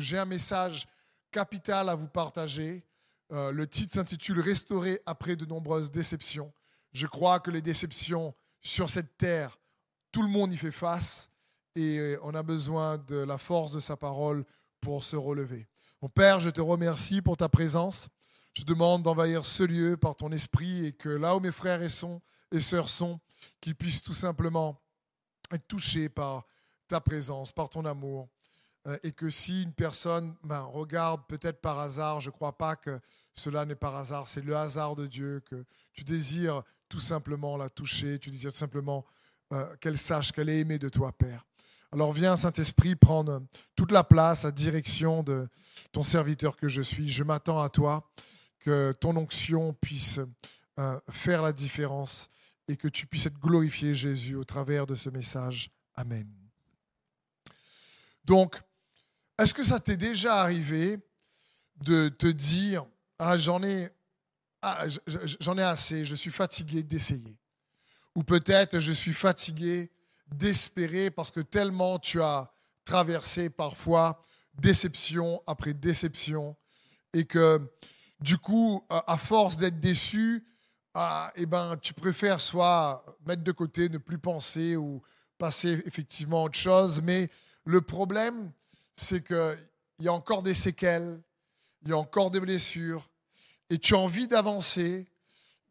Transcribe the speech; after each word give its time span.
j'ai 0.00 0.18
un 0.18 0.24
message 0.24 0.86
capital 1.30 1.88
à 1.88 1.94
vous 1.94 2.08
partager. 2.08 2.84
Euh, 3.32 3.50
le 3.50 3.66
titre 3.66 3.94
s'intitule 3.94 4.40
Restaurer 4.40 5.00
après 5.06 5.36
de 5.36 5.44
nombreuses 5.44 5.90
déceptions. 5.90 6.52
Je 6.92 7.06
crois 7.06 7.40
que 7.40 7.50
les 7.50 7.62
déceptions 7.62 8.34
sur 8.62 8.88
cette 8.88 9.16
terre, 9.18 9.58
tout 10.12 10.22
le 10.22 10.28
monde 10.28 10.52
y 10.52 10.56
fait 10.56 10.70
face 10.70 11.30
et 11.74 11.98
euh, 11.98 12.18
on 12.22 12.34
a 12.34 12.42
besoin 12.42 12.98
de 12.98 13.16
la 13.16 13.38
force 13.38 13.72
de 13.72 13.80
sa 13.80 13.96
parole 13.96 14.44
pour 14.80 15.04
se 15.04 15.16
relever. 15.16 15.66
Mon 16.00 16.08
Père, 16.08 16.40
je 16.40 16.50
te 16.50 16.60
remercie 16.60 17.22
pour 17.22 17.36
ta 17.36 17.48
présence. 17.48 18.08
Je 18.54 18.64
demande 18.64 19.02
d'envahir 19.02 19.44
ce 19.44 19.62
lieu 19.62 19.96
par 19.96 20.16
ton 20.16 20.32
esprit 20.32 20.86
et 20.86 20.92
que 20.92 21.08
là 21.08 21.36
où 21.36 21.40
mes 21.40 21.52
frères 21.52 21.82
et, 21.82 21.88
et 22.52 22.60
sœurs 22.60 22.88
sont, 22.88 23.20
qu'ils 23.60 23.74
puissent 23.74 24.02
tout 24.02 24.14
simplement 24.14 24.80
être 25.52 25.66
touchés 25.66 26.08
par 26.08 26.46
ta 26.88 27.00
présence, 27.00 27.52
par 27.52 27.68
ton 27.68 27.84
amour. 27.84 28.28
Euh, 28.86 28.98
et 29.02 29.12
que 29.12 29.28
si 29.28 29.62
une 29.62 29.72
personne 29.72 30.34
ben, 30.44 30.60
regarde 30.60 31.22
peut-être 31.28 31.60
par 31.60 31.78
hasard, 31.78 32.20
je 32.20 32.28
ne 32.28 32.32
crois 32.32 32.56
pas 32.56 32.76
que 32.76 33.00
cela 33.34 33.64
n'est 33.64 33.74
par 33.74 33.96
hasard, 33.96 34.26
c'est 34.28 34.42
le 34.42 34.56
hasard 34.56 34.96
de 34.96 35.06
Dieu, 35.06 35.40
que 35.40 35.64
tu 35.92 36.04
désires 36.04 36.62
tout 36.88 37.00
simplement 37.00 37.56
la 37.56 37.68
toucher, 37.68 38.18
tu 38.18 38.30
désires 38.30 38.52
tout 38.52 38.58
simplement 38.58 39.04
euh, 39.52 39.74
qu'elle 39.76 39.98
sache 39.98 40.32
qu'elle 40.32 40.48
est 40.48 40.60
aimée 40.60 40.78
de 40.78 40.88
toi, 40.88 41.12
Père. 41.12 41.44
Alors 41.92 42.12
viens, 42.12 42.36
Saint-Esprit, 42.36 42.96
prendre 42.96 43.42
toute 43.74 43.92
la 43.92 44.04
place, 44.04 44.42
la 44.42 44.50
direction 44.50 45.22
de 45.22 45.48
ton 45.92 46.02
serviteur 46.02 46.56
que 46.56 46.68
je 46.68 46.82
suis. 46.82 47.08
Je 47.08 47.24
m'attends 47.24 47.60
à 47.60 47.68
toi, 47.68 48.08
que 48.60 48.92
ton 49.00 49.16
onction 49.16 49.72
puisse 49.74 50.20
euh, 50.78 51.00
faire 51.10 51.42
la 51.42 51.52
différence 51.52 52.28
et 52.68 52.76
que 52.76 52.88
tu 52.88 53.06
puisses 53.06 53.26
être 53.26 53.38
glorifié, 53.38 53.94
Jésus, 53.94 54.34
au 54.34 54.44
travers 54.44 54.86
de 54.86 54.94
ce 54.94 55.10
message. 55.10 55.70
Amen. 55.94 56.28
Donc, 58.24 58.60
est-ce 59.38 59.54
que 59.54 59.64
ça 59.64 59.80
t'est 59.80 59.96
déjà 59.96 60.36
arrivé 60.36 60.98
de 61.76 62.08
te 62.08 62.26
dire, 62.26 62.86
ah, 63.18 63.36
j'en 63.36 63.62
ai, 63.62 63.90
ah, 64.62 64.86
j'en 65.40 65.58
ai 65.58 65.62
assez, 65.62 66.04
je 66.04 66.14
suis 66.14 66.30
fatigué 66.30 66.82
d'essayer 66.82 67.38
Ou 68.14 68.22
peut-être 68.22 68.80
je 68.80 68.92
suis 68.92 69.12
fatigué 69.12 69.90
d'espérer 70.28 71.10
parce 71.10 71.30
que 71.30 71.40
tellement 71.40 71.98
tu 71.98 72.22
as 72.22 72.50
traversé 72.84 73.50
parfois 73.50 74.20
déception 74.54 75.42
après 75.46 75.74
déception 75.74 76.56
et 77.12 77.24
que 77.24 77.60
du 78.20 78.38
coup, 78.38 78.82
à 78.88 79.18
force 79.18 79.58
d'être 79.58 79.78
déçu, 79.78 80.46
ah, 80.94 81.30
eh 81.36 81.44
ben, 81.44 81.76
tu 81.76 81.92
préfères 81.92 82.40
soit 82.40 83.04
mettre 83.26 83.42
de 83.42 83.52
côté, 83.52 83.90
ne 83.90 83.98
plus 83.98 84.18
penser 84.18 84.76
ou 84.76 85.02
passer 85.36 85.82
effectivement 85.84 86.40
à 86.40 86.44
autre 86.46 86.58
chose. 86.58 87.02
Mais 87.02 87.28
le 87.66 87.82
problème, 87.82 88.50
c'est 88.96 89.24
qu'il 89.24 89.68
y 90.00 90.08
a 90.08 90.12
encore 90.12 90.42
des 90.42 90.54
séquelles, 90.54 91.20
il 91.82 91.90
y 91.90 91.92
a 91.92 91.98
encore 91.98 92.30
des 92.30 92.40
blessures, 92.40 93.08
et 93.70 93.78
tu 93.78 93.94
as 93.94 93.98
envie 93.98 94.26
d'avancer, 94.26 95.06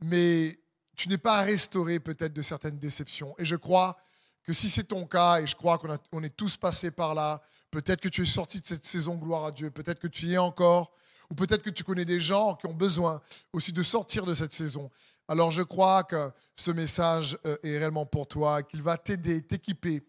mais 0.02 0.58
tu 0.96 1.10
n'es 1.10 1.18
pas 1.18 1.40
à 1.40 1.42
restaurer 1.42 2.00
peut-être 2.00 2.34
de 2.34 2.42
certaines 2.42 2.80
déceptions. 2.80 3.36
Et 3.38 3.46
je 3.46 3.56
crois 3.56 3.98
que 4.44 4.54
si 4.54 4.70
c'est 4.70 4.84
ton 4.84 5.06
cas, 5.06 5.42
et 5.42 5.48
je 5.48 5.56
crois 5.56 5.78
qu'on 5.78 6.24
est 6.24 6.36
tous 6.36 6.56
passés 6.56 6.92
par 6.92 7.16
là, 7.16 7.42
peut-être 7.72 8.00
que 8.00 8.10
tu 8.10 8.24
es 8.24 8.26
sorti 8.26 8.60
de 8.60 8.66
cette 8.66 8.86
saison, 8.86 9.16
gloire 9.16 9.46
à 9.46 9.52
Dieu, 9.52 9.72
peut-être 9.72 10.00
que 10.00 10.08
tu 10.08 10.28
y 10.28 10.34
es 10.34 10.38
encore, 10.38 10.94
ou 11.30 11.36
peut-être 11.36 11.64
que 11.64 11.70
tu 11.70 11.84
connais 11.84 12.06
des 12.06 12.22
gens 12.22 12.56
qui 12.56 12.68
ont 12.68 12.74
besoin 12.74 13.22
aussi 13.52 13.74
de 13.74 13.84
sortir 13.84 14.26
de 14.26 14.34
cette 14.34 14.54
saison. 14.54 14.92
Alors 15.28 15.50
je 15.50 15.64
crois 15.64 16.04
que 16.04 16.32
ce 16.56 16.72
message 16.72 17.38
euh, 17.46 17.58
est 17.64 17.80
réellement 17.80 18.06
pour 18.06 18.28
toi, 18.28 18.62
qu'il 18.62 18.84
va 18.84 18.98
t'aider, 18.98 19.42
t'équiper 19.42 20.04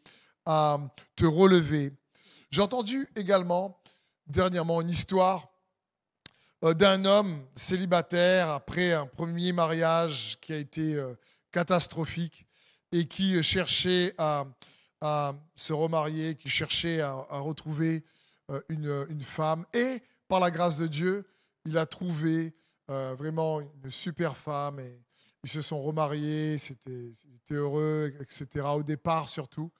à 0.44 0.78
te 1.16 1.24
relever. 1.24 1.92
J'ai 2.50 2.62
entendu 2.62 3.08
également 3.16 3.80
dernièrement 4.26 4.80
une 4.80 4.90
histoire 4.90 5.48
euh, 6.64 6.74
d'un 6.74 7.04
homme 7.04 7.44
célibataire 7.54 8.50
après 8.50 8.92
un 8.92 9.06
premier 9.06 9.52
mariage 9.52 10.38
qui 10.40 10.52
a 10.52 10.56
été 10.56 10.94
euh, 10.94 11.14
catastrophique 11.52 12.46
et 12.92 13.06
qui 13.06 13.42
cherchait 13.42 14.14
à, 14.18 14.44
se 15.54 15.72
remarier, 15.72 16.34
qui 16.34 16.48
cherchait 16.48 17.00
à, 17.00 17.14
retrouver 17.30 18.04
une, 18.68 19.06
une, 19.08 19.22
femme. 19.22 19.64
Et 19.74 20.02
par 20.26 20.40
la 20.40 20.50
grâce 20.50 20.78
de 20.78 20.86
Dieu, 20.86 21.26
il 21.64 21.76
a 21.78 21.86
trouvé 21.86 22.56
vraiment 22.88 23.60
une 23.60 23.90
super 23.90 24.36
femme 24.36 24.80
et 24.80 25.00
ils 25.44 25.50
se 25.50 25.62
sont 25.62 25.80
remariés, 25.80 26.58
c'était 26.58 27.10
heureux, 27.50 28.12
etc. 28.20 28.66
Au 28.74 28.82
départ 28.82 29.28
surtout. 29.28 29.70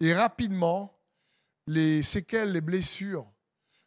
Et 0.00 0.14
rapidement, 0.14 0.92
les 1.66 2.02
séquelles, 2.02 2.52
les 2.52 2.60
blessures 2.60 3.30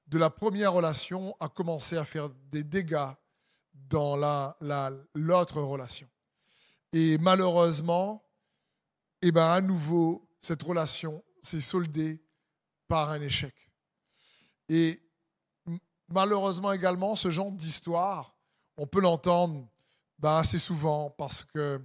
de 0.07 0.17
la 0.17 0.29
première 0.29 0.73
relation 0.73 1.35
a 1.39 1.49
commencé 1.49 1.97
à 1.97 2.05
faire 2.05 2.29
des 2.51 2.63
dégâts 2.63 3.11
dans 3.73 4.15
l'autre 4.15 4.57
la, 4.61 4.91
l'autre 5.13 5.61
relation. 5.61 6.07
Et 6.93 7.17
malheureusement, 7.17 8.23
eh 9.21 9.31
ben, 9.31 9.47
à 9.47 9.61
nouveau, 9.61 10.29
cette 10.39 10.63
relation 10.63 11.23
s'est 11.41 11.61
soldée 11.61 12.23
par 12.87 13.09
un 13.09 13.21
échec. 13.21 13.53
Et 14.69 15.01
malheureusement 16.07 16.71
également, 16.71 17.15
ce 17.15 17.29
genre 17.29 17.51
d'histoire, 17.51 18.35
on 18.77 18.87
peut 18.87 19.01
l'entendre 19.01 19.67
ben, 20.19 20.37
assez 20.37 20.59
souvent 20.59 21.09
parce 21.09 21.43
que 21.43 21.81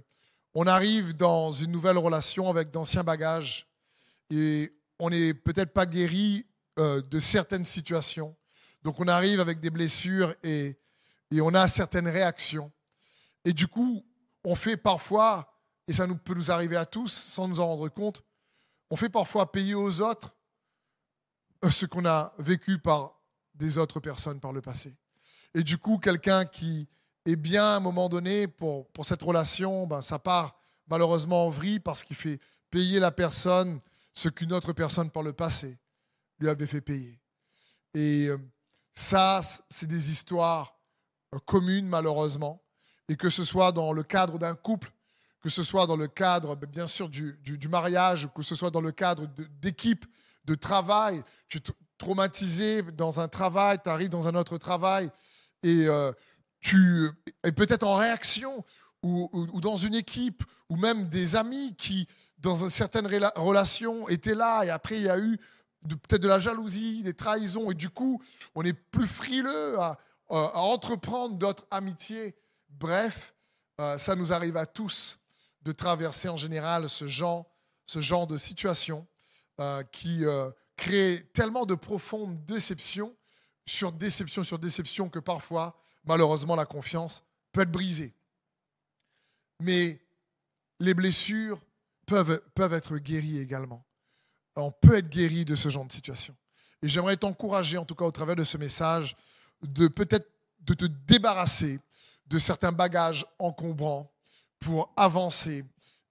on 0.53 0.67
arrive 0.67 1.15
dans 1.15 1.51
une 1.51 1.71
nouvelle 1.71 1.97
relation 1.97 2.49
avec 2.49 2.71
d'anciens 2.71 3.03
bagages 3.03 3.67
et 4.29 4.73
on 5.01 5.09
n'est 5.09 5.33
peut-être 5.33 5.73
pas 5.73 5.87
guéri 5.87 6.45
euh, 6.77 7.01
de 7.01 7.19
certaines 7.19 7.65
situations. 7.65 8.35
Donc 8.83 8.99
on 8.99 9.07
arrive 9.07 9.39
avec 9.39 9.59
des 9.59 9.71
blessures 9.71 10.33
et, 10.43 10.77
on 11.33 11.55
a 11.55 11.67
certaines 11.67 12.07
réactions. 12.07 12.71
Et 13.43 13.51
du 13.51 13.67
coup, 13.67 14.05
on 14.43 14.53
fait 14.53 14.77
parfois, 14.77 15.57
et 15.87 15.93
ça 15.93 16.05
nous, 16.05 16.15
peut 16.15 16.35
nous 16.35 16.51
arriver 16.51 16.75
à 16.75 16.85
tous 16.85 17.11
sans 17.11 17.47
nous 17.47 17.59
en 17.59 17.65
rendre 17.67 17.89
compte, 17.89 18.21
on 18.91 18.95
fait 18.95 19.09
parfois 19.09 19.51
payer 19.51 19.73
aux 19.73 20.01
autres 20.01 20.35
euh, 21.65 21.71
ce 21.71 21.87
qu'on 21.87 22.05
a 22.05 22.33
vécu 22.37 22.77
par 22.77 23.19
des 23.55 23.79
autres 23.79 23.99
personnes 23.99 24.39
par 24.39 24.53
le 24.53 24.61
passé. 24.61 24.95
Et 25.55 25.63
du 25.63 25.79
coup, 25.79 25.97
quelqu'un 25.97 26.45
qui 26.45 26.87
et 27.25 27.35
bien, 27.35 27.63
à 27.63 27.75
un 27.77 27.79
moment 27.79 28.07
donné, 28.07 28.47
pour, 28.47 28.87
pour 28.91 29.05
cette 29.05 29.21
relation, 29.21 29.87
ben, 29.87 30.01
ça 30.01 30.19
part 30.19 30.59
malheureusement 30.87 31.47
en 31.47 31.49
vrille 31.49 31.79
parce 31.79 32.03
qu'il 32.03 32.15
fait 32.15 32.39
payer 32.69 32.99
la 32.99 33.11
personne 33.11 33.79
ce 34.13 34.29
qu'une 34.29 34.53
autre 34.53 34.73
personne 34.73 35.09
par 35.09 35.23
le 35.23 35.33
passé 35.33 35.77
lui 36.39 36.49
avait 36.49 36.67
fait 36.67 36.81
payer. 36.81 37.19
Et 37.93 38.27
euh, 38.27 38.37
ça, 38.93 39.41
c'est 39.69 39.87
des 39.87 40.11
histoires 40.11 40.79
euh, 41.33 41.39
communes, 41.45 41.87
malheureusement. 41.87 42.63
Et 43.07 43.15
que 43.15 43.29
ce 43.29 43.43
soit 43.43 43.71
dans 43.71 43.93
le 43.93 44.03
cadre 44.03 44.37
d'un 44.37 44.55
couple, 44.55 44.91
que 45.41 45.49
ce 45.49 45.63
soit 45.63 45.87
dans 45.87 45.97
le 45.97 46.07
cadre, 46.07 46.55
ben, 46.55 46.69
bien 46.69 46.87
sûr, 46.87 47.09
du, 47.09 47.67
mariage, 47.69 48.29
que 48.33 48.41
ce 48.41 48.55
soit 48.55 48.71
dans 48.71 48.81
le 48.81 48.91
cadre 48.91 49.27
d'équipe, 49.61 50.05
de, 50.45 50.55
travail, 50.55 51.23
tu 51.47 51.57
es 51.57 51.61
traumatisé 51.97 52.81
dans 52.81 53.19
un 53.19 53.27
travail, 53.27 53.79
tu 53.83 53.89
arrives 53.89 54.09
dans 54.09 54.27
un 54.27 54.35
autre 54.35 54.57
travail, 54.57 55.09
et 55.63 55.87
euh, 55.87 56.11
tu 56.59 57.09
es 57.43 57.51
peut-être 57.51 57.83
en 57.83 57.95
réaction 57.95 58.63
ou, 59.03 59.59
dans 59.61 59.77
une 59.77 59.95
équipe 59.95 60.43
ou 60.69 60.75
même 60.75 61.09
des 61.09 61.35
amis 61.35 61.75
qui, 61.75 62.07
dans 62.41 62.69
certaines 62.69 63.07
relations, 63.35 64.07
étaient 64.09 64.35
là 64.35 64.63
et 64.63 64.69
après 64.69 64.97
il 64.97 65.03
y 65.03 65.09
a 65.09 65.19
eu 65.19 65.37
peut-être 65.87 66.21
de 66.21 66.27
la 66.27 66.39
jalousie, 66.39 67.03
des 67.03 67.13
trahisons 67.13 67.71
et 67.71 67.73
du 67.73 67.89
coup 67.89 68.21
on 68.55 68.63
est 68.63 68.73
plus 68.73 69.07
frileux 69.07 69.79
à, 69.79 69.97
entreprendre 70.29 71.35
d'autres 71.35 71.65
amitiés. 71.71 72.35
Bref, 72.69 73.33
euh, 73.81 73.97
ça 73.97 74.15
nous 74.15 74.31
arrive 74.31 74.55
à 74.55 74.65
tous 74.65 75.19
de 75.61 75.73
traverser 75.73 76.29
en 76.29 76.37
général 76.37 76.87
ce 76.87 77.05
genre, 77.05 77.45
ce 77.85 77.99
genre 77.99 78.27
de 78.27 78.37
situation 78.37 79.05
euh, 79.59 79.83
qui 79.91 80.25
euh, 80.25 80.49
crée 80.77 81.29
tellement 81.33 81.65
de 81.65 81.75
profondes 81.75 82.45
déceptions 82.45 83.13
sur 83.65 83.91
déception 83.91 84.43
sur 84.43 84.57
déception 84.57 85.09
que 85.09 85.19
parfois 85.19 85.75
malheureusement, 86.05 86.55
la 86.55 86.65
confiance 86.65 87.23
peut 87.51 87.61
être 87.61 87.71
brisée. 87.71 88.13
Mais 89.59 90.01
les 90.79 90.93
blessures 90.93 91.59
peuvent, 92.11 92.73
être 92.73 92.97
guéries 92.97 93.39
également. 93.39 93.85
On 94.55 94.71
peut 94.71 94.97
être 94.97 95.09
guéri 95.09 95.45
de 95.45 95.55
ce 95.55 95.69
genre 95.69 95.85
de 95.85 95.91
situation. 95.91 96.35
Et 96.81 96.87
j'aimerais 96.87 97.17
t'encourager, 97.17 97.77
en 97.77 97.85
tout 97.85 97.95
cas 97.95 98.05
au 98.05 98.11
travers 98.11 98.35
de 98.35 98.43
ce 98.43 98.57
message, 98.57 99.15
de 99.61 99.87
peut-être 99.87 100.27
de 100.61 100.73
te 100.73 100.85
débarrasser 100.85 101.79
de 102.27 102.37
certains 102.37 102.71
bagages 102.71 103.25
encombrants 103.39 104.11
pour 104.59 104.91
avancer 104.95 105.63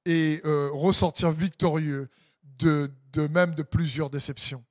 et 0.05 0.41
euh, 0.45 0.71
ressortir 0.73 1.31
victorieux 1.31 2.09
de, 2.59 2.91
de, 3.13 3.27
même 3.29 3.55
de 3.55 3.63
plusieurs 3.63 4.11
déceptions. 4.11 4.65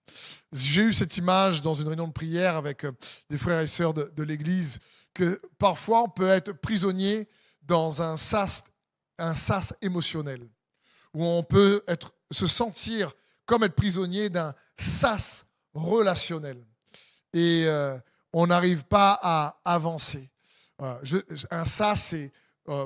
J'ai 0.52 0.84
eu 0.84 0.94
cette 0.94 1.16
image 1.18 1.62
dans 1.62 1.74
une 1.74 1.88
réunion 1.88 2.08
de 2.08 2.14
prière 2.14 2.56
avec 2.56 2.84
euh, 2.84 2.92
des 3.30 3.38
frères 3.38 3.62
et 3.62 3.68
sœurs 3.68 3.94
de, 3.94 4.12
de 4.16 4.24
l'Église 4.24 4.80
que 5.14 5.40
parfois 5.58 6.04
on 6.04 6.10
peut 6.10 6.28
être 6.28 6.52
prisonnier 6.54 7.28
dans 7.62 8.02
un 8.02 8.18
sas, 8.18 8.64
un 9.18 9.36
sas 9.36 9.74
émotionnel, 9.82 10.50
où 11.14 11.24
on 11.24 11.44
peut 11.44 11.84
se 12.32 12.48
sentir 12.48 13.14
comme 13.46 13.64
être 13.64 13.76
prisonnier 13.76 14.30
d'un 14.30 14.54
sas 14.78 15.46
relationnel. 15.74 16.64
et 17.34 17.66
euh, 17.68 17.98
on 18.32 18.48
n'arrive 18.48 18.84
pas 18.84 19.20
à 19.22 19.60
avancer. 19.66 20.30
Euh, 20.82 20.96
un 21.50 21.66
sas, 21.66 22.02
c'est 22.02 22.32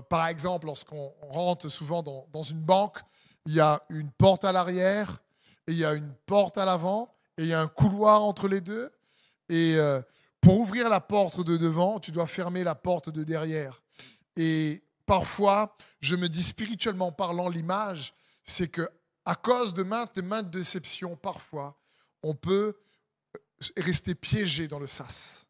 par 0.09 0.27
exemple 0.27 0.67
lorsqu'on 0.67 1.11
rentre 1.29 1.67
souvent 1.67 2.01
dans, 2.01 2.25
dans, 2.31 2.43
une 2.43 2.61
banque, 2.61 2.99
il 3.45 3.55
y 3.55 3.59
a 3.59 3.81
une 3.89 4.09
porte 4.11 4.45
à 4.45 4.53
l'arrière 4.53 5.21
et 5.67 5.73
il 5.73 5.77
y 5.77 5.83
a 5.83 5.93
une 5.93 6.13
porte 6.25 6.57
à 6.57 6.63
l'avant 6.63 7.13
et 7.37 7.43
il 7.43 7.49
y 7.49 7.53
a 7.53 7.59
un 7.59 7.67
couloir 7.67 8.23
entre 8.23 8.47
les 8.47 8.61
deux. 8.61 8.89
Et 9.49 9.77
pour 10.43 10.59
ouvrir 10.59 10.89
la 10.89 10.99
porte 10.99 11.41
de 11.41 11.57
devant, 11.57 11.99
tu 11.99 12.11
dois 12.11 12.27
fermer 12.27 12.63
la 12.63 12.75
porte 12.75 13.09
de 13.09 13.23
derrière. 13.23 13.81
Et 14.35 14.83
parfois, 15.05 15.75
je 16.03 16.17
me 16.17 16.27
dis 16.27 16.43
spirituellement 16.43 17.13
parlant, 17.13 17.47
l'image, 17.47 18.13
c'est 18.43 18.67
que 18.67 18.87
à 19.25 19.35
cause 19.35 19.73
de 19.73 19.83
maintes 19.83 20.17
et 20.17 20.21
maintes 20.21 20.51
déceptions, 20.51 21.15
parfois, 21.15 21.79
on 22.21 22.35
peut 22.35 22.75
rester 23.77 24.13
piégé 24.13 24.67
dans 24.67 24.79
le 24.79 24.87
sas. 24.87 25.47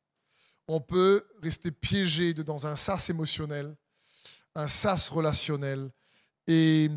On 0.67 0.79
peut 0.79 1.25
rester 1.41 1.71
piégé 1.71 2.35
dans 2.35 2.67
un 2.67 2.75
sas 2.75 3.09
émotionnel, 3.09 3.75
un 4.53 4.67
sas 4.67 5.09
relationnel. 5.09 5.89
Et, 6.45 6.89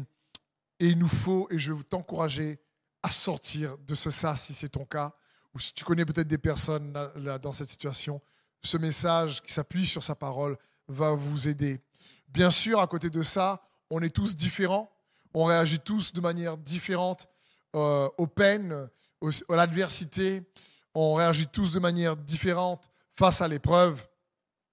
il 0.79 0.99
nous 0.99 1.08
faut, 1.08 1.49
et 1.50 1.58
je 1.58 1.73
veux 1.73 1.82
t'encourager 1.82 2.61
à 3.03 3.11
sortir 3.11 3.79
de 3.79 3.94
ce 3.94 4.11
sas 4.11 4.44
si 4.44 4.53
c'est 4.53 4.69
ton 4.69 4.85
cas, 4.85 5.17
ou 5.55 5.58
si 5.58 5.73
tu 5.73 5.82
connais 5.82 6.05
peut-être 6.05 6.29
des 6.29 6.37
personnes 6.37 6.93
dans 7.41 7.53
cette 7.53 7.70
situation, 7.70 8.20
ce 8.62 8.76
message 8.76 9.41
qui 9.41 9.50
s'appuie 9.50 9.87
sur 9.87 10.03
sa 10.03 10.14
parole 10.14 10.58
va 10.88 11.12
vous 11.12 11.49
aider. 11.49 11.81
Bien 12.28 12.50
sûr, 12.50 12.81
à 12.81 12.87
côté 12.87 13.11
de 13.11 13.23
ça, 13.23 13.62
on 13.90 14.02
est 14.02 14.14
tous 14.14 14.37
différents, 14.37 14.93
on 15.34 15.44
réagit 15.44 15.78
tous 15.78 16.12
de 16.12 16.20
manière 16.20 16.56
différente 16.56 17.28
euh, 17.75 18.08
aux 18.19 18.26
peines, 18.26 18.88
à 19.49 19.56
l'adversité, 19.56 20.43
on 20.94 21.14
réagit 21.14 21.46
tous 21.46 21.73
de 21.73 21.78
manière 21.78 22.17
différente 22.17 22.90
face 23.12 23.40
à 23.40 23.49
l'épreuve. 23.49 24.06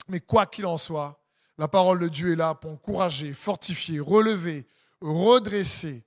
Mais 0.07 0.19
quoi 0.19 0.45
qu'il 0.45 0.65
en 0.65 0.77
soit, 0.77 1.21
la 1.57 1.67
parole 1.67 1.99
de 1.99 2.07
Dieu 2.07 2.33
est 2.33 2.35
là 2.35 2.55
pour 2.55 2.71
encourager, 2.71 3.33
fortifier, 3.33 3.99
relever, 3.99 4.67
redresser 5.01 6.03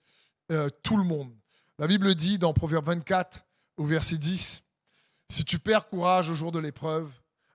euh, 0.53 0.71
tout 0.83 0.97
le 0.97 1.05
monde. 1.05 1.33
La 1.79 1.87
Bible 1.87 2.15
dit 2.15 2.39
dans 2.39 2.53
Proverbe 2.53 2.87
24, 2.87 3.45
au 3.77 3.85
verset 3.85 4.17
10, 4.17 4.63
si 5.29 5.45
tu 5.45 5.59
perds 5.59 5.89
courage 5.89 6.31
au 6.31 6.35
jour 6.35 6.53
de 6.53 6.59
l'épreuve, 6.59 7.11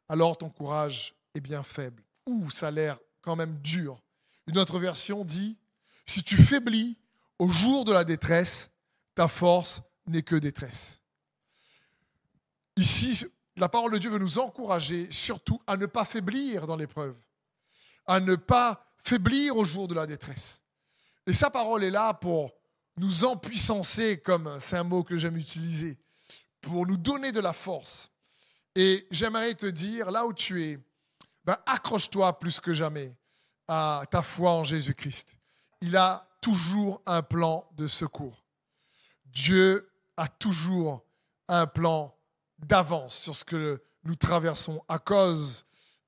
alors 0.09 0.37
ton 0.37 0.49
courage 0.49 1.15
est 1.33 1.39
bien 1.39 1.63
faible. 1.63 2.03
Ouh, 2.27 2.49
ça 2.49 2.67
a 2.67 2.71
l'air 2.71 2.99
quand 3.21 3.35
même 3.35 3.57
dur. 3.59 4.01
Une 4.47 4.57
autre 4.57 4.79
version 4.79 5.23
dit, 5.23 5.57
si 6.05 6.23
tu 6.23 6.37
faiblis 6.37 6.97
au 7.39 7.47
jour 7.47 7.85
de 7.85 7.91
la 7.91 8.03
détresse, 8.03 8.69
ta 9.15 9.27
force 9.27 9.81
n'est 10.07 10.23
que 10.23 10.35
détresse. 10.35 11.01
Ici, 12.77 13.25
la 13.55 13.69
parole 13.69 13.91
de 13.91 13.97
Dieu 13.97 14.09
veut 14.09 14.17
nous 14.17 14.39
encourager 14.39 15.11
surtout 15.11 15.61
à 15.67 15.77
ne 15.77 15.85
pas 15.85 16.05
faiblir 16.05 16.67
dans 16.67 16.75
l'épreuve, 16.75 17.17
à 18.05 18.19
ne 18.19 18.35
pas 18.35 18.85
faiblir 18.97 19.57
au 19.57 19.63
jour 19.63 19.87
de 19.87 19.93
la 19.93 20.05
détresse. 20.05 20.61
Et 21.27 21.33
sa 21.33 21.49
parole 21.49 21.83
est 21.83 21.91
là 21.91 22.13
pour 22.13 22.51
nous 22.97 23.23
empuissancer, 23.23 24.19
comme 24.19 24.57
c'est 24.59 24.77
un 24.77 24.83
mot 24.83 25.03
que 25.03 25.17
j'aime 25.17 25.37
utiliser, 25.37 25.97
pour 26.61 26.85
nous 26.85 26.97
donner 26.97 27.31
de 27.31 27.39
la 27.39 27.53
force. 27.53 28.09
Et 28.75 29.07
j'aimerais 29.11 29.53
te 29.53 29.65
dire, 29.65 30.11
là 30.11 30.25
où 30.25 30.33
tu 30.33 30.63
es, 30.63 30.79
ben, 31.45 31.57
accroche-toi 31.65 32.37
plus 32.39 32.59
que 32.59 32.73
jamais 32.73 33.15
à 33.67 34.03
ta 34.09 34.21
foi 34.21 34.51
en 34.51 34.63
Jésus-Christ. 34.63 35.37
Il 35.81 35.97
a 35.97 36.27
toujours 36.41 37.01
un 37.05 37.21
plan 37.21 37.67
de 37.77 37.87
secours. 37.87 38.43
Dieu 39.25 39.89
a 40.17 40.27
toujours 40.27 41.05
un 41.47 41.67
plan 41.67 42.15
d'avance 42.59 43.15
sur 43.15 43.35
ce 43.35 43.43
que 43.43 43.81
nous 44.03 44.15
traversons 44.15 44.83
à 44.87 44.99
cause 44.99 45.65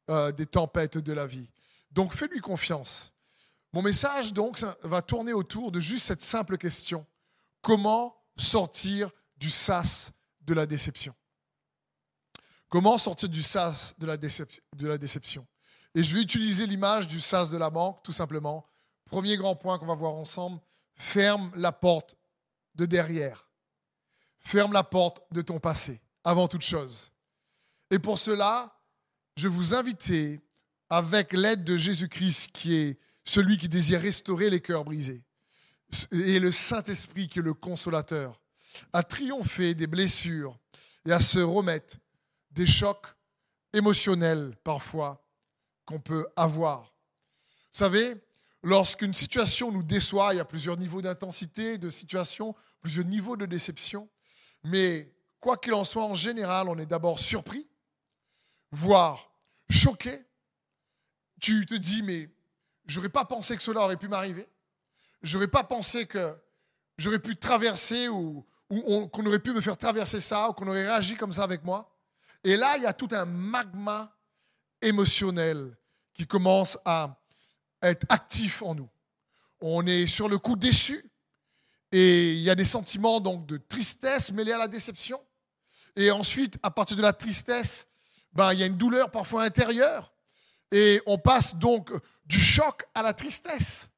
euh, 0.10 0.32
des 0.32 0.46
tempêtes 0.46 0.98
de 0.98 1.14
la 1.14 1.26
vie. 1.26 1.50
Donc 1.92 2.14
fais-lui 2.14 2.40
confiance. 2.40 3.14
Mon 3.72 3.82
message 3.82 4.34
donc 4.34 4.60
va 4.84 5.02
tourner 5.02 5.34
autour 5.34 5.72
de 5.72 5.80
juste 5.80 6.08
cette 6.08 6.24
simple 6.24 6.58
question. 6.58 7.06
Comment 7.62 8.16
sortir 8.36 9.10
du 9.38 9.50
sas 9.50 10.12
de 10.42 10.54
la 10.54 10.66
déception? 10.66 11.16
Comment 12.74 12.98
sortir 12.98 13.30
du 13.30 13.44
sas 13.44 13.94
de 14.00 14.08
la, 14.08 14.18
déception, 14.18 15.46
Et 15.94 16.02
je 16.02 16.16
vais 16.16 16.24
utiliser 16.24 16.66
l'image 16.66 17.08
du 17.08 17.20
sas 17.20 17.52
de 17.52 17.58
la 17.58 17.70
banque, 17.70 18.02
tout 18.02 18.12
simplement. 18.12 18.66
Premier 19.06 19.38
grand 19.38 19.56
point 19.56 19.78
qu'on 19.78 19.86
va 19.86 19.94
voir 19.94 20.16
ensemble, 20.16 20.60
ferme 20.96 21.52
la 21.56 21.72
porte 21.72 22.16
de 22.74 22.88
derrière. 22.88 23.48
Ferme 24.40 24.74
la 24.74 24.82
porte 24.82 25.22
de 25.32 25.44
ton 25.44 25.60
passé, 25.60 26.02
avant 26.24 26.48
toute 26.48 26.64
chose. 26.64 27.12
Et 27.92 28.00
pour 28.00 28.18
cela, 28.18 28.76
je 29.38 29.48
vous 29.48 29.76
invite, 29.76 30.12
avec 30.90 31.34
l'aide 31.34 31.64
de 31.64 31.78
Jésus-Christ, 31.78 32.54
qui 32.54 32.74
est 32.74 33.00
celui 33.24 33.60
qui 33.60 33.70
désire 33.70 34.02
restaurer 34.02 34.50
les 34.50 34.62
cœurs 34.62 34.84
brisés, 34.84 35.22
et 36.12 36.40
le 36.40 36.52
Saint-Esprit 36.52 37.28
qui 37.28 37.38
est 37.38 37.44
le 37.44 37.54
consolateur, 37.54 38.42
à 38.94 39.04
triompher 39.04 39.76
des 39.76 39.86
blessures 39.86 40.58
et 41.06 41.12
à 41.12 41.20
se 41.20 41.38
remettre 41.38 41.98
des 42.54 42.66
chocs 42.66 43.08
émotionnels 43.74 44.56
parfois 44.64 45.24
qu'on 45.86 46.00
peut 46.00 46.28
avoir. 46.36 46.84
Vous 46.84 47.80
savez, 47.80 48.16
lorsqu'une 48.62 49.14
situation 49.14 49.72
nous 49.72 49.84
déçoit, 49.84 50.34
il 50.34 50.38
y 50.38 50.40
a 50.40 50.46
plusieurs 50.46 50.78
niveaux 50.78 51.02
d'intensité 51.02 51.78
de 51.78 51.90
situation, 51.90 52.56
plusieurs 52.82 53.06
niveaux 53.06 53.36
de 53.36 53.46
déception, 53.46 54.08
mais 54.64 55.12
quoi 55.40 55.58
qu'il 55.58 55.74
en 55.74 55.84
soit, 55.84 56.06
en 56.06 56.14
général, 56.14 56.70
on 56.70 56.78
est 56.78 56.86
d'abord 56.86 57.20
surpris, 57.20 57.68
voire 58.72 59.32
choqué. 59.70 60.24
Tu 61.42 61.66
te 61.66 61.74
dis, 61.74 62.02
mais 62.04 62.30
je 62.86 62.98
n'aurais 62.98 63.10
pas 63.10 63.26
pensé 63.26 63.58
que 63.58 63.64
cela 63.64 63.82
aurait 63.82 63.98
pu 63.98 64.08
m'arriver. 64.08 64.48
Je 65.22 65.36
n'aurais 65.36 65.50
pas 65.50 65.64
pensé 65.64 66.06
que 66.06 66.34
j'aurais 66.98 67.20
pu 67.20 67.36
traverser 67.36 68.08
ou, 68.08 68.46
ou 68.70 69.08
qu'on 69.08 69.26
aurait 69.26 69.40
pu 69.40 69.52
me 69.52 69.62
faire 69.62 69.78
traverser 69.78 70.20
ça, 70.20 70.50
ou 70.50 70.54
qu'on 70.54 70.68
aurait 70.68 70.86
réagi 70.86 71.18
comme 71.18 71.32
ça 71.32 71.44
avec 71.44 71.64
moi. 71.64 71.93
Et 72.44 72.58
là, 72.58 72.78
il 72.78 72.84
y 72.84 72.86
a 72.86 72.94
tout 72.94 73.08
un 73.12 73.26
magma 73.26 74.16
émotionnel 74.82 75.78
qui 76.14 76.28
commence 76.28 76.78
à 76.86 77.20
être 77.82 78.06
actif 78.10 78.62
en 78.62 78.76
nous. 78.76 78.90
On 79.62 79.86
est 79.88 80.08
sur 80.08 80.28
le 80.28 80.38
coup 80.38 80.56
déçu, 80.56 81.10
et 81.92 82.34
il 82.34 82.42
y 82.42 82.50
a 82.50 82.56
des 82.56 82.66
sentiments 82.66 83.20
donc 83.20 83.46
de 83.46 83.58
tristesse 83.58 84.32
mêlés 84.32 84.52
à 84.52 84.58
la 84.58 84.68
déception. 84.68 85.22
Et 85.96 86.12
ensuite, 86.12 86.58
à 86.64 86.72
partir 86.72 86.98
de 86.98 87.02
la 87.02 87.14
tristesse, 87.14 87.88
ben, 88.34 88.52
il 88.52 88.60
y 88.60 88.64
a 88.64 88.66
une 88.66 88.78
douleur 88.78 89.12
parfois 89.12 89.44
intérieure. 89.44 90.12
Et 90.72 91.02
on 91.06 91.20
passe 91.20 91.56
donc 91.56 91.92
du 92.26 92.40
choc 92.40 92.84
à 92.96 93.04
la 93.04 93.14
tristesse, 93.14 93.92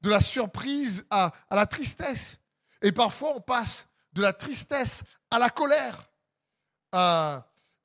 de 0.00 0.08
la 0.08 0.20
surprise 0.20 1.06
à, 1.10 1.30
à 1.50 1.56
la 1.56 1.66
tristesse. 1.66 2.40
Et 2.80 2.90
parfois, 2.90 3.36
on 3.36 3.40
passe 3.40 3.86
de 4.14 4.22
la 4.22 4.32
tristesse 4.32 5.02
à 5.30 5.38
la 5.38 5.50
colère. 5.50 6.10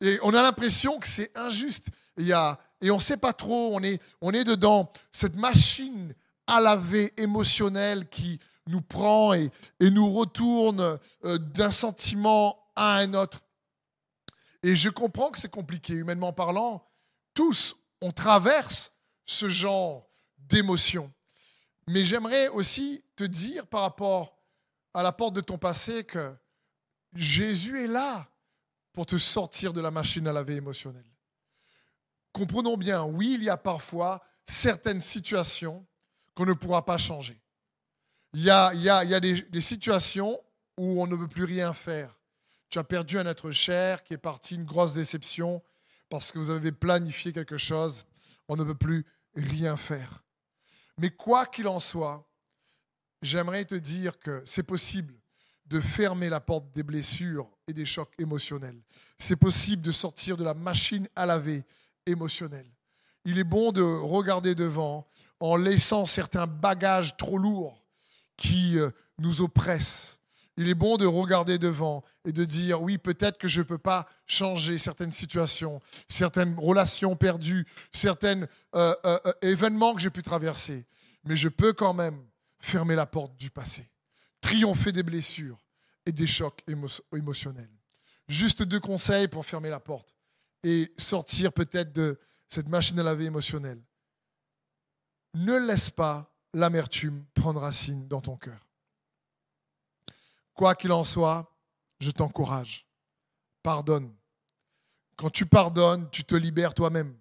Et 0.02 0.20
on 0.24 0.34
a 0.34 0.42
l'impression 0.42 1.00
que 1.00 1.08
c'est 1.08 1.36
injuste. 1.38 1.88
Il 2.18 2.28
y 2.28 2.34
a, 2.34 2.60
et 2.82 2.92
on 2.92 2.96
ne 2.96 3.02
sait 3.02 3.18
pas 3.18 3.34
trop, 3.34 3.72
on 3.74 3.84
est, 3.84 4.02
on 4.22 4.32
est 4.32 4.44
dedans, 4.44 4.92
cette 5.12 5.36
machine 5.36 6.14
à 6.46 6.62
laver 6.62 7.14
émotionnelle 7.18 8.08
qui 8.10 8.40
nous 8.68 8.82
prend 8.82 9.34
et, 9.34 9.50
et 9.80 9.90
nous 9.90 10.12
retourne 10.12 11.00
euh, 11.26 11.38
d'un 11.38 11.72
sentiment 11.72 12.58
à 12.76 12.98
un 12.98 13.14
autre. 13.14 13.42
Et 14.64 14.76
je 14.76 14.90
comprends 14.90 15.30
que 15.30 15.40
c'est 15.40 15.52
compliqué, 15.52 15.94
humainement 15.94 16.34
parlant. 16.34 16.86
Tous, 17.34 17.76
on 18.02 18.12
traverse 18.12 18.92
ce 19.26 19.50
genre 19.50 20.10
d'émotion. 20.38 21.12
Mais 21.88 22.06
j'aimerais 22.06 22.50
aussi 22.50 23.04
te 23.16 23.24
dire 23.24 23.66
par 23.68 23.82
rapport 23.82 24.38
à 24.94 25.04
la 25.04 25.12
porte 25.12 25.34
de 25.34 25.42
ton 25.42 25.58
passé 25.58 26.04
que 26.04 26.36
Jésus 27.14 27.84
est 27.84 27.88
là 27.88 28.28
pour 28.98 29.06
te 29.06 29.20
sortir 29.20 29.74
de 29.74 29.80
la 29.80 29.92
machine 29.92 30.28
à 30.28 30.34
laver 30.34 30.56
émotionnelle. 30.56 31.06
Comprenons 32.34 32.78
bien, 32.78 33.04
oui, 33.04 33.36
il 33.38 33.44
y 33.44 33.50
a 33.52 33.56
parfois 33.56 34.26
certaines 34.44 35.02
situations 35.02 35.86
qu'on 36.34 36.48
ne 36.48 36.54
pourra 36.54 36.84
pas 36.84 36.98
changer. 36.98 37.40
Il 38.34 38.42
y 38.42 38.50
a, 38.50 38.74
il 38.74 38.82
y 38.82 38.90
a, 38.90 39.04
il 39.04 39.12
y 39.12 39.14
a 39.14 39.20
des, 39.20 39.44
des, 39.44 39.62
situations 39.62 40.42
où 40.80 41.00
on 41.00 41.06
ne 41.06 41.16
peut 41.16 41.28
plus 41.28 41.44
rien 41.44 41.74
faire. 41.74 42.20
Tu 42.72 42.80
as 42.80 42.84
perdu 42.84 43.20
un 43.20 43.28
être 43.28 43.52
cher 43.52 44.04
qui 44.04 44.16
est 44.16 44.18
parti, 44.18 44.56
une 44.56 44.66
grosse 44.66 44.96
déception, 44.96 45.62
parce 46.10 46.32
que 46.32 46.40
vous 46.40 46.50
avez 46.50 46.72
planifié 46.72 47.32
quelque 47.32 47.58
chose, 47.58 48.04
on 48.48 48.56
ne 48.56 48.64
peut 48.64 48.74
plus 48.74 49.06
rien 49.36 49.78
faire. 49.78 50.24
Mais 50.98 51.12
quoi 51.12 51.46
qu'il 51.46 51.68
en 51.68 51.80
soit, 51.80 52.28
j'aimerais 53.22 53.64
te 53.64 53.76
dire 53.76 54.18
que 54.18 54.42
c'est 54.44 54.64
possible 54.64 55.14
de 55.68 55.80
fermer 55.80 56.30
la 56.30 56.40
porte 56.40 56.72
des 56.74 56.84
blessures 56.84 57.50
et 57.68 57.74
des 57.74 57.86
chocs 57.86 58.14
émotionnels. 58.20 58.80
C'est 59.18 59.36
possible 59.36 59.82
de 59.82 59.92
sortir 59.92 60.38
de 60.38 60.44
la 60.44 60.54
machine 60.54 61.08
à 61.16 61.26
laver 61.26 61.64
émotionnelle. 62.06 62.68
Il 63.26 63.38
est 63.38 63.44
bon 63.44 63.72
de 63.72 63.82
regarder 63.82 64.56
devant 64.56 65.08
en 65.40 65.56
laissant 65.56 66.06
certains 66.06 66.48
bagages 66.48 67.18
trop 67.18 67.38
lourds 67.38 67.86
qui 68.38 68.78
euh, 68.78 68.90
nous 69.20 69.42
oppressent 69.42 70.20
Il 70.56 70.70
est 70.70 70.76
bon 70.76 70.98
de 70.98 71.06
regarder 71.06 71.58
devant 71.58 72.04
et 72.26 72.32
de 72.32 72.46
dire, 72.46 72.82
oui, 72.82 72.98
peut-être 72.98 73.38
que 73.38 73.48
je 73.48 73.62
ne 73.62 73.66
peux 73.66 73.78
pas 73.78 74.08
changer 74.26 74.78
certaines 74.78 75.12
situations, 75.12 75.82
certaines 76.08 76.56
relations 76.58 77.16
perdues, 77.16 77.68
certains 77.92 78.44
euh, 78.76 78.96
euh, 79.06 79.20
événements 79.42 79.94
que 79.94 80.02
j'ai 80.02 80.10
pu 80.10 80.22
traverser, 80.22 80.86
mais 81.24 81.36
je 81.36 81.50
peux 81.50 81.74
quand 81.74 81.94
même 81.94 82.24
fermer 82.60 82.96
la 82.96 83.06
porte 83.06 83.36
du 83.38 83.50
passé, 83.50 83.90
triompher 84.48 84.94
des 84.94 85.04
blessures 85.04 85.62
et 86.06 86.14
des 86.14 86.26
chocs 86.26 86.64
émotionnels. 87.12 87.70
Juste 88.30 88.64
deux 88.64 88.80
conseils 88.80 89.28
pour 89.28 89.46
fermer 89.46 89.70
la 89.70 89.82
porte 89.82 90.16
et 90.64 90.94
sortir 90.98 91.52
peut-être 91.52 91.92
de 91.92 92.18
cette 92.48 92.70
machine 92.70 92.98
à 92.98 93.04
laver 93.04 93.26
émotionnelle. 93.26 93.82
Ne 95.34 95.58
laisse 95.58 95.90
pas 95.90 96.34
l'amertume 96.54 97.26
prendre 97.34 97.60
racine 97.60 98.08
dans 98.08 98.22
ton 98.22 98.38
cœur. 98.38 98.66
Quoi 100.54 100.76
qu'il 100.76 100.94
en 100.94 101.04
soit, 101.04 101.54
je 102.00 102.12
t'encourage. 102.12 102.88
Pardonne. 103.64 104.16
Quand 105.18 105.30
tu 105.30 105.46
pardonnes, 105.46 106.10
tu 106.10 106.24
te 106.24 106.36
libères 106.36 106.74
toi-même. 106.74 107.18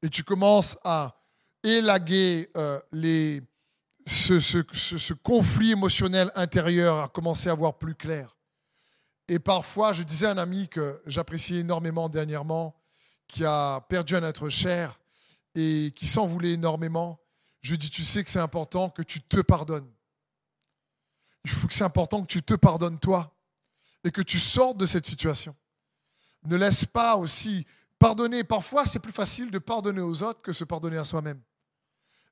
Et 0.00 0.08
tu 0.08 0.22
commences 0.22 0.78
à 0.84 1.20
élaguer 1.64 2.48
euh, 2.56 2.80
les, 2.92 3.42
ce, 4.06 4.40
ce, 4.40 5.12
conflit 5.12 5.72
émotionnel 5.72 6.30
intérieur, 6.34 7.02
à 7.02 7.08
commencer 7.08 7.48
à 7.48 7.54
voir 7.54 7.78
plus 7.78 7.94
clair. 7.94 8.38
Et 9.28 9.38
parfois, 9.38 9.92
je 9.92 10.02
disais 10.04 10.26
à 10.26 10.30
un 10.30 10.38
ami 10.38 10.68
que 10.68 11.02
j'appréciais 11.06 11.60
énormément 11.60 12.08
dernièrement, 12.08 12.76
qui 13.26 13.44
a 13.44 13.80
perdu 13.88 14.14
un 14.14 14.22
être 14.22 14.48
cher 14.48 15.00
et 15.56 15.92
qui 15.96 16.06
s'en 16.06 16.26
voulait 16.26 16.52
énormément, 16.52 17.18
je 17.60 17.74
dis, 17.74 17.90
tu 17.90 18.04
sais 18.04 18.22
que 18.22 18.30
c'est 18.30 18.38
important 18.38 18.90
que 18.90 19.02
tu 19.02 19.20
te 19.20 19.40
pardonnes 19.40 19.90
il 21.46 21.52
faut 21.52 21.68
que 21.68 21.74
c'est 21.74 21.84
important 21.84 22.22
que 22.22 22.26
tu 22.26 22.42
te 22.42 22.54
pardonnes 22.54 22.98
toi 22.98 23.32
et 24.02 24.10
que 24.10 24.20
tu 24.20 24.40
sortes 24.40 24.78
de 24.78 24.84
cette 24.84 25.06
situation. 25.06 25.54
Ne 26.42 26.56
laisse 26.56 26.84
pas 26.84 27.16
aussi 27.16 27.64
pardonner. 28.00 28.42
Parfois, 28.42 28.84
c'est 28.84 28.98
plus 28.98 29.12
facile 29.12 29.52
de 29.52 29.60
pardonner 29.60 30.00
aux 30.00 30.24
autres 30.24 30.42
que 30.42 30.52
se 30.52 30.64
pardonner 30.64 30.96
à 30.96 31.04
soi-même. 31.04 31.40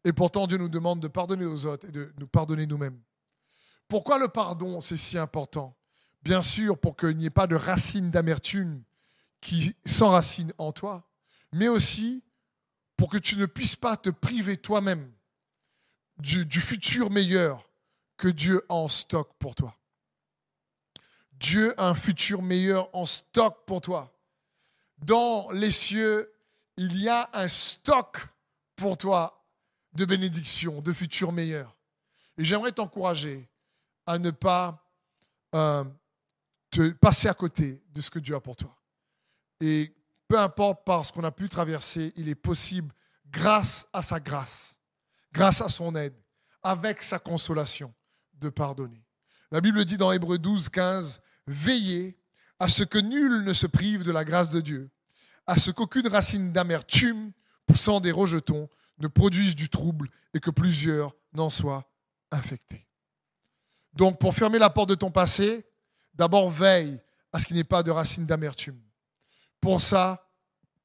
Et 0.04 0.12
pourtant, 0.12 0.46
Dieu 0.46 0.58
nous 0.58 0.68
demande 0.68 1.00
de 1.00 1.08
pardonner 1.08 1.46
aux 1.46 1.66
autres 1.66 1.88
et 1.88 1.92
de 1.92 2.12
nous 2.18 2.26
pardonner 2.26 2.66
nous-mêmes. 2.66 3.00
Pourquoi 3.88 4.18
le 4.18 4.28
pardon, 4.28 4.80
c'est 4.80 4.96
si 4.96 5.18
important? 5.18 5.76
Bien 6.23 6.42
sûr, 6.42 6.78
pour 6.78 6.96
qu'il 6.96 7.16
n'y 7.16 7.26
ait 7.26 7.30
pas 7.30 7.46
de 7.46 7.56
racines 7.56 8.11
d'amertume 8.11 8.82
qui 9.40 9.75
s'enracinent 9.84 10.54
en 10.58 10.73
toi, 10.73 11.06
mais 11.52 11.68
aussi 11.68 12.25
pour 12.96 13.11
que 13.11 13.18
tu 13.18 13.37
ne 13.37 13.46
puisses 13.46 13.76
pas 13.76 13.96
te 13.96 14.11
priver 14.11 14.56
toi-même 14.56 15.12
du, 16.18 16.46
du 16.46 16.61
futur 16.61 17.11
meilleur 17.11 17.68
que 18.16 18.28
Dieu 18.28 18.64
a 18.68 18.75
en 18.75 18.88
stock 18.88 19.32
pour 19.38 19.54
toi. 19.54 19.76
Dieu 21.32 21.78
a 21.78 21.88
un 21.88 21.94
futur 21.94 22.42
meilleur 22.42 22.88
en 22.94 23.04
stock 23.04 23.66
pour 23.66 23.80
toi. 23.80 24.16
Dans 24.99 25.50
les 25.50 25.73
cieux, 25.73 26.32
il 26.76 27.00
y 27.00 27.08
a 27.08 27.28
un 27.32 27.49
stock 27.49 28.18
pour 28.76 28.96
toi 28.96 29.43
de 29.94 30.04
bénédictions, 30.04 30.80
de 30.80 30.92
futurs 30.92 31.32
meilleurs. 31.32 31.76
Et 32.36 32.44
j'aimerais 32.44 32.72
t'encourager 32.72 33.48
à 34.06 34.18
ne 34.18 34.30
pas 34.30 34.84
euh, 35.54 35.84
te 36.70 36.90
passer 36.90 37.28
à 37.28 37.34
côté 37.34 37.82
de 37.90 38.00
ce 38.00 38.10
que 38.10 38.18
Dieu 38.18 38.34
a 38.34 38.40
pour 38.40 38.56
toi. 38.56 38.76
Et 39.60 39.94
peu 40.28 40.38
importe 40.38 40.84
par 40.84 41.04
ce 41.04 41.12
qu'on 41.12 41.24
a 41.24 41.30
pu 41.30 41.48
traverser, 41.48 42.12
il 42.16 42.28
est 42.28 42.34
possible, 42.34 42.92
grâce 43.30 43.88
à 43.92 44.02
sa 44.02 44.20
grâce, 44.20 44.80
grâce 45.32 45.60
à 45.60 45.68
son 45.68 45.94
aide, 45.94 46.14
avec 46.62 47.02
sa 47.02 47.18
consolation, 47.18 47.94
de 48.34 48.48
pardonner. 48.48 49.04
La 49.50 49.60
Bible 49.60 49.84
dit 49.84 49.96
dans 49.96 50.12
Hébreu 50.12 50.38
12, 50.38 50.68
15, 50.68 51.20
Veillez 51.46 52.18
à 52.58 52.68
ce 52.68 52.82
que 52.82 52.98
nul 52.98 53.44
ne 53.44 53.52
se 53.52 53.66
prive 53.66 54.02
de 54.02 54.12
la 54.12 54.24
grâce 54.24 54.50
de 54.50 54.60
Dieu, 54.60 54.90
à 55.46 55.58
ce 55.58 55.70
qu'aucune 55.70 56.08
racine 56.08 56.52
d'amertume 56.52 57.32
poussant 57.66 58.00
des 58.00 58.12
rejetons 58.12 58.68
ne 58.98 59.08
produise 59.08 59.54
du 59.54 59.68
trouble 59.68 60.08
et 60.32 60.40
que 60.40 60.50
plusieurs 60.50 61.14
n'en 61.32 61.50
soient 61.50 61.90
infectés. 62.30 62.86
Donc 63.92 64.18
pour 64.18 64.34
fermer 64.34 64.58
la 64.58 64.70
porte 64.70 64.88
de 64.90 64.94
ton 64.94 65.10
passé, 65.10 65.66
d'abord 66.14 66.50
veille 66.50 67.00
à 67.32 67.38
ce 67.38 67.46
qu'il 67.46 67.54
n'y 67.54 67.60
ait 67.60 67.64
pas 67.64 67.82
de 67.82 67.90
racine 67.90 68.26
d'amertume. 68.26 68.80
Pour 69.60 69.80
ça, 69.80 70.28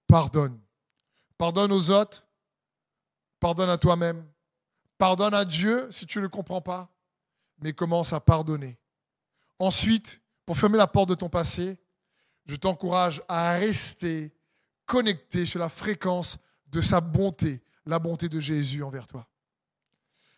pardonne. 0.07 0.59
Pardonne 1.37 1.71
aux 1.71 1.89
autres, 1.89 2.25
pardonne 3.39 3.69
à 3.69 3.77
toi-même, 3.77 4.25
pardonne 4.97 5.33
à 5.33 5.45
Dieu 5.45 5.87
si 5.91 6.05
tu 6.05 6.19
ne 6.19 6.27
comprends 6.27 6.61
pas, 6.61 6.89
mais 7.61 7.73
commence 7.73 8.13
à 8.13 8.19
pardonner. 8.19 8.77
Ensuite, 9.57 10.21
pour 10.45 10.57
fermer 10.57 10.77
la 10.77 10.87
porte 10.87 11.09
de 11.09 11.15
ton 11.15 11.29
passé, 11.29 11.77
je 12.45 12.55
t'encourage 12.55 13.21
à 13.27 13.53
rester 13.53 14.33
connecté 14.85 15.45
sur 15.45 15.59
la 15.59 15.69
fréquence 15.69 16.37
de 16.67 16.81
sa 16.81 16.99
bonté, 16.99 17.61
la 17.89 17.99
bonté 17.99 18.29
de 18.29 18.39
Jésus 18.39 18.83
envers 18.83 19.07
toi. 19.07 19.27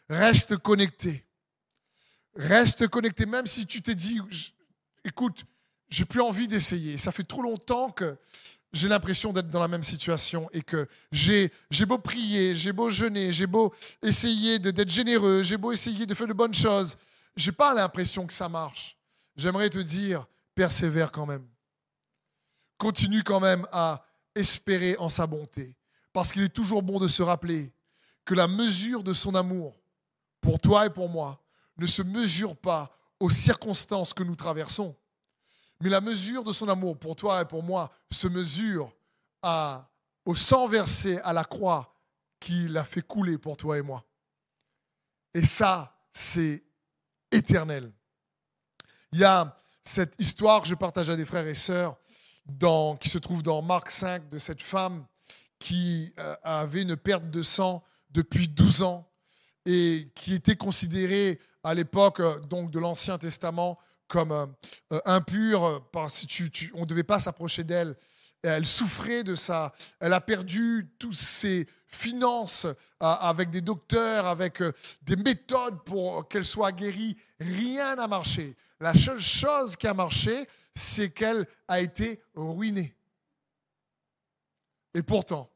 Reste 0.10 0.58
connecté. 0.58 1.26
Reste 2.36 2.88
connecté, 2.88 3.26
même 3.26 3.46
si 3.46 3.68
tu 3.68 3.82
t'es 3.82 3.94
dit, 3.94 4.20
écoute, 5.04 5.44
j'ai 5.90 6.06
plus 6.06 6.22
envie 6.22 6.48
d'essayer. 6.48 6.98
Ça 6.98 7.12
fait 7.12 7.24
trop 7.24 7.42
longtemps 7.42 7.92
que 7.92 8.18
j'ai 8.72 8.88
l'impression 8.88 9.34
d'être 9.34 9.50
dans 9.50 9.60
la 9.60 9.68
même 9.68 9.84
situation 9.84 10.50
et 10.54 10.62
que 10.62 10.88
j'ai, 11.12 11.52
j'ai 11.70 11.86
beau 11.86 11.98
prier, 11.98 12.56
j'ai 12.56 12.72
beau 12.72 12.90
jeûner, 12.90 13.34
j'ai 13.34 13.48
beau 13.48 13.74
essayer 14.02 14.58
d'être 14.60 14.90
généreux, 14.90 15.44
j'ai 15.44 15.58
beau 15.58 15.74
essayer 15.74 16.06
de 16.06 16.14
faire 16.14 16.28
de 16.28 16.34
bonnes 16.34 16.54
choses, 16.54 16.98
j'ai 17.36 17.52
pas 17.52 17.74
l'impression 17.74 18.26
que 18.26 18.34
ça 18.34 18.48
marche. 18.48 18.98
J'aimerais 19.36 19.70
te 19.70 19.80
dire, 19.80 20.26
persévère 20.56 21.12
quand 21.12 21.26
même. 21.26 21.46
Continue 22.78 23.24
quand 23.24 23.42
même 23.42 23.68
à 23.74 24.06
espérer 24.36 24.96
en 25.00 25.10
sa 25.10 25.28
bonté. 25.28 25.76
Parce 26.14 26.32
qu'il 26.32 26.44
est 26.44 26.50
toujours 26.50 26.84
bon 26.84 27.00
de 27.00 27.08
se 27.08 27.24
rappeler 27.24 27.72
que 28.26 28.34
la 28.34 28.48
mesure 28.48 29.04
de 29.04 29.14
son 29.14 29.36
amour 29.36 29.76
pour 30.40 30.60
toi 30.60 30.86
et 30.86 30.90
pour 30.90 31.10
moi 31.10 31.42
ne 31.78 31.88
se 31.88 32.02
mesure 32.02 32.56
pas 32.56 32.96
aux 33.20 33.30
circonstances 33.30 34.14
que 34.14 34.24
nous 34.24 34.36
traversons, 34.36 34.96
mais 35.80 35.90
la 35.90 36.02
mesure 36.02 36.44
de 36.44 36.52
son 36.52 36.68
amour 36.70 36.98
pour 36.98 37.16
toi 37.16 37.42
et 37.42 37.46
pour 37.46 37.64
moi 37.64 37.92
se 38.12 38.28
mesure 38.28 38.92
au 39.44 40.36
sang 40.36 40.68
versé 40.68 41.20
à 41.20 41.34
la 41.34 41.44
croix 41.44 41.96
qu'il 42.40 42.78
a 42.78 42.84
fait 42.84 43.02
couler 43.02 43.38
pour 43.38 43.58
toi 43.58 43.78
et 43.78 43.82
moi. 43.82 44.04
Et 45.34 45.46
ça, 45.46 45.96
c'est 46.12 46.64
éternel. 47.32 47.92
Il 49.14 49.20
y 49.20 49.24
a 49.24 49.56
cette 49.84 50.20
histoire 50.20 50.62
que 50.62 50.68
je 50.68 50.76
partage 50.76 51.10
à 51.10 51.16
des 51.16 51.26
frères 51.26 51.48
et 51.48 51.56
sœurs 51.56 51.98
qui 53.00 53.10
se 53.10 53.18
trouve 53.18 53.42
dans 53.44 53.62
Marc 53.62 53.92
5 53.92 54.30
de 54.30 54.38
cette 54.38 54.62
femme 54.62 55.06
qui 55.62 56.12
euh, 56.20 56.36
avait 56.44 56.82
une 56.82 56.98
perte 56.98 57.30
de 57.30 57.44
sang 57.44 57.84
depuis 58.10 58.48
12 58.48 58.82
ans 58.82 59.08
et 59.68 60.12
qui 60.16 60.34
était 60.34 60.56
considérée 60.56 61.40
à 61.64 61.76
l'époque 61.76 62.20
euh, 62.20 62.40
donc 62.40 62.72
de 62.72 62.80
l'Ancien 62.80 63.20
Testament 63.20 63.78
comme 64.08 64.32
euh, 64.32 65.00
impure, 65.06 65.88
parce 65.92 66.26
tu, 66.26 66.72
on 66.74 66.82
ne 66.82 66.86
devait 66.86 67.04
pas 67.04 67.20
s'approcher 67.20 67.64
d'elle. 67.64 67.96
Elle 68.42 68.66
souffrait 68.66 69.24
de 69.24 69.36
ça. 69.36 69.72
Elle 70.00 70.14
a 70.14 70.20
perdu 70.20 70.90
toutes 70.98 71.16
ses 71.16 71.68
finances 71.86 72.66
avec 73.00 73.52
des 73.52 73.62
docteurs, 73.62 74.26
avec 74.26 74.64
des 75.04 75.16
méthodes 75.16 75.84
pour 75.86 76.28
qu'elle 76.28 76.44
soit 76.44 76.72
guérie. 76.72 77.16
Rien 77.40 77.96
n'a 77.96 78.08
marché. 78.08 78.56
La 78.80 78.96
seule 78.96 79.20
chose 79.20 79.76
qui 79.76 79.86
a 79.86 79.94
marché, 79.94 80.48
c'est 80.74 81.12
qu'elle 81.12 81.46
a 81.68 81.80
été 81.80 82.20
ruinée. 82.36 82.96
Et 84.94 85.04
pourtant, 85.04 85.52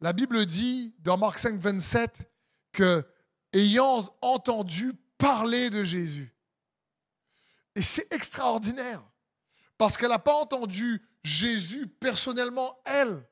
la 0.00 0.12
Bible 0.12 0.44
dit 0.46 0.94
dans 0.98 1.16
Marc 1.16 1.38
5, 1.38 1.58
27 1.58 2.30
que, 2.72 3.06
ayant 3.52 4.08
entendu 4.20 4.94
parler 5.18 5.70
de 5.70 5.84
Jésus, 5.84 6.34
et 7.76 7.82
c'est 7.82 8.12
extraordinaire, 8.12 9.02
parce 9.78 9.96
qu'elle 9.96 10.10
n'a 10.10 10.18
pas 10.18 10.34
entendu 10.34 11.02
Jésus 11.22 11.86
personnellement, 11.86 12.80
elle 12.84 13.24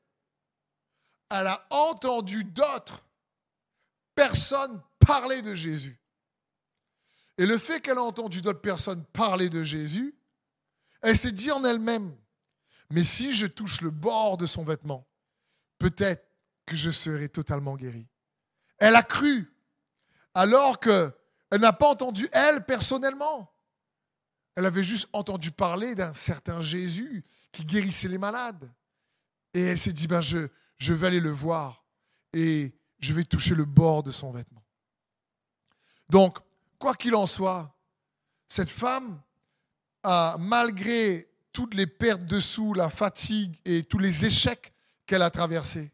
elle 1.33 1.47
a 1.47 1.65
entendu 1.71 2.43
d'autres 2.43 3.03
personnes 4.13 4.81
parler 4.99 5.41
de 5.41 5.55
Jésus. 5.55 5.99
Et 7.39 7.47
le 7.47 7.57
fait 7.57 7.81
qu'elle 7.81 7.97
a 7.97 8.03
entendu 8.03 8.41
d'autres 8.41 8.61
personnes 8.61 9.03
parler 9.05 9.49
de 9.49 9.63
Jésus, 9.63 10.15
elle 11.01 11.17
s'est 11.17 11.31
dit 11.31 11.51
en 11.51 11.65
elle-même, 11.65 12.15
mais 12.93 13.03
si 13.03 13.33
je 13.33 13.47
touche 13.47 13.81
le 13.81 13.89
bord 13.89 14.37
de 14.37 14.45
son 14.45 14.63
vêtement, 14.63 15.07
peut-être 15.79 16.29
que 16.63 16.75
je 16.75 16.91
serai 16.91 17.27
totalement 17.27 17.75
guérie. 17.75 18.07
Elle 18.77 18.95
a 18.95 19.01
cru, 19.01 19.51
alors 20.35 20.79
qu'elle 20.79 21.11
n'a 21.59 21.73
pas 21.73 21.89
entendu, 21.89 22.29
elle, 22.31 22.63
personnellement. 22.63 23.51
Elle 24.55 24.67
avait 24.67 24.83
juste 24.83 25.09
entendu 25.11 25.49
parler 25.49 25.95
d'un 25.95 26.13
certain 26.13 26.61
Jésus 26.61 27.25
qui 27.51 27.65
guérissait 27.65 28.07
les 28.07 28.19
malades. 28.19 28.71
Et 29.55 29.61
elle 29.63 29.79
s'est 29.79 29.91
dit, 29.91 30.05
ben 30.05 30.21
je, 30.21 30.47
je 30.77 30.93
vais 30.93 31.07
aller 31.07 31.19
le 31.19 31.31
voir 31.31 31.83
et 32.31 32.75
je 32.99 33.13
vais 33.13 33.23
toucher 33.23 33.55
le 33.55 33.65
bord 33.65 34.03
de 34.03 34.11
son 34.11 34.31
vêtement. 34.31 34.63
Donc, 36.09 36.37
quoi 36.77 36.93
qu'il 36.93 37.15
en 37.15 37.25
soit, 37.25 37.75
cette 38.47 38.69
femme, 38.69 39.19
a, 40.03 40.37
malgré 40.39 41.32
toutes 41.53 41.75
les 41.75 41.87
pertes 41.87 42.25
de 42.25 42.39
sous, 42.39 42.73
la 42.73 42.89
fatigue 42.89 43.55
et 43.63 43.83
tous 43.83 43.99
les 43.99 44.25
échecs 44.25 44.73
qu'elle 45.05 45.21
a 45.21 45.29
traversés, 45.29 45.91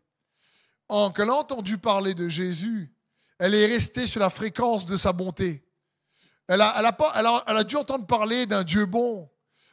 quand 0.87 1.13
elle 1.19 1.29
a 1.29 1.35
entendu 1.35 1.77
parler 1.77 2.15
de 2.15 2.27
Jésus, 2.27 2.91
elle 3.37 3.53
est 3.53 3.67
restée 3.67 4.07
sur 4.07 4.19
la 4.19 4.29
fréquence 4.29 4.85
de 4.85 4.97
sa 4.97 5.13
bonté. 5.13 5.63
Elle 6.47 6.61
a, 6.61 6.75
elle 6.79 6.85
a, 6.85 6.93
pas, 6.93 7.63
dû 7.63 7.75
entendre 7.75 8.07
parler 8.07 8.47
d'un 8.47 8.63
Dieu 8.63 8.85
bon. 8.85 9.29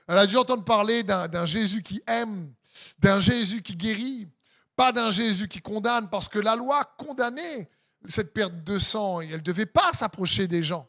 Elle 0.06 0.18
a 0.18 0.26
dû 0.26 0.36
entendre 0.36 0.64
parler 0.64 1.02
d'un 1.02 1.46
Jésus 1.46 1.82
qui 1.82 2.02
aime, 2.06 2.52
d'un 2.98 3.18
Jésus 3.18 3.62
qui 3.62 3.76
guérit, 3.76 4.28
pas 4.76 4.92
d'un 4.92 5.10
Jésus 5.10 5.48
qui 5.48 5.60
condamne, 5.60 6.10
parce 6.10 6.28
que 6.28 6.38
la 6.38 6.54
loi 6.54 6.84
condamnait 6.98 7.70
cette 8.06 8.34
perte 8.34 8.62
de 8.62 8.78
sang 8.78 9.20
et 9.20 9.28
elle 9.28 9.36
ne 9.36 9.40
devait 9.40 9.66
pas 9.66 9.92
s'approcher 9.92 10.46
des 10.46 10.62
gens. 10.62 10.86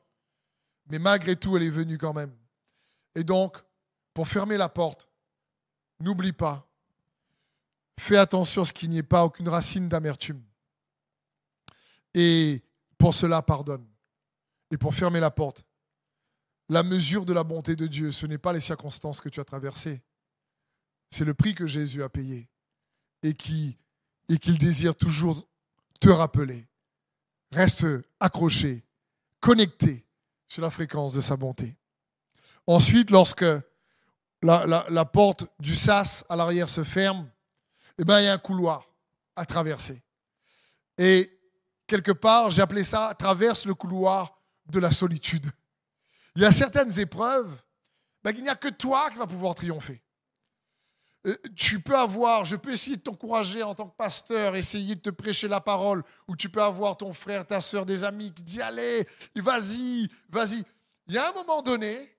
Mais 0.89 0.99
malgré 0.99 1.35
tout, 1.35 1.55
elle 1.55 1.63
est 1.63 1.69
venue 1.69 1.97
quand 1.97 2.13
même. 2.13 2.35
Et 3.15 3.23
donc, 3.23 3.57
pour 4.17 4.27
fermer 4.27 4.57
la 4.57 4.67
porte, 4.67 5.07
n'oublie 5.99 6.33
pas, 6.33 6.67
fais 7.99 8.17
attention 8.17 8.63
à 8.63 8.65
ce 8.65 8.73
qu'il 8.73 8.89
n'y 8.89 8.97
ait 8.97 9.03
pas 9.03 9.23
aucune 9.23 9.47
racine 9.47 9.87
d'amertume. 9.87 10.41
Et 12.15 12.63
pour 12.97 13.13
cela, 13.13 13.43
pardonne. 13.43 13.85
Et 14.71 14.77
pour 14.77 14.95
fermer 14.95 15.19
la 15.19 15.29
porte, 15.29 15.63
la 16.67 16.81
mesure 16.81 17.25
de 17.25 17.33
la 17.33 17.43
bonté 17.43 17.75
de 17.75 17.85
Dieu, 17.85 18.11
ce 18.11 18.25
n'est 18.25 18.39
pas 18.39 18.53
les 18.53 18.59
circonstances 18.59 19.21
que 19.21 19.29
tu 19.29 19.39
as 19.39 19.45
traversées, 19.45 20.01
c'est 21.11 21.23
le 21.23 21.35
prix 21.35 21.53
que 21.53 21.67
Jésus 21.67 22.01
a 22.01 22.09
payé 22.09 22.49
et 23.21 23.35
qui 23.35 23.77
et 24.29 24.39
qu'il 24.39 24.57
désire 24.57 24.95
toujours 24.95 25.47
te 25.99 26.09
rappeler. 26.09 26.65
Reste 27.51 27.85
accroché, 28.19 28.83
connecté 29.41 30.07
sur 30.47 30.63
la 30.63 30.71
fréquence 30.71 31.13
de 31.13 31.21
sa 31.21 31.37
bonté. 31.37 31.75
Ensuite, 32.65 33.11
lorsque 33.11 33.45
la, 34.41 35.05
porte 35.05 35.45
du 35.59 35.75
sas 35.75 36.25
à 36.29 36.35
l'arrière 36.35 36.69
se 36.69 36.83
ferme, 36.83 37.29
eh 37.97 38.03
ben, 38.03 38.19
il 38.19 38.25
y 38.25 38.27
a 38.27 38.33
un 38.33 38.37
couloir 38.37 38.85
à 39.35 39.45
traverser. 39.45 40.01
Et 40.97 41.31
quelque 41.87 42.11
part, 42.11 42.51
j'ai 42.51 42.61
appelé 42.61 42.83
ça 42.83 43.13
traverse 43.17 43.65
le 43.65 43.73
couloir 43.73 44.39
de 44.65 44.79
la 44.79 44.91
solitude. 44.91 45.49
Il 46.35 46.41
y 46.41 46.45
a 46.45 46.51
certaines 46.51 46.99
épreuves, 46.99 47.51
ben, 48.23 48.33
il 48.35 48.43
n'y 48.43 48.49
a 48.49 48.55
que 48.55 48.69
toi 48.69 49.09
qui 49.09 49.17
vas 49.17 49.27
pouvoir 49.27 49.55
triompher. 49.55 50.03
Euh, 51.25 51.35
tu 51.55 51.79
peux 51.79 51.97
avoir, 51.97 52.45
je 52.45 52.55
peux 52.55 52.71
essayer 52.71 52.95
de 52.95 53.01
t'encourager 53.01 53.63
en 53.63 53.73
tant 53.73 53.87
que 53.87 53.95
pasteur, 53.95 54.55
essayer 54.55 54.95
de 54.95 55.01
te 55.01 55.09
prêcher 55.09 55.47
la 55.47 55.61
parole, 55.61 56.03
ou 56.27 56.35
tu 56.35 56.49
peux 56.49 56.61
avoir 56.61 56.95
ton 56.95 57.11
frère, 57.11 57.45
ta 57.45 57.59
soeur, 57.59 57.85
des 57.85 58.03
amis 58.03 58.33
qui 58.33 58.43
disent 58.43 58.61
allez, 58.61 59.07
vas-y, 59.35 60.07
vas-y. 60.29 60.63
Il 61.07 61.15
y 61.15 61.17
a 61.17 61.29
un 61.29 61.33
moment 61.33 61.61
donné, 61.61 62.16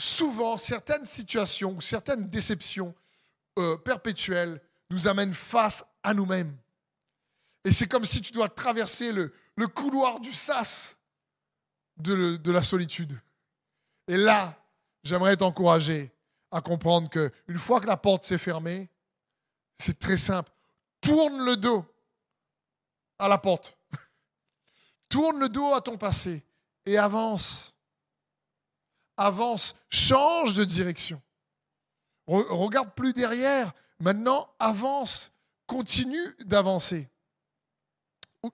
souvent, 0.00 0.56
certaines 0.56 1.04
situations 1.04 1.72
ou 1.76 1.80
certaines 1.80 2.28
déceptions 2.28 2.94
euh, 3.58 3.76
perpétuelles 3.76 4.60
nous 4.90 5.06
amènent 5.06 5.34
face 5.34 5.84
à 6.02 6.14
nous-mêmes. 6.14 6.56
Et 7.64 7.72
c'est 7.72 7.86
comme 7.86 8.04
si 8.04 8.20
tu 8.20 8.32
dois 8.32 8.48
traverser 8.48 9.12
le, 9.12 9.32
couloir 9.74 10.20
du 10.20 10.32
sas 10.32 10.96
de, 11.98 12.36
de 12.36 12.52
la 12.52 12.62
solitude. 12.62 13.20
Et 14.08 14.16
là, 14.16 14.56
j'aimerais 15.04 15.36
t'encourager 15.36 16.10
à 16.50 16.62
comprendre 16.62 17.10
que 17.10 17.30
une 17.46 17.58
fois 17.58 17.80
que 17.80 17.86
la 17.86 17.98
porte 17.98 18.24
s'est 18.24 18.38
fermée, 18.38 18.88
c'est 19.78 19.98
très 19.98 20.16
simple. 20.16 20.50
Tourne 21.02 21.44
le 21.44 21.56
dos 21.56 21.84
à 23.18 23.28
la 23.28 23.36
porte. 23.36 23.76
Tourne 25.10 25.38
le 25.38 25.50
dos 25.50 25.74
à 25.74 25.82
ton 25.82 25.98
passé 25.98 26.42
et 26.86 26.96
avance 26.96 27.76
avance, 29.20 29.74
change 29.90 30.54
de 30.54 30.64
direction. 30.64 31.20
regarde 32.26 32.92
plus 32.94 33.12
derrière, 33.12 33.72
maintenant 34.00 34.48
avance, 34.58 35.30
continue 35.66 36.34
d'avancer. 36.44 37.08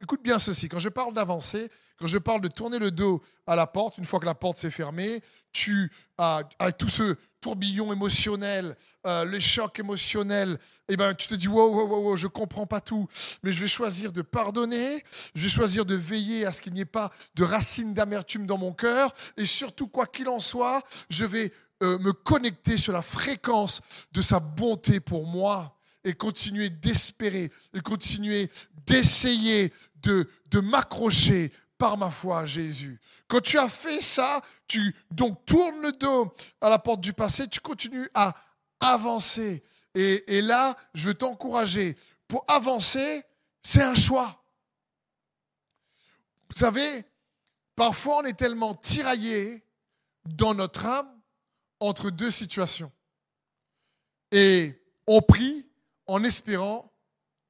Écoute 0.03 0.23
bien 0.23 0.39
ceci, 0.39 0.69
quand 0.69 0.81
je 0.81 0.89
parle 0.89 1.15
d'avancer, 1.15 1.71
quand 1.99 2.09
je 2.09 2.19
parle 2.19 2.41
de 2.41 2.49
tourner 2.49 2.79
le 2.79 2.91
dos 2.91 3.23
à 3.47 3.55
la 3.55 3.69
porte, 3.69 3.99
une 3.99 4.05
fois 4.05 4.19
que 4.19 4.25
la 4.25 4.35
porte 4.35 4.59
s'est 4.59 4.71
fermée, 4.71 5.23
tu 5.53 5.93
as, 6.19 6.43
avec 6.59 6.77
tout 6.77 6.89
ce 6.89 7.17
tourbillon 7.47 7.93
émotionnel, 7.93 8.77
euh, 9.07 9.25
les 9.25 9.41
chocs 9.41 9.79
émotionnels, 9.79 10.59
eh 10.89 10.97
ben, 10.97 11.15
tu 11.15 11.29
te 11.29 11.35
dis, 11.37 11.47
wow, 11.47 11.73
wow, 11.73 11.87
wow, 11.87 12.17
je 12.17 12.27
comprends 12.27 12.67
pas 12.67 12.81
tout, 12.81 13.07
mais 13.45 13.53
je 13.53 13.61
vais 13.61 13.69
choisir 13.69 14.11
de 14.11 14.21
pardonner, 14.21 15.05
je 15.37 15.45
vais 15.45 15.49
choisir 15.49 15.85
de 15.85 15.95
veiller 15.95 16.45
à 16.45 16.51
ce 16.51 16.61
qu'il 16.61 16.73
n'y 16.73 16.81
ait 16.81 16.85
pas 16.85 17.13
de 17.37 17.45
racines 17.45 17.95
d'amertume 17.95 18.47
dans 18.47 18.59
mon 18.59 18.73
cœur, 18.73 19.15
et 19.37 19.47
surtout, 19.47 19.87
quoi 19.87 20.07
qu'il 20.07 20.29
en 20.29 20.41
soit, 20.41 20.83
je 21.09 21.25
vais 21.25 21.53
euh, 21.85 22.01
me 22.01 22.13
connecter 22.13 22.77
sur 22.77 22.93
la 22.93 23.03
fréquence 23.03 23.81
de 24.11 24.23
sa 24.23 24.41
bonté 24.41 24.99
pour 24.99 25.25
moi 25.25 25.79
et 26.03 26.15
continuer 26.15 26.69
d'espérer 26.69 27.53
et 27.75 27.81
continuer 27.81 28.51
d'essayer 28.89 29.73
de, 30.03 30.29
de 30.51 30.59
m'accrocher 30.59 31.53
par 31.79 31.97
ma 31.97 32.11
foi 32.11 32.45
Jésus. 32.47 33.01
Quand 33.29 33.41
tu 33.41 33.59
as 33.59 33.69
fait 33.69 34.01
ça, 34.01 34.41
tu 34.67 34.95
donc 35.11 35.45
tournes 35.47 35.81
le 35.81 35.93
dos 35.93 36.35
à 36.61 36.69
la 36.69 36.79
porte 36.79 37.01
du 37.01 37.13
passé, 37.13 37.49
tu 37.49 37.61
continues 37.61 38.09
à 38.15 38.35
avancer. 38.81 39.63
Et, 39.95 40.43
là, 40.43 40.77
je 40.95 41.09
veux 41.09 41.15
t'encourager. 41.15 41.97
Pour 42.29 42.45
avancer, 42.49 43.23
c'est 43.63 43.83
un 43.83 43.95
choix. 43.95 44.43
Vous 46.51 46.57
savez, 46.57 47.05
parfois 47.75 48.19
on 48.19 48.25
est 48.25 48.39
tellement 48.39 48.75
tiraillé 48.75 49.65
dans 50.27 50.55
notre 50.55 50.85
âme 50.85 51.11
entre 51.81 52.11
deux 52.11 52.31
situations. 52.31 52.93
Et 54.31 54.81
on 55.07 55.23
prie 55.23 55.67
en 56.07 56.23
espérant 56.25 56.93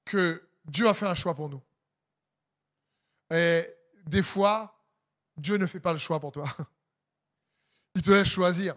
que 0.05 0.49
Dieu 0.67 0.89
a 0.89 0.95
fait 0.95 1.07
un 1.07 1.15
choix 1.15 1.35
pour 1.35 1.51
nous. 1.51 1.63
Des 4.07 4.23
fois, 4.23 4.81
Dieu 5.37 5.57
ne 5.57 5.67
fait 5.67 5.81
pas 5.81 5.93
le 5.93 5.99
choix 5.99 6.21
pour 6.21 6.33
toi. 6.33 6.49
Il 7.95 8.03
te 8.03 8.11
laisse 8.11 8.29
choisir. 8.29 8.75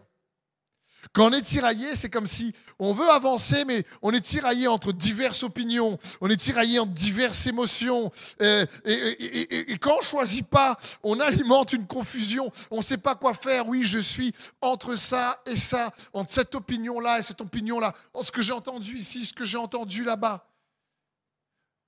Quand 1.14 1.30
on 1.30 1.34
est 1.34 1.42
tiraillé, 1.42 1.96
c'est 1.96 2.10
comme 2.10 2.28
si 2.28 2.54
on 2.78 2.94
veut 2.94 3.10
avancer, 3.10 3.64
mais 3.66 3.86
on 4.02 4.12
est 4.12 4.22
tiraillé 4.22 4.68
entre 4.68 4.92
diverses 4.92 5.44
opinions, 5.44 5.98
on 6.20 6.30
est 6.30 6.36
tiraillé 6.36 6.80
entre 6.80 6.92
diverses 6.92 7.48
émotions. 7.48 8.12
Et, 8.40 8.66
et, 8.86 9.78
quand 9.78 9.98
on 10.00 10.02
choisit 10.02 10.46
pas, 10.46 10.78
on 11.04 11.20
alimente 11.20 11.74
une 11.74 11.88
confusion. 11.88 12.52
On 12.70 12.78
ne 12.78 12.82
sait 12.82 12.98
pas 12.98 13.16
quoi 13.16 13.34
faire. 13.34 13.68
Oui, 13.68 13.86
je 13.86 14.00
suis 14.00 14.34
entre 14.62 14.96
ça 14.96 15.42
et 15.46 15.56
ça, 15.56 15.92
entre 16.12 16.34
cette 16.34 16.54
opinion-là 16.54 17.20
et 17.20 17.22
cette 17.22 17.42
opinion-là, 17.42 17.94
entre 18.14 18.28
ce 18.28 18.32
que 18.32 18.42
j'ai 18.42 18.54
entendu 18.54 18.98
ici, 18.98 19.26
ce 19.26 19.34
que 19.34 19.46
j'ai 19.46 19.58
entendu 19.58 20.04
là-bas. 20.04 20.46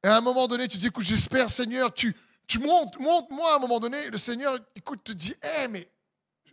Et 0.03 0.07
à 0.07 0.17
un 0.17 0.21
moment 0.21 0.47
donné, 0.47 0.67
tu 0.67 0.77
dis, 0.77 0.87
écoute, 0.87 1.05
j'espère, 1.05 1.51
Seigneur, 1.51 1.93
tu, 1.93 2.15
tu 2.51 2.59
montes, 2.59 2.99
monte, 2.99 3.31
moi, 3.31 3.53
à 3.53 3.55
un 3.55 3.59
moment 3.59 3.79
donné, 3.79 4.09
le 4.09 4.17
Seigneur, 4.17 4.59
écoute, 4.75 5.05
te 5.05 5.13
dit, 5.13 5.33
hé, 5.41 5.69
mais 5.69 5.89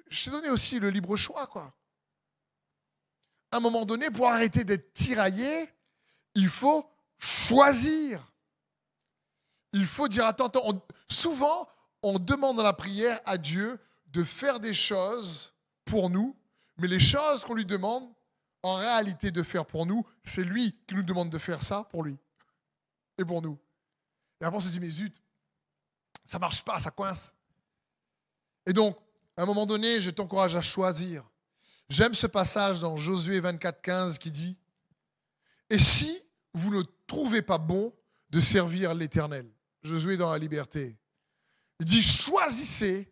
je 0.09 0.25
t'ai 0.25 0.31
donné 0.31 0.49
aussi 0.49 0.79
le 0.79 0.91
libre 0.91 1.17
choix, 1.17 1.49
quoi. 1.49 1.75
À 3.51 3.57
un 3.57 3.61
moment 3.61 3.85
donné, 3.85 4.09
pour 4.09 4.29
arrêter 4.29 4.63
d'être 4.63 4.93
tiraillé, 4.93 5.69
il 6.37 6.47
faut 6.47 6.89
choisir. 7.19 8.23
Il 9.73 9.87
faut 9.87 10.07
dire, 10.07 10.27
attends, 10.27 10.47
attends, 10.47 10.87
souvent, 11.11 11.69
on 12.05 12.21
demande 12.21 12.59
dans 12.59 12.63
la 12.63 12.75
prière 12.75 13.21
à 13.25 13.37
Dieu 13.37 13.81
de 14.07 14.23
faire 14.23 14.61
des 14.61 14.75
choses 14.75 15.53
pour 15.85 16.11
nous, 16.11 16.37
mais 16.77 16.87
les 16.87 17.01
choses 17.01 17.45
qu'on 17.45 17.55
lui 17.55 17.67
demande, 17.67 18.09
en 18.63 18.77
réalité, 18.77 19.33
de 19.33 19.43
faire 19.43 19.67
pour 19.67 19.85
nous, 19.85 20.07
c'est 20.23 20.45
lui 20.45 20.79
qui 20.87 20.95
nous 20.95 21.03
demande 21.03 21.29
de 21.29 21.39
faire 21.39 21.61
ça 21.61 21.83
pour 21.91 22.05
lui 22.05 22.17
et 23.19 23.25
pour 23.25 23.43
nous. 23.43 23.59
Et 24.41 24.45
après, 24.45 24.59
on 24.59 24.61
se 24.61 24.69
dit, 24.69 24.79
mais 24.79 24.91
zut, 24.91 25.21
ça 26.29 26.39
marche 26.39 26.63
pas, 26.63 26.79
ça 26.79 26.91
coince. 26.91 27.35
Et 28.67 28.75
donc, 28.75 28.99
à 29.35 29.43
un 29.43 29.47
moment 29.47 29.65
donné, 29.65 29.99
je 29.99 30.11
t'encourage 30.11 30.55
à 30.55 30.61
choisir. 30.61 31.25
J'aime 31.89 32.13
ce 32.13 32.27
passage 32.27 32.81
dans 32.81 32.99
Josué 32.99 33.41
24, 33.41 33.81
15 33.81 34.19
qui 34.19 34.31
dit 34.31 34.55
Et 35.71 35.79
si 35.79 36.23
vous 36.53 36.71
ne 36.71 36.83
trouvez 37.07 37.41
pas 37.41 37.57
bon 37.57 37.95
de 38.29 38.41
servir 38.41 38.95
l'Éternel? 38.95 39.51
Josué 39.83 40.19
dans 40.19 40.31
la 40.31 40.37
liberté. 40.37 40.99
Il 41.81 41.87
dit 41.87 42.03
Choisissez 42.03 43.11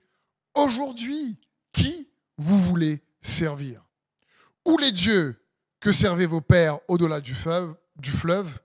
aujourd'hui 0.52 1.38
qui 1.72 2.11
vous 2.37 2.59
voulez 2.59 3.02
servir. 3.22 3.83
Ou 4.66 4.76
les 4.76 4.92
dieux 4.92 5.42
que 5.81 5.90
servaient 5.90 6.26
vos 6.26 6.42
pères 6.42 6.81
au-delà 6.87 7.22
du 7.22 7.35
fleuve, 7.35 7.74
du 7.96 8.11
fleuve, 8.11 8.59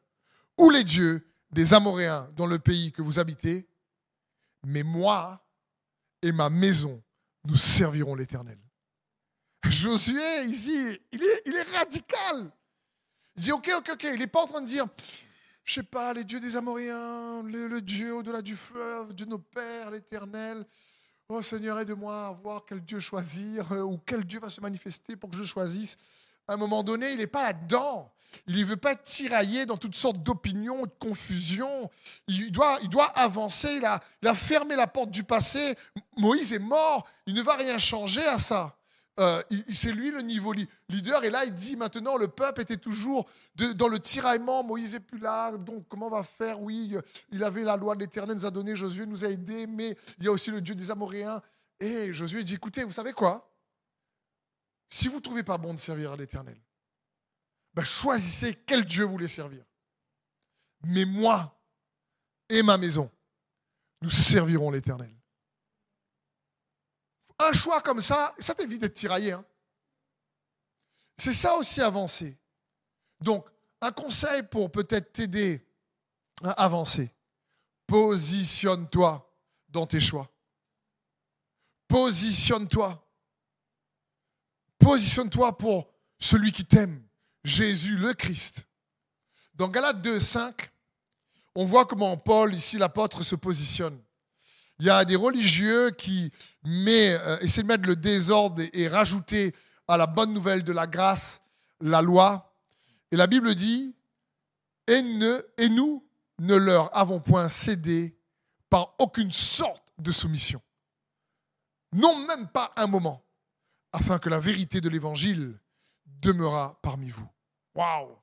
ou 0.58 0.70
les 0.70 0.84
dieux 0.84 1.26
des 1.52 1.74
Amoréens 1.74 2.30
dans 2.36 2.48
le 2.48 2.60
pays 2.60 2.92
que 2.92 3.02
vous 3.02 3.18
habitez, 3.18 3.70
mais 4.64 4.84
moi 4.84 5.44
et 6.22 6.32
ma 6.32 6.50
maison, 6.50 7.02
nous 7.46 7.56
servirons 7.56 8.16
l'Éternel. 8.16 8.60
Josué, 9.64 10.44
ici, 10.46 11.00
il 11.12 11.24
est, 11.24 11.78
radical. 11.78 12.52
Il 13.36 13.44
dit, 13.44 13.52
ok, 13.52 13.72
ok, 13.78 13.90
ok, 13.94 14.04
il 14.14 14.20
n'est 14.20 14.28
pas 14.28 14.42
en 14.42 14.48
train 14.48 14.62
de 14.62 14.68
dire, 14.68 14.86
je 15.64 15.74
sais 15.76 15.84
pas, 15.84 16.14
les 16.14 16.24
dieux 16.24 16.40
des 16.40 16.56
Amoréens, 16.56 17.44
le, 17.44 17.82
Dieu 17.82 18.16
au-delà 18.16 18.42
du 18.42 18.56
fleuve, 18.56 19.14
Dieu 19.14 19.26
de 19.26 19.32
nos 19.32 19.40
pères, 19.40 19.92
l'Éternel. 19.92 20.66
Oh 21.30 21.42
Seigneur, 21.42 21.80
aide-moi 21.80 22.28
à 22.28 22.32
voir 22.32 22.66
quel 22.66 22.82
Dieu 22.82 23.00
choisir 23.00 23.72
euh, 23.72 23.82
ou 23.82 23.98
quel 24.00 24.26
Dieu 24.26 24.40
va 24.40 24.50
se 24.50 24.60
manifester 24.60 25.16
pour 25.16 25.30
que 25.30 25.38
je 25.38 25.46
choisisse. 25.46 25.96
À 26.48 26.54
un 26.56 26.58
moment 26.58 26.84
donné, 26.84 27.12
il 27.12 27.20
n'est 27.20 27.28
pas 27.28 27.44
là-dedans. 27.44 28.12
Il 28.48 28.58
ne 28.58 28.66
veut 28.66 28.78
pas 28.78 28.96
tirailler 28.96 29.66
dans 29.66 29.78
toutes 29.78 29.96
sortes 29.96 30.22
d'opinions, 30.24 30.84
de 30.84 30.92
confusions. 31.00 31.90
Il 32.28 32.52
doit, 32.52 32.80
il 32.82 32.90
doit 32.90 33.08
avancer. 33.18 33.76
Il 33.78 33.86
a, 33.86 34.00
il 34.22 34.28
a 34.28 34.36
fermé 34.36 34.76
la 34.76 34.88
porte 34.88 35.12
du 35.12 35.24
passé. 35.24 35.76
Moïse 36.18 36.54
est 36.54 36.60
mort. 36.60 37.08
Il 37.26 37.34
ne 37.34 37.42
va 37.42 37.56
rien 37.56 37.78
changer 37.78 38.26
à 38.26 38.40
ça. 38.40 38.78
Euh, 39.20 39.44
c'est 39.74 39.92
lui 39.92 40.10
le 40.10 40.22
niveau 40.22 40.54
leader. 40.90 41.24
Et 41.24 41.30
là, 41.30 41.46
il 41.46 41.54
dit 41.54 41.76
maintenant, 41.76 42.18
le 42.18 42.28
peuple 42.28 42.62
était 42.62 42.78
toujours 42.78 43.28
dans 43.56 43.88
le 43.88 44.00
tiraillement. 44.00 44.64
Moïse 44.64 44.94
n'est 44.94 45.00
plus 45.00 45.20
là. 45.20 45.56
Donc, 45.58 45.86
comment 45.90 46.08
on 46.08 46.12
va 46.12 46.24
faire? 46.24 46.62
Oui, 46.62 46.96
il 47.30 47.44
avait 47.44 47.64
la 47.64 47.78
loi 47.78 47.96
de 47.96 48.00
l'Éternel, 48.00 48.36
nous 48.36 48.46
a 48.46 48.52
donné. 48.52 48.76
Josué 48.76 49.06
nous 49.06 49.26
a 49.26 49.28
aidés. 49.28 49.68
Mais 49.68 49.96
il 50.18 50.26
y 50.26 50.28
a 50.28 50.32
aussi 50.32 50.52
le 50.52 50.62
Dieu 50.62 50.76
des 50.76 50.90
Amoréens. 50.90 51.42
Et 51.80 52.14
Josué 52.14 52.44
dit 52.44 52.56
écoutez, 52.56 52.84
vous 52.84 52.92
savez 52.92 53.12
quoi? 53.12 53.48
Si 54.88 55.08
vous 55.08 55.16
ne 55.16 55.22
trouvez 55.22 55.44
pas 55.44 55.58
bon 55.58 55.74
de 55.74 55.80
servir 55.80 56.12
à 56.12 56.18
l'Éternel, 56.18 56.58
ben 57.74 57.84
choisissez 57.84 58.56
quel 58.66 58.86
Dieu 58.86 59.06
vous 59.06 59.12
voulez 59.12 59.28
servir. 59.28 59.64
Mais 60.84 61.06
moi 61.06 61.58
et 62.50 62.64
ma 62.64 62.78
maison, 62.78 63.10
nous 64.02 64.10
servirons 64.10 64.72
l'Éternel. 64.72 65.16
Un 67.40 67.54
choix 67.54 67.82
comme 67.82 68.02
ça, 68.02 68.36
ça 68.40 68.54
t'évite 68.54 68.82
d'être 68.82 68.94
tiraillé. 68.94 69.32
Hein. 69.32 69.46
C'est 71.18 71.34
ça 71.34 71.56
aussi 71.56 71.82
avancer. 71.82 72.38
Donc, 73.20 73.48
un 73.80 73.92
conseil 73.92 74.44
pour 74.44 74.72
peut-être 74.72 75.14
t'aider 75.14 75.66
à 76.44 76.52
avancer. 76.64 77.14
Positionne-toi 77.88 79.28
dans 79.70 79.86
tes 79.86 80.00
choix. 80.00 80.30
Positionne-toi. 81.88 83.08
Positionne-toi 84.80 85.58
pour 85.58 85.92
celui 86.20 86.52
qui 86.52 86.66
t'aime, 86.66 87.04
Jésus 87.44 87.98
le 87.98 88.14
Christ. 88.14 88.68
Dans 89.56 89.68
Galates 89.68 90.02
2, 90.02 90.20
5, 90.20 90.72
on 91.56 91.66
voit 91.66 91.86
comment 91.86 92.18
Paul, 92.18 92.56
ici 92.56 92.78
l'apôtre, 92.78 93.24
se 93.24 93.36
positionne. 93.36 94.00
Il 94.80 94.86
y 94.86 94.90
a 94.90 95.06
des 95.06 95.16
religieux 95.16 95.92
qui 95.92 96.32
met, 96.64 97.14
euh, 97.14 97.38
essaient 97.40 97.62
de 97.62 97.68
mettre 97.68 97.88
le 97.88 97.96
désordre 97.96 98.64
et, 98.74 98.88
rajouter 98.88 99.54
à 99.88 99.98
la 99.98 100.08
bonne 100.08 100.34
nouvelle 100.34 100.64
de 100.64 100.72
la 100.72 100.88
grâce 100.88 101.42
la 101.82 102.02
loi. 102.02 102.56
Et 103.12 103.16
la 103.16 103.28
Bible 103.28 103.54
dit, 103.54 103.96
et, 104.88 105.04
et 105.58 105.70
nous 105.70 106.08
ne 106.40 106.56
leur 106.56 106.96
avons 106.98 107.20
point 107.20 107.50
cédé 107.50 108.18
par 108.70 108.96
aucune 109.00 109.32
sorte 109.32 109.94
de 110.00 110.12
soumission. 110.12 110.62
Non 111.94 112.26
même 112.26 112.48
pas 112.48 112.72
un 112.76 112.88
moment, 112.88 113.24
afin 113.92 114.18
que 114.18 114.30
la 114.30 114.40
vérité 114.40 114.82
de 114.82 114.90
l'évangile 114.90 115.60
demeura 116.22 116.80
parmi 116.82 117.10
vous. 117.10 117.28
Waouh 117.76 118.18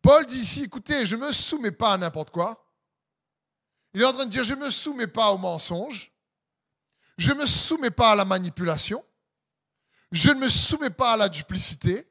Paul 0.00 0.26
dit 0.26 0.38
ici, 0.38 0.64
écoutez, 0.64 1.06
je 1.06 1.14
ne 1.14 1.26
me 1.26 1.32
soumets 1.32 1.70
pas 1.70 1.92
à 1.92 1.98
n'importe 1.98 2.30
quoi. 2.30 2.66
Il 3.94 4.02
est 4.02 4.04
en 4.04 4.12
train 4.12 4.26
de 4.26 4.30
dire, 4.30 4.42
je 4.42 4.54
ne 4.54 4.64
me 4.64 4.70
soumets 4.70 5.06
pas 5.06 5.30
au 5.30 5.38
mensonge, 5.38 6.12
je 7.18 7.32
ne 7.32 7.38
me 7.38 7.46
soumets 7.46 7.90
pas 7.90 8.12
à 8.12 8.14
la 8.16 8.24
manipulation, 8.24 9.04
je 10.10 10.30
ne 10.30 10.40
me 10.40 10.48
soumets 10.48 10.90
pas 10.90 11.12
à 11.12 11.16
la 11.16 11.28
duplicité, 11.28 12.10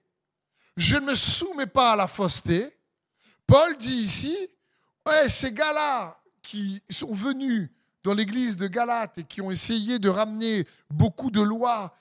je 0.78 0.96
ne 0.96 1.08
me 1.08 1.16
soumets 1.16 1.68
pas 1.68 1.94
à 1.94 1.96
la 1.96 2.08
fausseté. 2.08 2.78
Paul 3.46 3.78
dit 3.78 3.98
ici, 3.98 4.38
ouais, 5.06 5.28
ces 5.28 5.52
gars-là 5.52 6.22
qui 6.42 6.82
sont 6.90 7.12
venus 7.12 7.70
dans 8.04 8.14
l'église 8.14 8.56
de 8.56 8.68
Galate 8.68 9.18
et 9.18 9.24
qui 9.24 9.42
ont 9.42 9.52
essayé 9.52 10.00
de 10.00 10.10
ramener 10.10 10.66
beaucoup 10.90 11.30
de 11.30 11.42
lois 11.42 11.96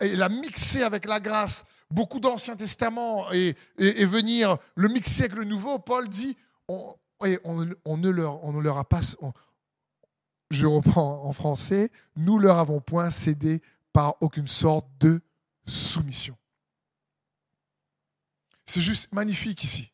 et 0.00 0.14
la 0.14 0.28
mixer 0.28 0.82
avec 0.82 1.06
la 1.06 1.20
grâce, 1.20 1.64
beaucoup 1.90 2.20
d'Ancien 2.20 2.56
Testament 2.56 3.30
et, 3.32 3.54
venir 3.78 4.58
le 4.74 4.88
mixer 4.88 5.24
avec 5.24 5.36
le 5.36 5.44
Nouveau, 5.44 5.78
Paul 5.78 6.08
dit, 6.08 6.36
on, 6.68 6.94
ne 7.20 8.08
leur, 8.10 8.52
ne 8.52 8.68
a 8.68 8.84
pas. 8.84 9.00
je 10.50 10.66
reprends 10.66 11.24
en 11.24 11.32
français. 11.32 11.90
Nous 12.16 12.38
leur 12.38 12.58
avons 12.58 12.80
point 12.80 13.10
cédé 13.10 13.62
par 13.92 14.16
aucune 14.20 14.48
sorte 14.48 14.86
de 15.00 15.20
soumission. 15.66 16.36
C'est 18.66 18.82
juste 18.82 19.12
magnifique 19.12 19.64
ici. 19.64 19.92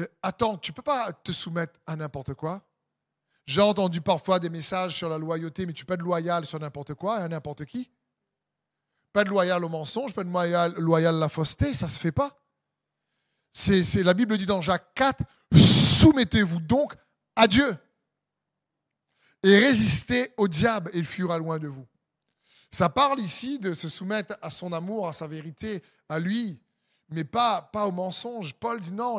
Euh, 0.00 0.06
attends, 0.22 0.56
tu 0.56 0.70
ne 0.70 0.76
peux 0.76 0.82
pas 0.82 1.12
te 1.12 1.32
soumettre 1.32 1.78
à 1.86 1.96
n'importe 1.96 2.32
quoi. 2.34 2.66
J'ai 3.44 3.60
entendu 3.60 4.00
parfois 4.00 4.38
des 4.38 4.48
messages 4.48 4.96
sur 4.96 5.08
la 5.08 5.18
loyauté, 5.18 5.66
mais 5.66 5.72
tu 5.72 5.84
peux 5.84 5.94
être 5.94 6.02
loyal 6.02 6.46
sur 6.46 6.58
n'importe 6.58 6.94
quoi 6.94 7.20
et 7.20 7.24
à 7.24 7.28
n'importe 7.28 7.66
qui. 7.66 7.90
Pas 9.12 9.24
de 9.24 9.28
loyal 9.28 9.64
au 9.64 9.68
mensonge, 9.68 10.14
pas 10.14 10.24
de 10.24 10.80
loyal, 10.80 11.14
à 11.14 11.18
la 11.18 11.28
fausseté, 11.28 11.74
ça 11.74 11.86
ne 11.86 11.90
se 11.90 11.98
fait 11.98 12.12
pas. 12.12 12.38
C'est, 13.52 14.02
la 14.02 14.14
Bible 14.14 14.38
dit 14.38 14.46
dans 14.46 14.62
Jacques 14.62 14.94
4, 14.94 15.22
soumettez-vous 15.54 16.60
donc 16.60 16.94
à 17.36 17.46
Dieu 17.46 17.76
et 19.42 19.58
résistez 19.58 20.32
au 20.38 20.48
diable 20.48 20.90
et 20.94 20.98
il 20.98 21.04
fuira 21.04 21.36
loin 21.36 21.58
de 21.58 21.68
vous. 21.68 21.86
Ça 22.70 22.88
parle 22.88 23.20
ici 23.20 23.58
de 23.58 23.74
se 23.74 23.90
soumettre 23.90 24.38
à 24.40 24.48
son 24.48 24.72
amour, 24.72 25.06
à 25.06 25.12
sa 25.12 25.26
vérité, 25.26 25.82
à 26.08 26.18
lui, 26.18 26.58
mais 27.10 27.24
pas, 27.24 27.60
pas 27.60 27.86
au 27.86 27.92
mensonge. 27.92 28.54
Paul 28.54 28.80
dit 28.80 28.92
non, 28.92 29.16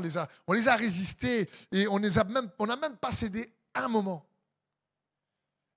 on 0.48 0.54
les 0.54 0.68
a, 0.68 0.76
résistés 0.76 1.48
et 1.72 1.88
on 1.88 2.00
n'a 2.00 2.24
même, 2.24 2.50
même 2.60 2.98
pas 2.98 3.12
cédé 3.12 3.54
un 3.76 3.88
moment. 3.88 4.28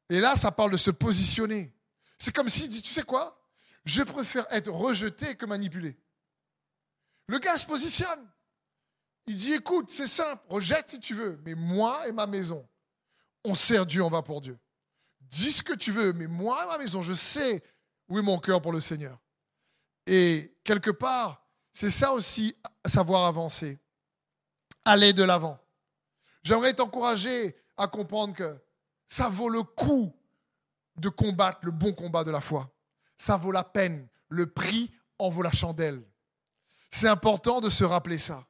Et 0.09 0.21
là, 0.21 0.37
ça 0.37 0.51
parle 0.51 0.71
de 0.71 0.77
se 0.77 0.91
positionner. 0.91 1.73
C'est 2.19 2.35
comme 2.35 2.49
s'il 2.49 2.69
dit, 2.69 2.81
tu 2.81 2.93
sais 2.93 3.03
quoi? 3.03 3.39
Je 3.87 4.03
préfère 4.03 4.47
être 4.51 4.71
rejeté 4.71 5.37
que 5.37 5.47
manipulé. 5.47 5.97
Le 7.29 7.39
gars 7.39 7.57
se 7.57 7.65
positionne. 7.65 8.29
Il 9.27 9.37
dit, 9.37 9.55
écoute, 9.55 9.91
c'est 9.91 10.07
simple, 10.07 10.43
rejette 10.49 10.91
si 10.91 11.01
tu 11.01 11.15
veux, 11.15 11.41
mais 11.45 11.55
moi 11.55 12.07
et 12.07 12.13
ma 12.13 12.27
maison, 12.27 12.69
on 13.45 13.55
sert 13.55 13.87
Dieu, 13.87 14.03
on 14.03 14.11
va 14.11 14.23
pour 14.23 14.41
Dieu. 14.41 14.59
Dis 15.21 15.53
ce 15.53 15.63
que 15.63 15.73
tu 15.73 15.91
veux, 15.91 16.13
mais 16.13 16.27
moi 16.27 16.65
et 16.65 16.67
ma 16.69 16.79
maison, 16.79 17.01
je 17.01 17.13
sais 17.13 17.63
où 18.09 18.19
est 18.19 18.23
mon 18.23 18.39
cœur 18.39 18.61
pour 18.61 18.73
le 18.73 18.81
Seigneur. 18.81 19.19
Et 20.07 20.57
quelque 20.63 20.91
part, 20.91 21.45
c'est 21.73 21.91
ça 21.91 22.13
aussi, 22.13 22.57
savoir 22.85 23.27
avancer, 23.27 23.79
aller 24.85 25.13
de 25.13 25.25
l'avant. 25.25 25.59
J'aimerais 26.43 26.75
t'encourager 26.75 27.57
à 27.77 27.89
comprendre 27.89 28.35
que 28.35 28.57
ça 29.09 29.29
vaut 29.29 29.49
le 29.49 29.63
coup 29.63 30.13
de 30.97 31.09
combattre 31.09 31.59
le 31.63 31.73
bon 31.73 31.93
combat 31.93 32.25
de 32.25 32.31
la 32.31 32.41
foi. 32.41 32.73
Ça 33.17 33.37
vaut 33.37 33.53
la 33.53 33.65
peine. 33.65 34.07
Le 34.29 34.47
prix 34.47 34.91
en 35.19 35.31
vaut 35.31 35.43
la 35.43 35.53
chandelle. 35.53 36.03
C'est 36.91 37.09
important 37.09 37.61
de 37.61 37.71
se 37.71 37.85
rappeler 37.85 38.19
ça. 38.19 38.47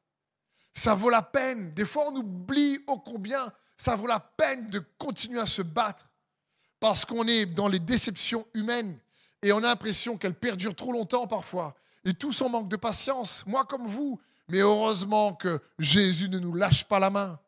Ça 0.74 0.94
vaut 0.94 1.11
la 1.11 1.22
peine. 1.22 1.72
Des 1.74 1.85
fois, 1.85 2.07
on 2.09 2.16
oublie 2.16 2.79
ô 2.87 2.98
combien 2.98 3.50
ça 3.76 3.96
vaut 3.96 4.07
la 4.07 4.20
peine 4.20 4.68
de 4.70 4.83
continuer 4.98 5.40
à 5.40 5.46
se 5.46 5.62
battre 5.62 6.07
parce 6.81 7.05
qu'on 7.05 7.26
est 7.26 7.46
dans 7.46 7.68
les 7.68 7.79
déceptions 7.79 8.46
humaines 8.55 8.98
et 9.42 9.52
on 9.52 9.59
a 9.59 9.68
l'impression 9.68 10.16
qu'elles 10.16 10.35
perdurent 10.35 10.74
trop 10.74 10.92
longtemps 10.92 11.26
parfois. 11.26 11.74
Et 12.05 12.14
tous 12.14 12.40
en 12.42 12.48
manque 12.48 12.68
de 12.68 12.76
patience, 12.76 13.44
moi 13.46 13.64
comme 13.64 13.87
vous. 13.87 14.20
Mais 14.48 14.59
heureusement 14.59 15.35
que 15.35 15.61
Jésus 15.79 16.29
ne 16.29 16.38
nous 16.38 16.55
lâche 16.55 16.85
pas 16.85 16.98
la 16.98 17.11
main. 17.11 17.38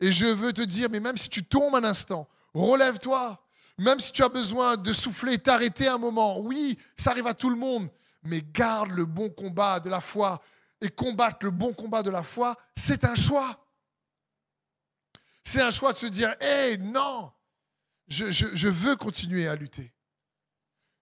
Et 0.00 0.12
je 0.12 0.26
veux 0.26 0.52
te 0.52 0.62
dire, 0.62 0.88
mais 0.90 1.00
même 1.00 1.16
si 1.16 1.28
tu 1.28 1.44
tombes 1.44 1.74
un 1.74 1.84
instant, 1.84 2.28
relève-toi. 2.54 3.40
Même 3.78 3.98
si 4.00 4.12
tu 4.12 4.22
as 4.22 4.28
besoin 4.28 4.76
de 4.76 4.92
souffler, 4.92 5.38
t'arrêter 5.38 5.88
un 5.88 5.98
moment. 5.98 6.38
Oui, 6.38 6.78
ça 6.96 7.10
arrive 7.10 7.26
à 7.26 7.34
tout 7.34 7.50
le 7.50 7.56
monde. 7.56 7.88
Mais 8.22 8.40
garde 8.40 8.92
le 8.92 9.04
bon 9.04 9.30
combat 9.30 9.80
de 9.80 9.90
la 9.90 10.00
foi 10.00 10.40
et 10.80 10.88
combattre 10.90 11.38
le 11.42 11.50
bon 11.50 11.72
combat 11.72 12.02
de 12.02 12.10
la 12.10 12.22
foi, 12.22 12.56
c'est 12.76 13.04
un 13.04 13.14
choix. 13.14 13.66
C'est 15.42 15.60
un 15.60 15.70
choix 15.70 15.92
de 15.92 15.98
se 15.98 16.06
dire, 16.06 16.34
hé, 16.40 16.78
non, 16.78 17.32
je, 18.08 18.68
veux 18.68 18.96
continuer 18.96 19.46
à 19.46 19.56
lutter. 19.56 19.92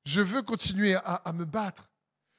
Je 0.04 0.20
veux 0.20 0.42
continuer 0.42 0.94
à, 0.94 1.32
me 1.32 1.44
battre. 1.44 1.90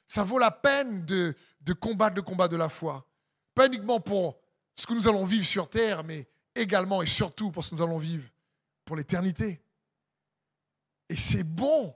Ça 0.08 0.24
vaut 0.24 0.38
la 0.38 0.52
peine 0.52 1.06
de, 1.06 1.36
de 1.62 1.74
combattre 1.74 2.15
le 2.15 2.22
combat 2.22 2.48
de 2.48 2.58
la 2.58 2.69
foi. 2.69 3.08
Pas 3.56 3.67
uniquement 3.67 4.00
pour 4.00 4.38
ce 4.76 4.86
que 4.86 4.93
nous 4.93 5.08
allons 5.08 5.26
vivre 5.26 5.46
sur 5.46 5.69
terre, 5.69 6.04
mais 6.04 6.28
également 6.56 7.02
et 7.02 7.08
surtout 7.08 7.52
pour 7.52 7.63
ce 7.63 7.69
que 7.69 7.76
nous 7.76 7.82
allons 7.82 7.98
vivre 7.98 8.30
pour 8.84 8.96
l'éternité. 8.96 9.62
Et 11.10 11.16
c'est 11.16 11.44
bon. 11.44 11.96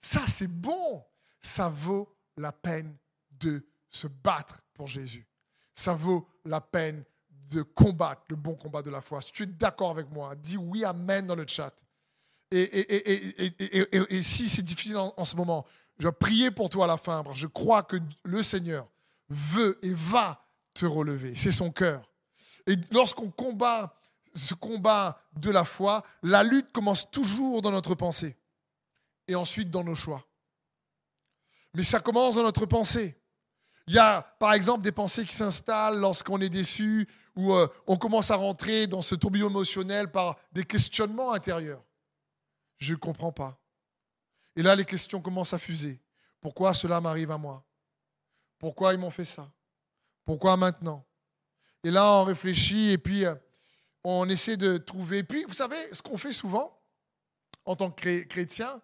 Ça, 0.00 0.26
c'est 0.26 0.48
bon. 0.48 1.04
Ça 1.40 1.68
vaut 1.68 2.16
la 2.36 2.52
peine 2.52 2.96
de 3.30 3.64
se 3.88 4.06
battre 4.06 4.60
pour 4.74 4.86
Jésus. 4.86 5.26
Ça 5.74 5.94
vaut 5.94 6.28
la 6.44 6.60
peine 6.60 7.04
de 7.50 7.62
combattre 7.62 8.22
le 8.28 8.36
bon 8.36 8.54
combat 8.54 8.82
de 8.82 8.90
la 8.90 9.02
foi. 9.02 9.20
Si 9.22 9.32
tu 9.32 9.42
es 9.42 9.46
d'accord 9.46 9.90
avec 9.90 10.10
moi, 10.10 10.34
dis 10.34 10.56
oui, 10.56 10.84
Amen 10.84 11.26
dans 11.26 11.34
le 11.34 11.46
chat. 11.46 11.74
Et, 12.52 14.22
si 14.22 14.48
c'est 14.48 14.62
difficile 14.62 14.96
en, 14.96 15.24
ce 15.24 15.36
moment, 15.36 15.64
je 15.98 16.08
vais 16.08 16.12
prier 16.12 16.50
pour 16.50 16.68
toi 16.68 16.84
à 16.84 16.88
la 16.88 16.96
fin, 16.96 17.22
je 17.34 17.46
crois 17.46 17.82
que 17.82 17.96
le 18.24 18.42
Seigneur 18.42 18.90
veut 19.28 19.78
et 19.82 19.92
va 19.92 20.44
te 20.74 20.86
relever. 20.86 21.36
C'est 21.36 21.52
son 21.52 21.70
cœur. 21.70 22.02
Et 22.66 22.74
lorsqu'on 22.90 23.30
combat 23.30 23.94
ce 24.32 24.54
combat 24.54 25.18
de 25.34 25.50
la 25.50 25.64
foi, 25.64 26.02
la 26.22 26.42
lutte 26.42 26.72
commence 26.72 27.10
toujours 27.10 27.62
dans 27.62 27.70
notre 27.70 27.94
pensée 27.94 28.36
et 29.28 29.34
ensuite 29.34 29.70
dans 29.70 29.84
nos 29.84 29.94
choix. 29.94 30.24
Mais 31.74 31.84
ça 31.84 32.00
commence 32.00 32.36
dans 32.36 32.42
notre 32.42 32.66
pensée. 32.66 33.16
Il 33.86 33.94
y 33.94 33.98
a 33.98 34.22
par 34.38 34.52
exemple 34.52 34.82
des 34.82 34.92
pensées 34.92 35.24
qui 35.24 35.34
s'installent 35.34 35.98
lorsqu'on 35.98 36.40
est 36.40 36.48
déçu 36.48 37.08
ou 37.36 37.52
euh, 37.52 37.66
on 37.86 37.96
commence 37.96 38.30
à 38.30 38.36
rentrer 38.36 38.86
dans 38.86 39.02
ce 39.02 39.14
tourbillon 39.14 39.48
émotionnel 39.48 40.10
par 40.10 40.36
des 40.52 40.64
questionnements 40.64 41.32
intérieurs. 41.32 41.82
Je 42.78 42.92
ne 42.92 42.98
comprends 42.98 43.32
pas. 43.32 43.58
Et 44.56 44.62
là, 44.62 44.74
les 44.74 44.84
questions 44.84 45.20
commencent 45.20 45.54
à 45.54 45.58
fuser. 45.58 46.00
Pourquoi 46.40 46.74
cela 46.74 47.00
m'arrive 47.00 47.30
à 47.30 47.38
moi? 47.38 47.64
Pourquoi 48.58 48.92
ils 48.92 48.98
m'ont 48.98 49.10
fait 49.10 49.24
ça? 49.24 49.50
Pourquoi 50.24 50.56
maintenant? 50.56 51.04
Et 51.82 51.90
là, 51.90 52.12
on 52.12 52.24
réfléchit 52.24 52.90
et 52.90 52.98
puis 52.98 53.24
euh, 53.24 53.34
on 54.04 54.28
essaie 54.28 54.56
de 54.56 54.78
trouver. 54.78 55.22
Puis, 55.22 55.44
vous 55.44 55.54
savez, 55.54 55.76
ce 55.92 56.02
qu'on 56.02 56.18
fait 56.18 56.32
souvent 56.32 56.78
en 57.64 57.76
tant 57.76 57.90
que 57.90 58.22
chrétien, 58.22 58.80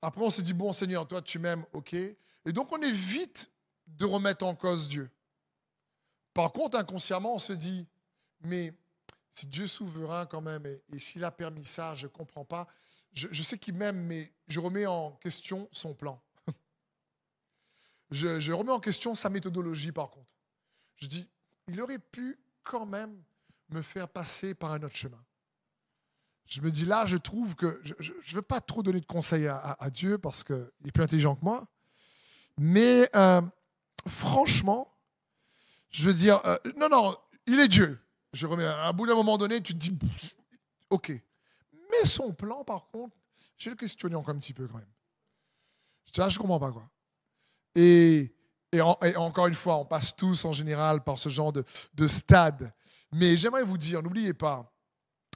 après 0.00 0.22
on 0.22 0.30
se 0.30 0.42
dit, 0.42 0.52
bon 0.52 0.72
Seigneur, 0.72 1.06
toi 1.06 1.22
tu 1.22 1.38
m'aimes, 1.38 1.64
ok. 1.72 1.94
Et 1.94 2.52
donc 2.52 2.72
on 2.72 2.82
évite 2.82 3.50
de 3.86 4.04
remettre 4.04 4.44
en 4.44 4.54
cause 4.54 4.88
Dieu. 4.88 5.10
Par 6.34 6.52
contre, 6.52 6.78
inconsciemment, 6.78 7.34
on 7.34 7.38
se 7.38 7.52
dit, 7.52 7.86
mais 8.40 8.72
si 9.30 9.46
Dieu 9.46 9.66
souverain 9.66 10.26
quand 10.26 10.40
même, 10.40 10.66
et, 10.66 10.98
s'il 10.98 11.24
a 11.24 11.30
permis 11.30 11.64
ça, 11.64 11.94
je 11.94 12.06
ne 12.06 12.12
comprends 12.12 12.44
pas. 12.44 12.66
Je, 13.12 13.42
sais 13.42 13.58
qu'il 13.58 13.74
m'aime, 13.74 14.00
mais 14.06 14.32
je 14.48 14.58
remets 14.58 14.86
en 14.86 15.12
question 15.12 15.68
son 15.70 15.94
plan. 15.94 16.22
je 18.10 18.52
remets 18.52 18.72
en 18.72 18.80
question 18.80 19.14
sa 19.14 19.28
méthodologie, 19.28 19.92
par 19.92 20.10
contre. 20.10 20.34
Je 20.96 21.06
dis, 21.06 21.28
il 21.68 21.80
aurait 21.80 21.98
pu 21.98 22.40
quand 22.64 22.86
même 22.86 23.22
me 23.70 23.82
faire 23.82 24.08
passer 24.08 24.54
par 24.54 24.72
un 24.72 24.82
autre 24.82 24.96
chemin. 24.96 25.22
Je 26.46 26.60
me 26.60 26.70
dis 26.70 26.84
là, 26.84 27.06
je 27.06 27.16
trouve 27.16 27.54
que 27.54 27.80
je 27.82 28.12
ne 28.12 28.34
veux 28.34 28.42
pas 28.42 28.60
trop 28.60 28.82
donner 28.82 29.00
de 29.00 29.06
conseils 29.06 29.46
à, 29.46 29.88
Dieu 29.90 30.18
parce 30.18 30.44
qu'il 30.44 30.68
est 30.84 30.92
plus 30.92 31.02
intelligent 31.02 31.34
que 31.34 31.44
moi. 31.44 31.66
Mais 32.58 33.08
euh, 33.16 33.40
franchement, 34.06 34.94
je 35.90 36.04
veux 36.04 36.14
dire, 36.14 36.40
euh, 36.44 36.58
non, 36.76 36.88
non, 36.90 37.16
il 37.46 37.58
est 37.60 37.68
Dieu. 37.68 37.98
Je 38.32 38.46
remets, 38.46 38.66
à 38.66 38.92
bout 38.92 39.06
d'un 39.06 39.14
moment 39.14 39.38
donné, 39.38 39.62
tu 39.62 39.72
te 39.72 39.78
dis, 39.78 39.96
ok. 40.90 41.12
Mais 41.90 42.06
son 42.06 42.32
plan, 42.32 42.64
par 42.64 42.88
contre, 42.90 43.16
j'ai 43.56 43.70
le 43.70 43.76
questionné 43.76 44.14
encore 44.14 44.34
un 44.34 44.38
petit 44.38 44.54
peu 44.54 44.66
quand 44.68 44.78
même. 44.78 44.92
Je 46.06 46.12
dis, 46.12 46.20
ah, 46.20 46.28
comprends 46.36 46.60
pas 46.60 46.72
quoi. 46.72 46.90
Et, 47.74 48.34
et, 48.72 48.80
encore 48.82 49.46
une 49.46 49.54
fois, 49.54 49.76
on 49.76 49.86
passe 49.86 50.14
tous 50.14 50.44
en 50.44 50.52
général 50.52 51.02
par 51.02 51.18
ce 51.18 51.30
genre 51.30 51.52
de 51.52 52.06
stade. 52.06 52.74
Mais 53.12 53.36
j'aimerais 53.36 53.62
vous 53.62 53.78
dire, 53.78 54.02
n'oubliez 54.02 54.34
pas, 54.34 54.72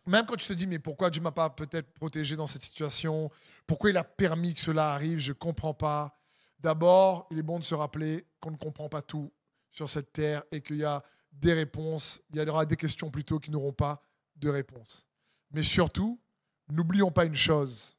même 0.06 0.24
quand 0.24 0.36
tu 0.36 0.46
te 0.46 0.52
dis, 0.52 0.66
mais 0.66 0.78
pourquoi 0.78 1.10
Dieu 1.10 1.20
m'a 1.20 1.32
pas 1.32 1.50
peut-être 1.50 1.92
protégé 1.92 2.36
dans 2.36 2.46
cette 2.46 2.62
situation? 2.62 3.30
Pourquoi 3.66 3.90
il 3.90 3.96
a 3.96 4.04
permis 4.04 4.54
que 4.54 4.60
cela 4.60 4.92
arrive? 4.92 5.18
Je 5.18 5.32
ne 5.32 5.34
comprends 5.34 5.74
pas. 5.74 6.16
D'abord, 6.60 7.26
il 7.30 7.38
est 7.38 7.42
bon 7.42 7.58
de 7.58 7.64
se 7.64 7.74
rappeler 7.74 8.24
qu'on 8.40 8.52
ne 8.52 8.56
comprend 8.56 8.88
pas 8.88 9.02
tout 9.02 9.32
sur 9.72 9.88
cette 9.90 10.12
terre 10.12 10.44
et 10.52 10.62
qu'il 10.62 10.76
y 10.76 10.84
a 10.84 11.02
des 11.32 11.52
réponses, 11.52 12.22
il 12.30 12.36
y 12.36 12.48
aura 12.48 12.64
des 12.64 12.76
questions 12.76 13.10
plutôt 13.10 13.38
qui 13.38 13.50
n'auront 13.50 13.72
pas 13.72 14.02
de 14.36 14.48
réponse. 14.48 15.06
Mais 15.50 15.62
surtout, 15.62 16.20
n'oublions 16.68 17.10
pas 17.10 17.24
une 17.24 17.34
chose, 17.34 17.98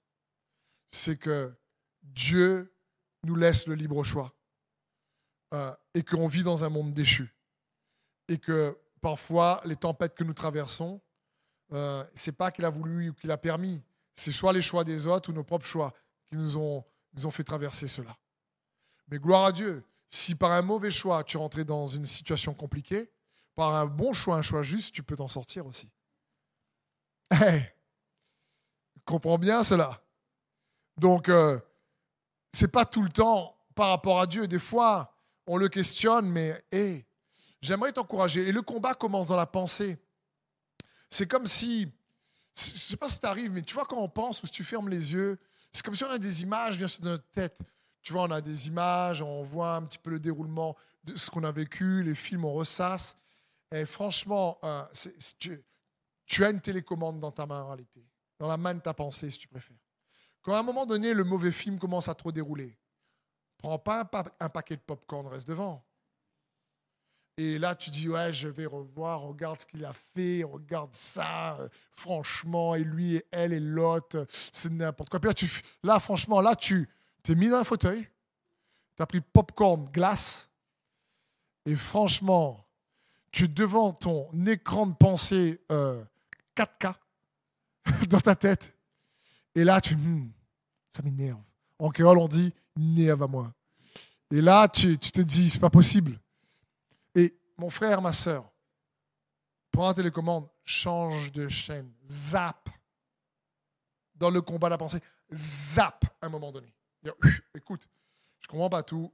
c'est 0.87 1.17
que 1.17 1.53
Dieu 2.01 2.73
nous 3.23 3.35
laisse 3.35 3.67
le 3.67 3.75
libre 3.75 4.03
choix 4.03 4.33
euh, 5.53 5.73
et 5.93 6.03
qu'on 6.03 6.27
vit 6.27 6.43
dans 6.43 6.63
un 6.63 6.69
monde 6.69 6.93
déchu 6.93 7.35
et 8.27 8.37
que 8.37 8.77
parfois, 9.01 9.61
les 9.65 9.75
tempêtes 9.75 10.15
que 10.15 10.23
nous 10.23 10.33
traversons, 10.33 11.01
euh, 11.73 12.03
c'est 12.13 12.31
pas 12.31 12.51
qu'il 12.51 12.65
a 12.65 12.69
voulu 12.69 13.09
ou 13.09 13.13
qu'il 13.13 13.31
a 13.31 13.37
permis. 13.37 13.83
C'est 14.15 14.31
soit 14.31 14.53
les 14.53 14.61
choix 14.61 14.83
des 14.83 15.07
autres 15.07 15.29
ou 15.29 15.33
nos 15.33 15.43
propres 15.43 15.65
choix 15.65 15.93
qui 16.25 16.35
nous 16.35 16.57
ont, 16.57 16.83
fait 17.31 17.43
traverser 17.43 17.87
cela. 17.87 18.17
Mais 19.09 19.17
gloire 19.17 19.45
à 19.45 19.51
Dieu, 19.51 19.83
si 20.07 20.35
par 20.35 20.51
un 20.51 20.61
mauvais 20.61 20.91
choix 20.91 21.23
tu 21.23 21.37
rentrais 21.37 21.65
dans 21.65 21.87
une 21.87 22.05
situation 22.05 22.53
compliquée, 22.53 23.11
par 23.55 23.75
un 23.75 23.85
bon 23.85 24.13
choix, 24.13 24.35
un 24.35 24.41
choix 24.41 24.61
juste, 24.61 24.93
tu 24.93 25.03
peux 25.03 25.15
t'en 25.15 25.27
sortir 25.27 25.65
aussi. 25.65 25.89
Hey, 27.31 27.73
comprends 29.03 29.37
bien 29.37 29.63
cela. 29.63 30.01
Donc, 30.97 31.29
euh, 31.29 31.59
c'est 32.53 32.67
pas 32.67 32.85
tout 32.85 33.01
le 33.01 33.09
temps 33.09 33.57
par 33.73 33.89
rapport 33.89 34.19
à 34.19 34.27
Dieu. 34.27 34.47
Des 34.47 34.59
fois, 34.59 35.13
on 35.47 35.57
le 35.57 35.69
questionne, 35.69 36.27
mais 36.27 36.63
hey, 36.71 37.06
J'aimerais 37.61 37.91
t'encourager. 37.91 38.47
Et 38.47 38.51
le 38.51 38.61
combat 38.61 38.93
commence 38.93 39.27
dans 39.27 39.37
la 39.37 39.45
pensée. 39.45 39.97
C'est 41.09 41.27
comme 41.27 41.47
si, 41.47 41.91
je 42.55 42.71
ne 42.71 42.77
sais 42.77 42.97
pas 42.97 43.09
si 43.09 43.19
t'arrives, 43.19 43.51
mais 43.51 43.61
tu 43.61 43.73
vois 43.73 43.85
quand 43.85 43.97
on 43.97 44.09
pense 44.09 44.43
ou 44.43 44.45
si 44.45 44.51
tu 44.51 44.63
fermes 44.63 44.89
les 44.89 45.13
yeux, 45.13 45.39
c'est 45.71 45.83
comme 45.83 45.95
si 45.95 46.03
on 46.03 46.09
a 46.09 46.17
des 46.17 46.41
images 46.41 46.77
viennent 46.77 46.87
sur 46.87 47.03
notre 47.03 47.29
tête. 47.29 47.59
Tu 48.01 48.13
vois, 48.13 48.23
on 48.23 48.31
a 48.31 48.41
des 48.41 48.67
images, 48.67 49.21
on 49.21 49.43
voit 49.43 49.75
un 49.75 49.83
petit 49.83 49.97
peu 49.97 50.11
le 50.11 50.19
déroulement 50.19 50.75
de 51.03 51.15
ce 51.15 51.29
qu'on 51.29 51.43
a 51.43 51.51
vécu, 51.51 52.03
les 52.03 52.15
films, 52.15 52.45
on 52.45 52.53
ressasse. 52.53 53.15
Et 53.71 53.85
franchement, 53.85 54.57
euh, 54.63 54.85
tu, 56.25 56.43
as 56.43 56.49
une 56.49 56.61
télécommande 56.61 57.19
dans 57.19 57.31
ta 57.31 57.45
main 57.45 57.63
en 57.63 57.67
réalité, 57.67 58.05
dans 58.39 58.47
la 58.47 58.57
main 58.57 58.73
de 58.73 58.79
ta 58.79 58.93
pensée, 58.93 59.29
si 59.29 59.37
tu 59.37 59.47
préfères. 59.47 59.77
Quand 60.41 60.53
à 60.53 60.59
un 60.59 60.63
moment 60.63 60.85
donné, 60.85 61.13
le 61.13 61.23
mauvais 61.23 61.51
film 61.51 61.77
commence 61.77 62.07
à 62.07 62.15
trop 62.15 62.31
dérouler, 62.31 62.77
prends 63.57 63.79
pas 63.79 64.01
un, 64.01 64.23
un 64.39 64.49
paquet 64.49 64.77
de 64.77 64.81
popcorn, 64.81 65.27
reste 65.27 65.47
devant. 65.47 65.86
Et 67.39 67.59
là, 67.59 67.75
tu 67.75 67.91
dis, 67.91 68.09
ouais, 68.09 68.33
je 68.33 68.47
vais 68.47 68.65
revoir, 68.65 69.21
regarde 69.21 69.61
ce 69.61 69.65
qu'il 69.67 69.85
a 69.85 69.93
fait, 69.93 70.43
regarde 70.43 70.89
ça, 70.93 71.59
franchement, 71.91 72.73
et 72.73 72.83
lui, 72.83 73.17
et 73.17 73.25
elle, 73.29 73.53
et 73.53 73.59
l'autre, 73.59 74.25
c'est 74.51 74.71
n'importe 74.71 75.09
quoi. 75.09 75.19
Puis 75.19 75.29
là, 75.29 75.33
tu, 75.35 75.61
là, 75.83 75.99
franchement, 75.99 76.41
là, 76.41 76.55
tu 76.55 76.89
t'es 77.21 77.35
mis 77.35 77.49
dans 77.49 77.57
un 77.57 77.63
fauteuil, 77.63 78.09
tu 78.95 79.03
as 79.03 79.05
pris 79.05 79.21
popcorn, 79.21 79.87
glace, 79.91 80.49
et 81.67 81.75
franchement, 81.75 82.65
tu 83.31 83.43
es 83.43 83.47
devant 83.47 83.93
ton 83.93 84.31
écran 84.47 84.87
de 84.87 84.95
pensée 84.95 85.61
4K 85.69 86.87
euh, 86.87 87.91
dans 88.09 88.19
ta 88.19 88.33
tête, 88.33 88.75
et 89.53 89.63
là, 89.63 89.79
tu, 89.79 89.95
hmm, 89.95 90.31
ça 90.89 91.03
m'énerve. 91.03 91.41
En 91.77 91.91
créole, 91.91 92.17
on 92.17 92.27
dit, 92.27 92.51
nerve 92.75 93.21
à 93.21 93.27
moi. 93.27 93.53
Et 94.31 94.41
là, 94.41 94.67
tu, 94.67 94.97
tu 94.97 95.11
te 95.11 95.21
dis, 95.21 95.51
c'est 95.51 95.59
pas 95.59 95.69
possible 95.69 96.19
mon 97.57 97.69
frère, 97.69 98.01
ma 98.01 98.13
soeur, 98.13 98.51
prends 99.71 99.87
la 99.87 99.93
télécommande, 99.93 100.47
change 100.63 101.31
de 101.31 101.47
chaîne, 101.47 101.91
zap. 102.05 102.69
Dans 104.15 104.29
le 104.29 104.41
combat 104.41 104.67
de 104.67 104.71
la 104.71 104.77
pensée, 104.77 104.99
zap 105.31 106.05
à 106.21 106.25
un 106.25 106.29
moment 106.29 106.51
donné. 106.51 106.73
Écoute, 107.55 107.87
je 108.39 108.47
ne 108.47 108.51
comprends 108.51 108.69
pas 108.69 108.83
tout. 108.83 109.13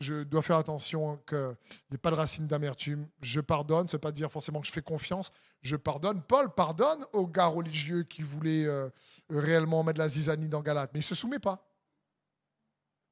Je 0.00 0.22
dois 0.22 0.42
faire 0.42 0.58
attention 0.58 1.16
qu'il 1.26 1.56
n'y 1.90 1.94
ait 1.94 1.98
pas 1.98 2.10
de 2.10 2.16
racine 2.16 2.46
d'amertume. 2.46 3.08
Je 3.20 3.40
pardonne, 3.40 3.88
ce 3.88 3.96
n'est 3.96 4.00
pas 4.00 4.12
dire 4.12 4.30
forcément 4.30 4.60
que 4.60 4.66
je 4.66 4.72
fais 4.72 4.82
confiance. 4.82 5.30
Je 5.62 5.76
pardonne. 5.76 6.22
Paul 6.22 6.52
pardonne 6.52 7.04
aux 7.12 7.26
gars 7.26 7.46
religieux 7.46 8.02
qui 8.02 8.22
voulaient 8.22 8.66
euh, 8.66 8.90
réellement 9.30 9.82
mettre 9.82 9.98
la 9.98 10.08
zizanie 10.08 10.48
dans 10.48 10.62
Galate, 10.62 10.90
mais 10.92 11.00
il 11.00 11.02
ne 11.02 11.06
se 11.06 11.14
soumet 11.14 11.38
pas. 11.38 11.66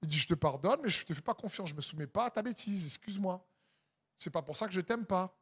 Il 0.03 0.09
dit 0.09 0.19
Je 0.19 0.27
te 0.27 0.35
pardonne, 0.35 0.81
mais 0.83 0.89
je 0.89 1.01
ne 1.01 1.07
te 1.07 1.15
fais 1.15 1.23
pas 1.23 1.35
confiance. 1.35 1.69
Je 1.69 1.75
ne 1.75 1.79
me 1.79 1.83
soumets 1.83 2.07
pas 2.07 2.27
à 2.27 2.31
ta 2.31 2.43
bêtise, 2.43 2.87
excuse-moi 2.87 3.45
c'est 4.23 4.31
pas 4.31 4.43
pour 4.43 4.57
ça 4.57 4.67
que 4.67 4.73
je 4.73 4.81
t'aime 4.81 5.05
pas. 5.05 5.37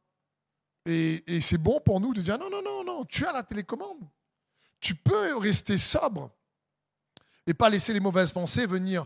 Et, 0.85 1.39
c'est 1.41 1.59
bon 1.59 1.79
pour 1.79 2.01
nous 2.01 2.13
de 2.13 2.21
dire 2.21 2.39
non, 2.39 2.49
non, 2.49 2.61
non, 2.63 2.83
non, 2.83 3.05
tu 3.05 3.25
as 3.25 3.31
la 3.31 3.43
télécommande. 3.43 4.09
Tu 4.79 4.95
peux 4.95 5.37
rester 5.37 5.77
sobre 5.77 6.31
et 7.45 7.53
pas 7.53 7.69
laisser 7.69 7.93
les 7.93 7.99
mauvaises 7.99 8.31
pensées 8.31 8.65
venir 8.65 9.05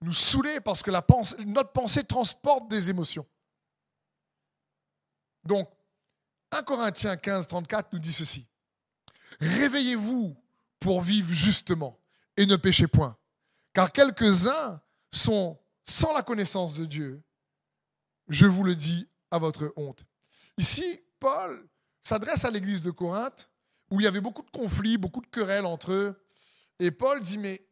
nous 0.00 0.12
saouler 0.12 0.60
parce 0.60 0.82
que 0.82 0.90
la 0.90 1.04
notre 1.46 1.72
pensée 1.72 2.04
transporte 2.04 2.68
des 2.68 2.90
émotions. 2.90 3.26
Donc, 5.42 5.68
1 6.52 6.62
Corinthiens 6.62 7.16
15, 7.16 7.48
34 7.48 7.92
nous 7.92 7.98
dit 7.98 8.12
ceci. 8.12 8.46
Réveillez-vous 9.40 10.36
pour 10.78 11.00
vivre 11.00 11.32
justement 11.32 11.98
et 12.36 12.46
ne 12.46 12.56
péchez 12.56 12.86
point. 12.86 13.16
Car 13.72 13.90
quelques-uns 13.90 14.80
sont 15.12 15.58
sans 15.84 16.14
la 16.14 16.22
connaissance 16.22 16.74
de 16.74 16.84
Dieu. 16.84 17.22
Je 18.28 18.46
vous 18.46 18.62
le 18.62 18.74
dis 18.74 19.08
à 19.30 19.38
votre 19.38 19.72
honte. 19.76 20.04
Ici, 20.58 21.00
Paul 21.20 21.68
s'adresse 22.02 22.44
à 22.44 22.50
l'église 22.50 22.82
de 22.82 22.90
Corinthe, 22.90 23.50
où 23.90 24.00
il 24.00 24.04
y 24.04 24.06
avait 24.06 24.20
beaucoup 24.20 24.42
de 24.42 24.50
conflits, 24.50 24.96
beaucoup 24.96 25.20
de 25.20 25.26
querelles 25.26 25.66
entre 25.66 25.92
eux. 25.92 26.24
Et 26.78 26.90
Paul 26.90 27.20
dit, 27.20 27.38
mais 27.38 27.66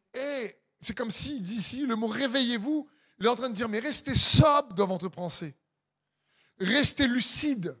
c'est 0.79 0.95
comme 0.95 1.11
s'il 1.11 1.41
dit 1.41 1.55
ici, 1.55 1.85
le 1.85 1.95
mot 1.95 2.07
réveillez-vous, 2.07 2.87
il 3.19 3.25
est 3.25 3.29
en 3.29 3.35
train 3.35 3.49
de 3.49 3.53
dire, 3.53 3.69
mais 3.69 3.79
restez 3.79 4.15
sobre 4.15 4.73
dans 4.73 4.87
votre 4.87 5.09
pensée. 5.09 5.55
Restez 6.59 7.07
lucide. 7.07 7.77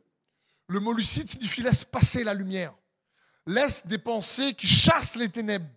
Le 0.67 0.79
mot 0.79 0.93
lucide 0.93 1.29
signifie 1.29 1.61
laisse 1.61 1.83
passer 1.83 2.23
la 2.23 2.33
lumière. 2.33 2.73
Laisse 3.45 3.85
des 3.85 3.97
pensées 3.97 4.53
qui 4.53 4.67
chassent 4.67 5.15
les 5.15 5.29
ténèbres 5.29 5.69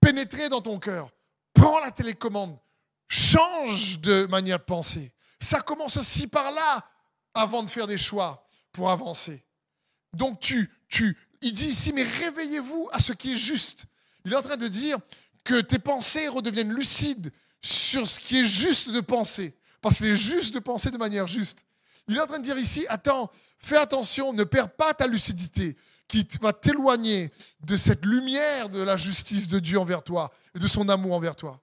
pénétrer 0.00 0.48
dans 0.48 0.62
ton 0.62 0.78
cœur. 0.78 1.10
Prends 1.52 1.78
la 1.78 1.90
télécommande. 1.90 2.58
Change 3.06 4.00
de 4.00 4.26
manière 4.26 4.58
de 4.58 4.64
penser. 4.64 5.12
Ça 5.40 5.60
commence 5.60 5.96
aussi 5.96 6.26
par 6.26 6.50
là 6.52 6.84
avant 7.34 7.62
de 7.62 7.70
faire 7.70 7.86
des 7.86 7.98
choix 7.98 8.46
pour 8.72 8.90
avancer. 8.90 9.44
Donc 10.12 10.40
tu, 10.40 10.70
tu, 10.88 11.16
il 11.40 11.52
dit 11.52 11.68
ici, 11.68 11.92
mais 11.92 12.02
réveillez-vous 12.02 12.88
à 12.92 13.00
ce 13.00 13.12
qui 13.12 13.32
est 13.32 13.36
juste. 13.36 13.84
Il 14.24 14.32
est 14.32 14.36
en 14.36 14.42
train 14.42 14.56
de 14.56 14.68
dire 14.68 14.98
que 15.44 15.60
tes 15.60 15.78
pensées 15.78 16.28
redeviennent 16.28 16.72
lucides 16.72 17.32
sur 17.62 18.06
ce 18.06 18.20
qui 18.20 18.40
est 18.40 18.46
juste 18.46 18.90
de 18.90 19.00
penser. 19.00 19.54
Parce 19.80 19.96
qu'il 19.98 20.06
est 20.06 20.16
juste 20.16 20.54
de 20.54 20.58
penser 20.58 20.90
de 20.90 20.98
manière 20.98 21.26
juste. 21.26 21.64
Il 22.08 22.16
est 22.16 22.20
en 22.20 22.26
train 22.26 22.38
de 22.38 22.44
dire 22.44 22.58
ici, 22.58 22.84
attends, 22.88 23.30
fais 23.58 23.76
attention, 23.76 24.32
ne 24.32 24.44
perds 24.44 24.72
pas 24.74 24.92
ta 24.94 25.06
lucidité 25.06 25.76
qui 26.08 26.26
va 26.40 26.52
t'éloigner 26.52 27.30
de 27.64 27.76
cette 27.76 28.04
lumière 28.04 28.68
de 28.68 28.82
la 28.82 28.96
justice 28.96 29.46
de 29.46 29.60
Dieu 29.60 29.78
envers 29.78 30.02
toi 30.02 30.32
et 30.54 30.58
de 30.58 30.66
son 30.66 30.88
amour 30.88 31.14
envers 31.14 31.36
toi. 31.36 31.60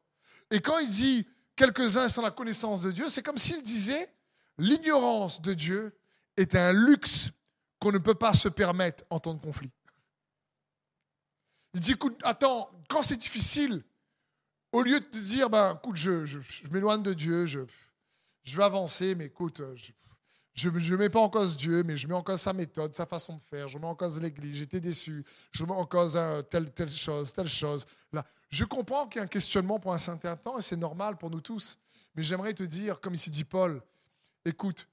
Et 0.50 0.62
quand 0.62 0.80
il 0.80 0.88
dit 0.88 1.28
quelques-uns 1.56 2.08
sans 2.08 2.22
la 2.22 2.32
connaissance 2.32 2.82
de 2.82 2.92
Dieu, 2.92 3.10
c'est 3.10 3.22
comme 3.22 3.38
s'il 3.38 3.62
disait 3.62 4.10
l'ignorance 4.58 5.42
de 5.42 5.54
Dieu 5.54 5.98
est 6.36 6.56
un 6.56 6.74
luxe 6.74 7.32
qu'on 7.80 7.92
ne 7.92 7.98
peut 7.98 8.16
pas 8.16 8.34
se 8.34 8.50
permettre 8.50 9.04
en 9.10 9.20
temps 9.20 9.34
de 9.34 9.42
conflit. 9.42 9.72
Il 11.74 11.80
dit, 11.80 11.92
écoute, 11.92 12.20
attends, 12.24 12.72
quand 12.90 13.04
c'est 13.04 13.18
difficile, 13.18 13.84
au 14.72 14.82
lieu 14.82 15.00
de 15.00 15.06
te 15.06 15.18
dire, 15.18 15.50
ben, 15.50 15.76
écoute, 15.76 15.96
je, 15.96 16.26
je, 16.26 16.40
m'éloigne 16.72 17.04
de 17.04 17.14
Dieu, 17.14 17.46
je, 17.46 17.62
je 18.44 18.58
vais 18.58 18.64
avancer, 18.64 19.16
mais 19.16 19.26
écoute, 19.26 19.62
je 20.56 20.70
ne 20.70 20.96
mets 20.98 21.10
pas 21.10 21.20
en 21.20 21.30
cause 21.30 21.56
Dieu, 21.56 21.84
mais 21.84 21.98
je 21.98 22.08
mets 22.08 22.16
en 22.16 22.24
cause 22.24 22.42
sa 22.42 22.54
méthode, 22.54 22.96
sa 22.96 23.06
façon 23.06 23.36
de 23.36 23.42
faire, 23.42 23.68
je 23.68 23.78
mets 23.78 23.86
en 23.86 23.96
cause 23.96 24.20
l'Église, 24.20 24.56
j'étais 24.56 24.80
déçu, 24.80 25.24
je 25.52 25.64
mets 25.66 25.72
en 25.72 25.86
cause 25.86 26.20
telle, 26.50 26.72
telle 26.72 26.90
chose, 26.90 27.32
telle 27.32 27.50
chose. 27.50 27.86
Là, 28.12 28.26
je 28.50 28.66
comprends 28.66 29.08
qu'il 29.08 29.20
y 29.20 29.22
a 29.22 29.26
un 29.26 29.28
questionnement 29.28 29.80
pour 29.80 29.94
un 29.94 29.98
certain 29.98 30.36
temps, 30.36 30.58
et 30.58 30.62
c'est 30.62 30.78
normal 30.78 31.18
pour 31.18 31.30
nous 31.30 31.42
tous, 31.42 31.78
mais 32.16 32.24
j'aimerais 32.24 32.54
te 32.54 32.64
dire, 32.64 33.00
comme 33.00 33.14
ici 33.14 33.30
dit 33.30 33.44
Paul, 33.44 33.82
écoute, 34.48 34.88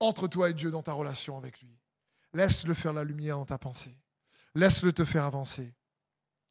entre 0.00 0.28
toi 0.28 0.50
et 0.50 0.54
Dieu 0.54 0.70
dans 0.70 0.82
ta 0.82 0.92
relation 0.92 1.38
avec 1.38 1.60
lui. 1.60 1.78
Laisse-le 2.32 2.74
faire 2.74 2.92
la 2.92 3.04
lumière 3.04 3.36
dans 3.36 3.46
ta 3.46 3.58
pensée. 3.58 3.96
Laisse-le 4.54 4.92
te 4.92 5.04
faire 5.04 5.24
avancer. 5.24 5.72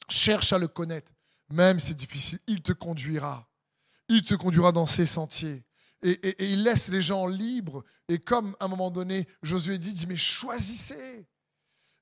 Cherche 0.09 0.53
à 0.53 0.57
le 0.57 0.67
connaître, 0.67 1.13
même 1.49 1.79
si 1.79 1.87
c'est 1.87 1.93
difficile. 1.93 2.39
Il 2.47 2.61
te 2.61 2.71
conduira. 2.71 3.47
Il 4.09 4.23
te 4.23 4.35
conduira 4.35 4.71
dans 4.71 4.85
ses 4.85 5.05
sentiers. 5.05 5.63
Et, 6.01 6.51
il 6.51 6.63
laisse 6.63 6.89
les 6.89 7.01
gens 7.01 7.27
libres. 7.27 7.83
Et 8.09 8.19
comme 8.19 8.55
à 8.59 8.65
un 8.65 8.67
moment 8.67 8.91
donné, 8.91 9.27
Josué 9.41 9.77
dit, 9.77 9.93
dit 9.93 10.07
mais 10.07 10.17
choisissez. 10.17 11.25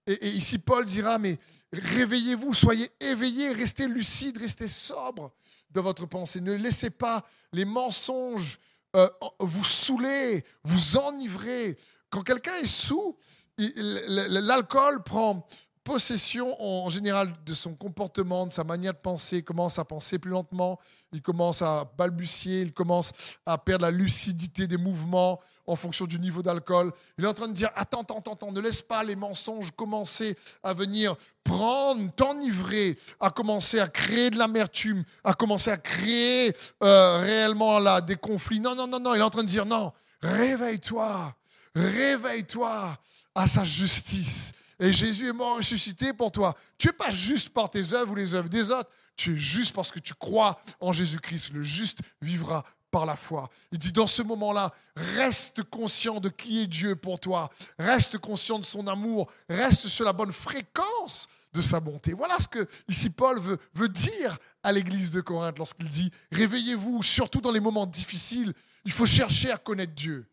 Et, 0.07 0.29
ici, 0.29 0.57
Paul 0.57 0.85
dira, 0.85 1.19
mais 1.19 1.37
réveillez-vous, 1.71 2.53
soyez 2.53 2.89
éveillés, 2.99 3.53
restez 3.53 3.87
lucides, 3.87 4.37
restez 4.37 4.67
sobres 4.67 5.31
de 5.69 5.79
votre 5.79 6.05
pensée. 6.05 6.41
Ne 6.41 6.53
laissez 6.53 6.89
pas 6.89 7.23
les 7.53 7.65
mensonges 7.65 8.59
euh, 8.95 9.07
vous 9.39 9.63
saouler, 9.63 10.43
vous 10.63 10.97
enivrer. 10.97 11.77
Quand 12.09 12.21
quelqu'un 12.21 12.55
est 12.55 12.65
sous, 12.65 13.17
l'alcool 13.57 15.03
prend 15.03 15.47
possession 15.83 16.55
en 16.61 16.89
général 16.89 17.33
de 17.45 17.53
son 17.53 17.73
comportement, 17.73 18.45
de 18.45 18.51
sa 18.51 18.63
manière 18.63 18.93
de 18.93 18.99
penser, 18.99 19.37
il 19.37 19.43
commence 19.43 19.79
à 19.79 19.85
penser 19.85 20.19
plus 20.19 20.31
lentement, 20.31 20.79
il 21.11 21.21
commence 21.21 21.61
à 21.61 21.91
balbutier, 21.97 22.61
il 22.61 22.73
commence 22.73 23.11
à 23.45 23.57
perdre 23.57 23.85
la 23.85 23.91
lucidité 23.91 24.67
des 24.67 24.77
mouvements 24.77 25.39
en 25.67 25.75
fonction 25.75 26.05
du 26.05 26.19
niveau 26.19 26.41
d'alcool. 26.41 26.91
Il 27.17 27.25
est 27.25 27.27
en 27.27 27.33
train 27.33 27.47
de 27.47 27.53
dire, 27.53 27.69
attends, 27.75 28.01
attends, 28.01 28.33
attends, 28.33 28.51
ne 28.51 28.59
laisse 28.59 28.81
pas 28.81 29.03
les 29.03 29.15
mensonges 29.15 29.71
commencer 29.71 30.35
à 30.63 30.73
venir 30.73 31.15
prendre, 31.43 32.11
t'enivrer, 32.13 32.97
à 33.19 33.29
commencer 33.29 33.79
à 33.79 33.87
créer 33.87 34.29
de 34.29 34.37
l'amertume, 34.37 35.03
à 35.23 35.33
commencer 35.33 35.71
à 35.71 35.77
créer 35.77 36.55
euh, 36.83 37.19
réellement 37.19 37.79
là, 37.79 38.01
des 38.01 38.15
conflits. 38.15 38.59
Non, 38.59 38.75
non, 38.75 38.87
non, 38.87 38.99
non, 38.99 39.15
il 39.15 39.19
est 39.19 39.23
en 39.23 39.29
train 39.29 39.43
de 39.43 39.47
dire, 39.47 39.65
non, 39.65 39.91
réveille-toi, 40.21 41.35
réveille-toi 41.75 42.97
à 43.35 43.47
sa 43.47 43.63
justice. 43.63 44.51
Et 44.79 44.91
Jésus 44.91 45.29
est 45.29 45.33
mort 45.33 45.57
ressuscité 45.57 46.11
pour 46.11 46.31
toi. 46.31 46.55
Tu 46.77 46.87
n'es 46.87 46.93
pas 46.93 47.11
juste 47.11 47.49
par 47.49 47.69
tes 47.69 47.93
œuvres 47.93 48.13
ou 48.13 48.15
les 48.15 48.33
œuvres 48.33 48.49
des 48.49 48.71
autres. 48.71 48.89
Tu 49.15 49.33
es 49.33 49.37
juste 49.37 49.75
parce 49.75 49.91
que 49.91 49.99
tu 49.99 50.15
crois 50.15 50.59
en 50.79 50.91
Jésus-Christ. 50.91 51.53
Le 51.53 51.61
juste 51.61 51.99
vivra 52.21 52.65
par 52.91 53.05
la 53.05 53.15
foi. 53.15 53.49
Il 53.71 53.79
dit 53.79 53.93
dans 53.93 54.07
ce 54.07 54.21
moment-là, 54.21 54.71
reste 54.95 55.63
conscient 55.63 56.19
de 56.19 56.29
qui 56.29 56.61
est 56.61 56.67
Dieu 56.67 56.95
pour 56.95 57.19
toi. 57.19 57.49
Reste 57.79 58.17
conscient 58.17 58.59
de 58.59 58.65
son 58.65 58.85
amour. 58.87 59.31
Reste 59.49 59.87
sur 59.87 60.05
la 60.05 60.13
bonne 60.13 60.33
fréquence 60.33 61.27
de 61.53 61.61
sa 61.61 61.79
bonté. 61.79 62.13
Voilà 62.13 62.37
ce 62.39 62.47
que 62.47 62.67
ici 62.87 63.09
Paul 63.09 63.39
veut, 63.73 63.89
dire 63.89 64.37
à 64.63 64.71
l'église 64.71 65.09
de 65.09 65.21
Corinthe 65.21 65.57
lorsqu'il 65.57 65.89
dit, 65.89 66.11
réveillez-vous, 66.31 67.01
surtout 67.01 67.41
dans 67.41 67.51
les 67.51 67.59
moments 67.59 67.85
difficiles. 67.85 68.53
Il 68.85 68.91
faut 68.91 69.05
chercher 69.05 69.51
à 69.51 69.57
connaître 69.57 69.93
Dieu. 69.93 70.27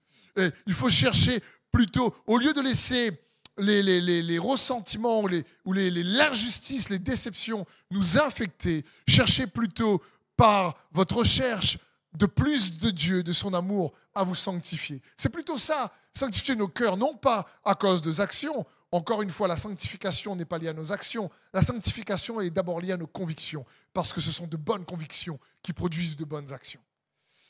il 0.66 0.74
faut 0.74 0.88
chercher 0.88 1.42
plutôt, 1.72 2.14
au 2.26 2.38
lieu 2.38 2.52
de 2.52 2.60
laisser 2.60 3.12
les, 3.58 4.38
ressentiments 4.38 5.22
ou, 5.64 5.72
l'injustice, 5.72 6.90
les, 6.90 6.98
déceptions 6.98 7.66
nous 7.90 8.18
infecter, 8.18 8.84
cherchez 9.06 9.46
plutôt 9.46 10.02
par 10.36 10.76
votre 10.92 11.16
recherche 11.16 11.78
de 12.14 12.26
plus 12.26 12.78
de 12.78 12.90
Dieu, 12.90 13.22
de 13.22 13.32
son 13.32 13.54
amour, 13.54 13.92
à 14.14 14.24
vous 14.24 14.34
sanctifier. 14.34 15.02
C'est 15.16 15.28
plutôt 15.28 15.58
ça, 15.58 15.92
sanctifier 16.14 16.56
nos 16.56 16.68
cœurs, 16.68 16.96
non 16.96 17.14
pas 17.14 17.46
à 17.64 17.74
cause 17.74 18.02
de 18.02 18.20
actions. 18.20 18.66
Encore 18.90 19.22
une 19.22 19.30
fois, 19.30 19.48
la 19.48 19.56
sanctification 19.56 20.34
n'est 20.34 20.46
pas 20.46 20.58
liée 20.58 20.68
à 20.68 20.72
nos 20.72 20.92
actions. 20.92 21.30
La 21.52 21.62
sanctification 21.62 22.40
est 22.40 22.50
d'abord 22.50 22.80
liée 22.80 22.92
à 22.92 22.96
nos 22.96 23.06
convictions, 23.06 23.64
parce 23.92 24.12
que 24.12 24.20
ce 24.20 24.32
sont 24.32 24.46
de 24.46 24.56
bonnes 24.56 24.84
convictions 24.84 25.38
qui 25.62 25.72
produisent 25.72 26.16
de 26.16 26.24
bonnes 26.24 26.52
actions. 26.52 26.80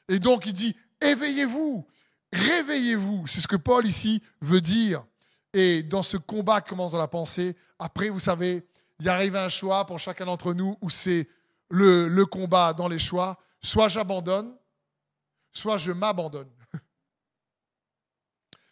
Et 0.09 0.19
donc 0.19 0.47
il 0.47 0.53
dit, 0.53 0.75
éveillez-vous, 1.01 1.87
réveillez-vous. 2.33 3.27
C'est 3.27 3.41
ce 3.41 3.49
que 3.49 3.57
Paul 3.57 3.87
ici 3.87 4.23
veut 4.41 4.61
dire. 4.61 5.05
Et 5.53 5.83
dans 5.83 6.03
ce 6.03 6.17
combat 6.17 6.61
qui 6.61 6.71
commence 6.71 6.93
dans 6.93 6.99
la 6.99 7.09
pensée, 7.09 7.57
après, 7.79 8.09
vous 8.11 8.19
savez, 8.19 8.67
il 9.01 9.09
arrive 9.09 9.37
un 9.37 9.49
choix 9.49 9.87
pour 9.87 9.99
chacun 9.99 10.27
d'entre 10.27 10.53
nous 10.53 10.77
où 10.81 10.91
c'est 10.91 11.29
le, 11.71 12.09
le, 12.09 12.27
combat 12.27 12.73
dans 12.73 12.89
les 12.89 12.99
choix. 12.99 13.39
Soit 13.63 13.89
j'abandonne, 13.89 14.55
soit 15.53 15.79
je 15.79 15.93
m'abandonne. 15.93 16.51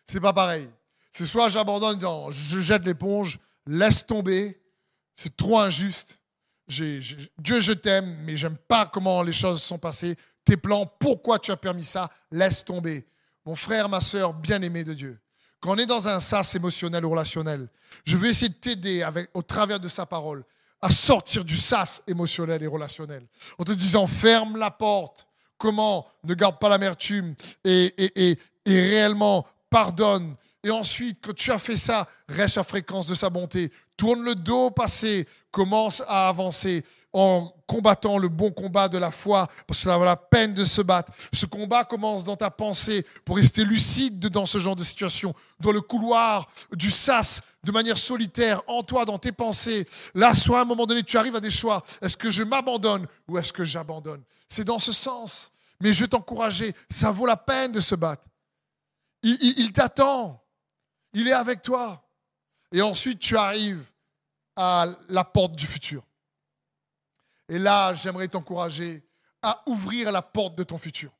C'est 0.07 0.21
pas 0.21 0.33
pareil. 0.33 0.71
C'est 1.13 1.27
soit 1.27 1.49
j'abandonne 1.49 1.99
je 2.31 2.61
jette 2.61 2.85
l'éponge, 2.85 3.41
laisse 3.67 4.05
tomber, 4.05 4.61
c'est 5.15 5.35
trop 5.35 5.59
injuste. 5.59 6.21
Dieu, 6.69 7.61
je 7.61 7.73
t'aime, 7.73 8.19
mais 8.25 8.37
j'aime 8.37 8.59
pas 8.69 8.85
comment 8.85 9.23
les 9.23 9.33
choses 9.33 9.63
sont 9.63 9.79
passées. 9.79 10.17
Tes 10.45 10.59
plans, 10.59 10.85
pourquoi 10.85 11.39
tu 11.39 11.51
as 11.51 11.57
permis 11.57 11.85
ça? 11.85 12.11
Laisse 12.31 12.65
tomber. 12.65 13.07
Mon 13.47 13.55
frère, 13.55 13.89
ma 13.89 14.01
soeur, 14.01 14.35
bien-aimé 14.35 14.85
de 14.85 14.93
Dieu, 14.93 15.19
quand 15.61 15.73
on 15.73 15.79
est 15.79 15.87
dans 15.87 16.07
un 16.07 16.21
sas 16.21 16.55
émotionnel 16.55 17.05
ou 17.05 17.11
relationnel, 17.11 17.69
je 18.05 18.17
vais 18.17 18.29
essayer 18.29 18.51
de 18.51 18.55
t'aider 18.55 19.09
au 19.33 19.43
travers 19.43 19.81
de 19.81 19.89
sa 19.89 20.05
parole 20.05 20.45
à 20.87 20.91
sortir 20.91 21.45
du 21.45 21.57
sas 21.57 22.01
émotionnel 22.07 22.63
et 22.63 22.67
relationnel. 22.69 23.27
En 23.59 23.65
te 23.65 23.73
disant, 23.73 24.07
ferme 24.07 24.57
la 24.57 24.71
porte. 24.71 25.27
Comment 25.59 26.07
Ne 26.23 26.35
garde 26.35 26.61
pas 26.61 26.69
l'amertume 26.69 27.35
et, 27.65 27.93
et, 27.99 28.31
et, 28.31 28.39
et 28.67 28.81
réellement 28.81 29.45
pardonne. 29.69 30.37
Et 30.63 30.71
ensuite, 30.71 31.19
quand 31.21 31.35
tu 31.35 31.51
as 31.51 31.59
fait 31.59 31.77
ça, 31.77 32.07
reste 32.29 32.59
à 32.59 32.63
fréquence 32.63 33.07
de 33.07 33.17
sa 33.17 33.31
bonté. 33.31 33.73
Tourne 33.97 34.23
le 34.23 34.37
dos 34.37 34.67
au 34.67 34.71
passé, 34.71 35.27
commence 35.51 36.05
à 36.07 36.29
avancer 36.29 36.85
en 37.19 37.51
combattant 37.67 38.19
le 38.19 38.29
bon 38.29 38.53
combat 38.53 38.91
de 38.91 38.99
la 38.99 39.11
foi, 39.11 39.47
parce 39.67 39.81
que 39.81 39.85
ça 39.89 39.97
vaut 39.97 40.05
la 40.05 40.19
peine 40.19 40.53
de 40.53 40.67
se 40.67 40.83
battre. 40.83 41.11
Ce 41.33 41.47
combat 41.47 41.83
commence 41.83 42.25
dans 42.25 42.37
ta 42.37 42.51
pensée 42.51 43.07
pour 43.25 43.37
rester 43.37 43.65
lucide 43.65 44.19
dans 44.19 44.45
ce 44.45 44.59
genre 44.59 44.77
de 44.77 44.85
situation, 44.85 45.33
dans 45.59 45.73
le 45.73 45.81
couloir 45.81 46.47
du 46.73 46.91
sas, 46.91 47.41
de 47.65 47.73
manière 47.73 47.97
solitaire, 47.97 48.61
en 48.67 48.83
toi, 48.83 49.07
dans 49.07 49.17
tes 49.17 49.33
pensées. 49.33 49.89
Là, 50.15 50.35
soit 50.35 50.59
à 50.59 50.63
un 50.63 50.67
moment 50.67 50.85
donné, 50.85 51.03
tu 51.03 51.17
arrives 51.17 51.35
à 51.37 51.41
des 51.41 51.51
choix. 51.51 51.83
Est-ce 52.03 52.19
que 52.19 52.29
je 52.29 52.43
m'abandonne 52.43 53.07
ou 53.29 53.39
est-ce 53.39 53.51
que 53.51 53.65
j'abandonne? 53.65 54.23
C'est 54.47 54.65
dans 54.65 54.79
ce 54.79 54.93
sens. 54.93 55.53
Mais 55.81 55.95
je 55.95 56.03
vais 56.03 56.09
t'encourager, 56.09 56.75
ça 56.91 57.11
vaut 57.13 57.25
la 57.25 57.39
peine 57.39 57.73
de 57.73 57.81
se 57.81 57.95
battre. 57.95 58.25
Il, 59.23 59.39
il 59.59 59.73
t'attend. 59.73 60.45
Il 61.15 61.27
est 61.29 61.33
avec 61.33 61.63
toi. 61.63 62.07
Et 62.73 62.83
ensuite, 62.83 63.21
tu 63.21 63.39
arrives 63.39 63.85
à 64.55 64.87
la 65.09 65.25
porte 65.25 65.57
du 65.57 65.67
futur. 65.67 66.03
Et 67.49 67.59
là, 67.59 67.95
j'aimerais 67.95 68.29
t'encourager 68.29 69.07
à 69.43 69.63
ouvrir 69.67 70.11
la 70.11 70.23
porte 70.23 70.57
de 70.57 70.65
ton 70.65 70.79
futur. 70.79 71.13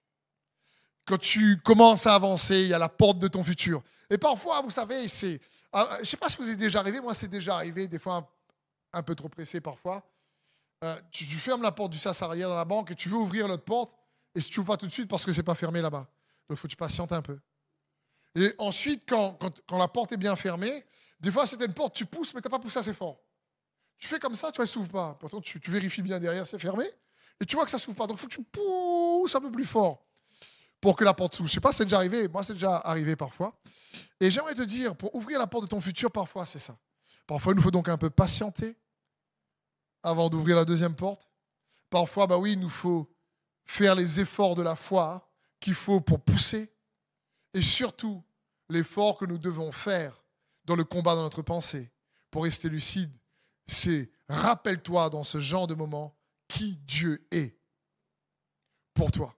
Quand 1.05 1.19
tu 1.19 1.61
commences 1.63 2.07
à 2.07 2.15
avancer, 2.15 2.63
il 2.63 2.69
y 2.69 2.75
a 2.75 2.79
la 2.79 2.89
porte 2.89 3.19
de 3.19 3.29
ton 3.29 3.45
futur. 3.45 3.83
Et 4.11 4.19
parfois, 4.19 4.61
vous 4.63 4.71
savez, 4.71 5.07
c'est. 5.09 5.41
Ah, 5.73 5.89
je 5.97 6.01
ne 6.01 6.05
sais 6.05 6.17
pas 6.17 6.29
si 6.29 6.37
vous 6.39 6.49
êtes 6.49 6.59
déjà 6.59 6.81
arrivé, 6.81 7.01
moi 7.01 7.15
c'est 7.15 7.29
déjà 7.29 7.57
arrivé, 7.57 7.87
des 7.87 7.99
fois 7.99 8.29
un, 8.93 9.03
peu 9.03 9.15
trop 9.15 9.29
pressé 9.29 9.61
parfois. 9.61 10.03
Euh, 10.85 11.01
tu, 11.11 11.25
fermes 11.25 11.63
la 11.63 11.73
porte 11.73 11.93
du 11.93 11.99
sas 11.99 12.21
arrière 12.23 12.49
dans 12.49 12.57
la 12.57 12.65
banque 12.65 12.91
et 12.91 12.95
tu 12.95 13.09
veux 13.09 13.17
ouvrir 13.17 13.47
l'autre 13.47 13.65
porte, 13.65 13.95
et 14.35 14.41
si 14.41 14.51
tu 14.51 14.61
ouvres 14.61 14.69
pas 14.69 14.77
tout 14.77 14.87
de 14.87 14.93
suite 14.93 15.09
parce 15.09 15.25
que 15.25 15.33
c'est 15.33 15.43
pas 15.43 15.55
fermé 15.55 15.81
là-bas. 15.81 16.09
Donc 16.49 16.51
il 16.51 16.57
faut 16.57 16.67
que 16.67 16.73
tu 16.73 16.77
patientes 16.77 17.13
un 17.13 17.23
peu. 17.23 17.39
Et 18.35 18.55
ensuite, 18.59 19.03
quand, 19.09 19.39
quand, 19.67 19.79
la 19.79 19.89
porte 19.89 20.13
est 20.13 20.17
bien 20.17 20.37
fermée, 20.37 20.85
des 21.21 21.31
fois 21.31 21.47
c'est 21.47 21.61
une 21.63 21.75
porte, 21.75 21.95
tu 21.95 22.07
pousses, 22.07 22.35
mais 22.35 22.41
tu 22.41 22.49
n'as 22.49 22.57
pas 22.57 22.63
poussé 22.63 22.79
assez 22.79 22.95
fort. 22.95 23.19
Tu 23.99 24.09
fais 24.09 24.19
comme 24.19 24.37
ça, 24.37 24.53
tu 24.53 24.57
vois, 24.57 24.65
elle 24.65 24.69
s'ouvre 24.69 24.89
pas. 24.89 25.17
Pourtant, 25.21 25.41
tu, 25.41 25.59
vérifies 25.69 26.03
bien 26.03 26.21
derrière, 26.21 26.45
c'est 26.47 26.59
fermé. 26.59 26.85
Et 27.41 27.47
tu 27.47 27.57
vois 27.57 27.65
que 27.65 27.71
ça 27.71 27.79
s'ouvre 27.79 27.97
pas. 27.97 28.07
Donc, 28.07 28.19
il 28.19 28.21
faut 28.21 28.29
que 28.29 28.35
tu 28.35 28.43
pousses 28.43 29.35
un 29.35 29.41
peu 29.41 29.51
plus 29.51 29.65
fort 29.65 30.05
pour 30.81 30.97
que 30.97 31.05
la 31.05 31.15
porte 31.15 31.35
s'ouvre. 31.35 31.49
Je 31.49 31.55
sais 31.55 31.61
pas, 31.61 31.73
c'est 31.73 31.85
déjà 31.85 31.97
arrivé. 31.97 32.29
Moi, 32.29 32.45
c'est 32.45 32.53
déjà 32.53 32.77
arrivé 32.77 33.17
parfois. 33.17 33.59
Et 34.21 34.31
j'aimerais 34.31 34.55
te 34.55 34.63
dire, 34.63 34.97
pour 34.97 35.15
ouvrir 35.15 35.39
la 35.39 35.47
porte 35.47 35.65
de 35.65 35.69
ton 35.69 35.81
futur, 35.81 36.11
parfois, 36.11 36.47
c'est 36.47 36.59
ça. 36.59 36.77
Parfois, 37.27 37.53
il 37.53 37.57
nous 37.57 37.63
faut 37.63 37.71
donc 37.71 37.89
un 37.89 37.99
peu 37.99 38.11
patienter 38.11 38.77
avant 40.03 40.29
d'ouvrir 40.29 40.57
la 40.57 40.65
deuxième 40.65 40.95
porte. 40.95 41.29
Parfois, 41.91 42.27
bah 42.27 42.39
oui, 42.39 42.53
il 42.53 42.61
nous 42.61 42.69
faut 42.69 43.11
faire 43.65 43.95
les 43.95 44.21
efforts 44.21 44.55
de 44.55 44.63
la 44.63 44.77
foi 44.77 45.29
qu'il 45.61 45.75
faut 45.75 46.01
pour 46.01 46.21
pousser. 46.21 46.73
Et 47.55 47.63
surtout, 47.63 48.23
l'effort 48.69 49.19
que 49.19 49.25
nous 49.25 49.39
devons 49.39 49.73
faire 49.73 50.23
dans 50.65 50.77
le 50.77 50.85
combat 50.85 51.17
de 51.17 51.21
notre 51.21 51.43
pensée 51.43 51.91
pour 52.31 52.45
rester 52.45 52.69
lucide, 52.69 53.13
c'est 53.67 54.11
rappelle-toi 54.29 55.11
dans 55.11 55.25
ce 55.25 55.41
genre 55.41 55.67
de 55.67 55.75
moment 55.75 56.17
qui 56.49 56.77
Dieu 56.77 57.27
est 57.31 57.57
pour 58.95 59.11
toi. 59.11 59.37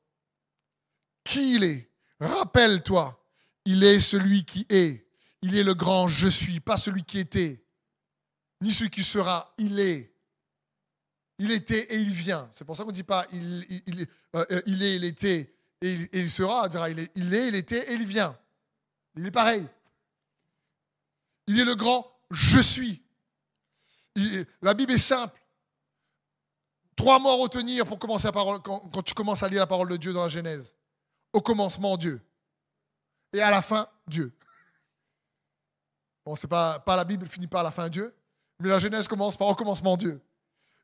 Qui 1.25 1.57
il 1.57 1.65
est? 1.65 1.91
Rappelle-toi, 2.21 3.25
il 3.65 3.85
est 3.85 4.01
celui 4.01 4.45
qui 4.45 4.67
est. 4.69 5.07
Il 5.43 5.57
est 5.57 5.63
le 5.63 5.75
grand 5.75 6.09
je 6.09 6.27
suis, 6.27 6.61
pas 6.61 6.77
celui 6.77 7.05
qui 7.05 7.19
était, 7.19 7.65
ni 8.61 8.73
celui 8.73 8.91
qui 8.91 9.05
sera, 9.05 9.55
il 9.59 9.79
est. 9.79 10.15
Il 11.39 11.53
était 11.53 11.95
et 11.95 11.97
il 11.97 12.11
vient. 12.11 12.49
C'est 12.51 12.65
pour 12.65 12.77
ça 12.77 12.83
qu'on 12.83 12.91
ne 12.91 12.95
dit 12.95 13.05
pas 13.05 13.25
il, 13.31 13.83
il, 13.87 14.07
euh, 14.35 14.45
euh, 14.51 14.63
il, 14.67 14.83
est, 14.83 14.97
il 14.97 15.05
était 15.05 15.55
et 15.81 16.09
il, 16.13 16.31
sera. 16.31 16.65
On 16.65 16.69
dira 16.69 16.91
il 16.91 16.99
est, 16.99 17.13
il 17.15 17.33
est, 17.33 17.49
il 17.49 17.55
était 17.55 17.93
et 17.93 17.95
il 17.95 18.05
vient. 18.05 18.37
Il 19.17 19.25
est 19.25 19.31
pareil. 19.31 19.65
Il 21.47 21.61
est 21.61 21.65
le 21.65 21.77
grand 21.77 22.11
je 22.33 22.61
suis. 22.61 23.03
La 24.63 24.75
Bible 24.75 24.93
est 24.93 24.99
simple. 24.99 25.41
Trois 26.97 27.19
mots 27.19 27.31
à 27.31 27.37
retenir 27.37 27.87
pour 27.87 27.99
commencer 27.99 28.27
la 28.27 28.33
parole, 28.33 28.61
quand, 28.61 29.03
tu 29.03 29.15
commences 29.15 29.43
à 29.43 29.49
lire 29.49 29.61
la 29.61 29.67
parole 29.67 29.89
de 29.89 29.97
Dieu 29.97 30.13
dans 30.13 30.23
la 30.23 30.29
Genèse. 30.29 30.77
Au 31.33 31.41
commencement, 31.41 31.97
Dieu. 31.97 32.21
Et 33.33 33.41
à 33.41 33.51
la 33.51 33.63
fin, 33.63 33.89
Dieu. 34.07 34.33
Bon, 36.25 36.35
c'est 36.35 36.49
pas, 36.49 36.79
pas 36.81 36.97
la 36.97 37.05
Bible 37.05 37.27
finit 37.27 37.47
pas 37.47 37.61
à 37.61 37.63
la 37.63 37.71
fin 37.71 37.89
Dieu, 37.89 38.15
mais 38.59 38.69
la 38.69 38.79
Genèse 38.79 39.07
commence 39.09 39.37
par 39.37 39.49
au 39.49 39.55
commencement 39.55 39.97
Dieu. 39.97 40.21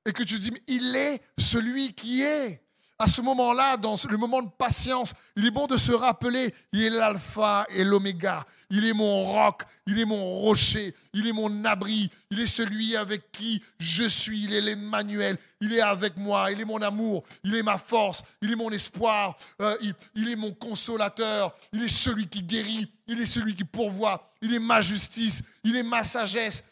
Et 0.06 0.12
que 0.12 0.22
tu 0.22 0.38
dis, 0.38 0.52
il 0.66 0.94
est 0.96 1.22
celui 1.38 1.94
qui 1.94 2.22
est 2.22 2.63
à 2.98 3.08
ce 3.08 3.20
moment-là, 3.22 3.76
dans 3.76 3.96
le 4.08 4.16
moment 4.16 4.40
de 4.40 4.50
patience, 4.56 5.14
il 5.36 5.44
est 5.44 5.50
bon 5.50 5.66
de 5.66 5.76
se 5.76 5.90
rappeler, 5.90 6.54
il 6.72 6.82
est 6.82 6.90
l'alpha 6.90 7.66
et 7.70 7.82
l'oméga. 7.82 8.44
Il 8.70 8.84
est 8.86 8.92
mon 8.92 9.24
roc, 9.24 9.62
il 9.86 9.98
est 9.98 10.04
mon 10.04 10.38
rocher, 10.40 10.94
il 11.12 11.26
est 11.26 11.32
mon 11.32 11.64
abri, 11.64 12.08
il 12.30 12.40
est 12.40 12.46
celui 12.46 12.96
avec 12.96 13.32
qui 13.32 13.60
je 13.78 14.04
suis, 14.04 14.44
il 14.44 14.54
est 14.54 14.60
l'Emmanuel, 14.60 15.38
il 15.60 15.72
est 15.72 15.80
avec 15.80 16.16
moi, 16.16 16.52
il 16.52 16.60
est 16.60 16.64
mon 16.64 16.80
amour, 16.82 17.24
il 17.42 17.54
est 17.54 17.62
ma 17.62 17.78
force, 17.78 18.22
il 18.42 18.52
est 18.52 18.56
mon 18.56 18.70
espoir, 18.70 19.36
euh, 19.60 19.76
il, 20.14 20.28
est 20.28 20.36
mon 20.36 20.52
consolateur, 20.52 21.52
il 21.72 21.82
est 21.82 21.88
celui 21.88 22.28
qui 22.28 22.42
guérit, 22.42 22.88
il 23.08 23.20
est 23.20 23.26
celui 23.26 23.56
qui 23.56 23.64
pourvoit, 23.64 24.32
il 24.40 24.54
est 24.54 24.60
ma 24.60 24.80
justice, 24.80 25.42
il 25.64 25.76
est 25.76 25.82
ma 25.82 26.04
sagesse. 26.04 26.62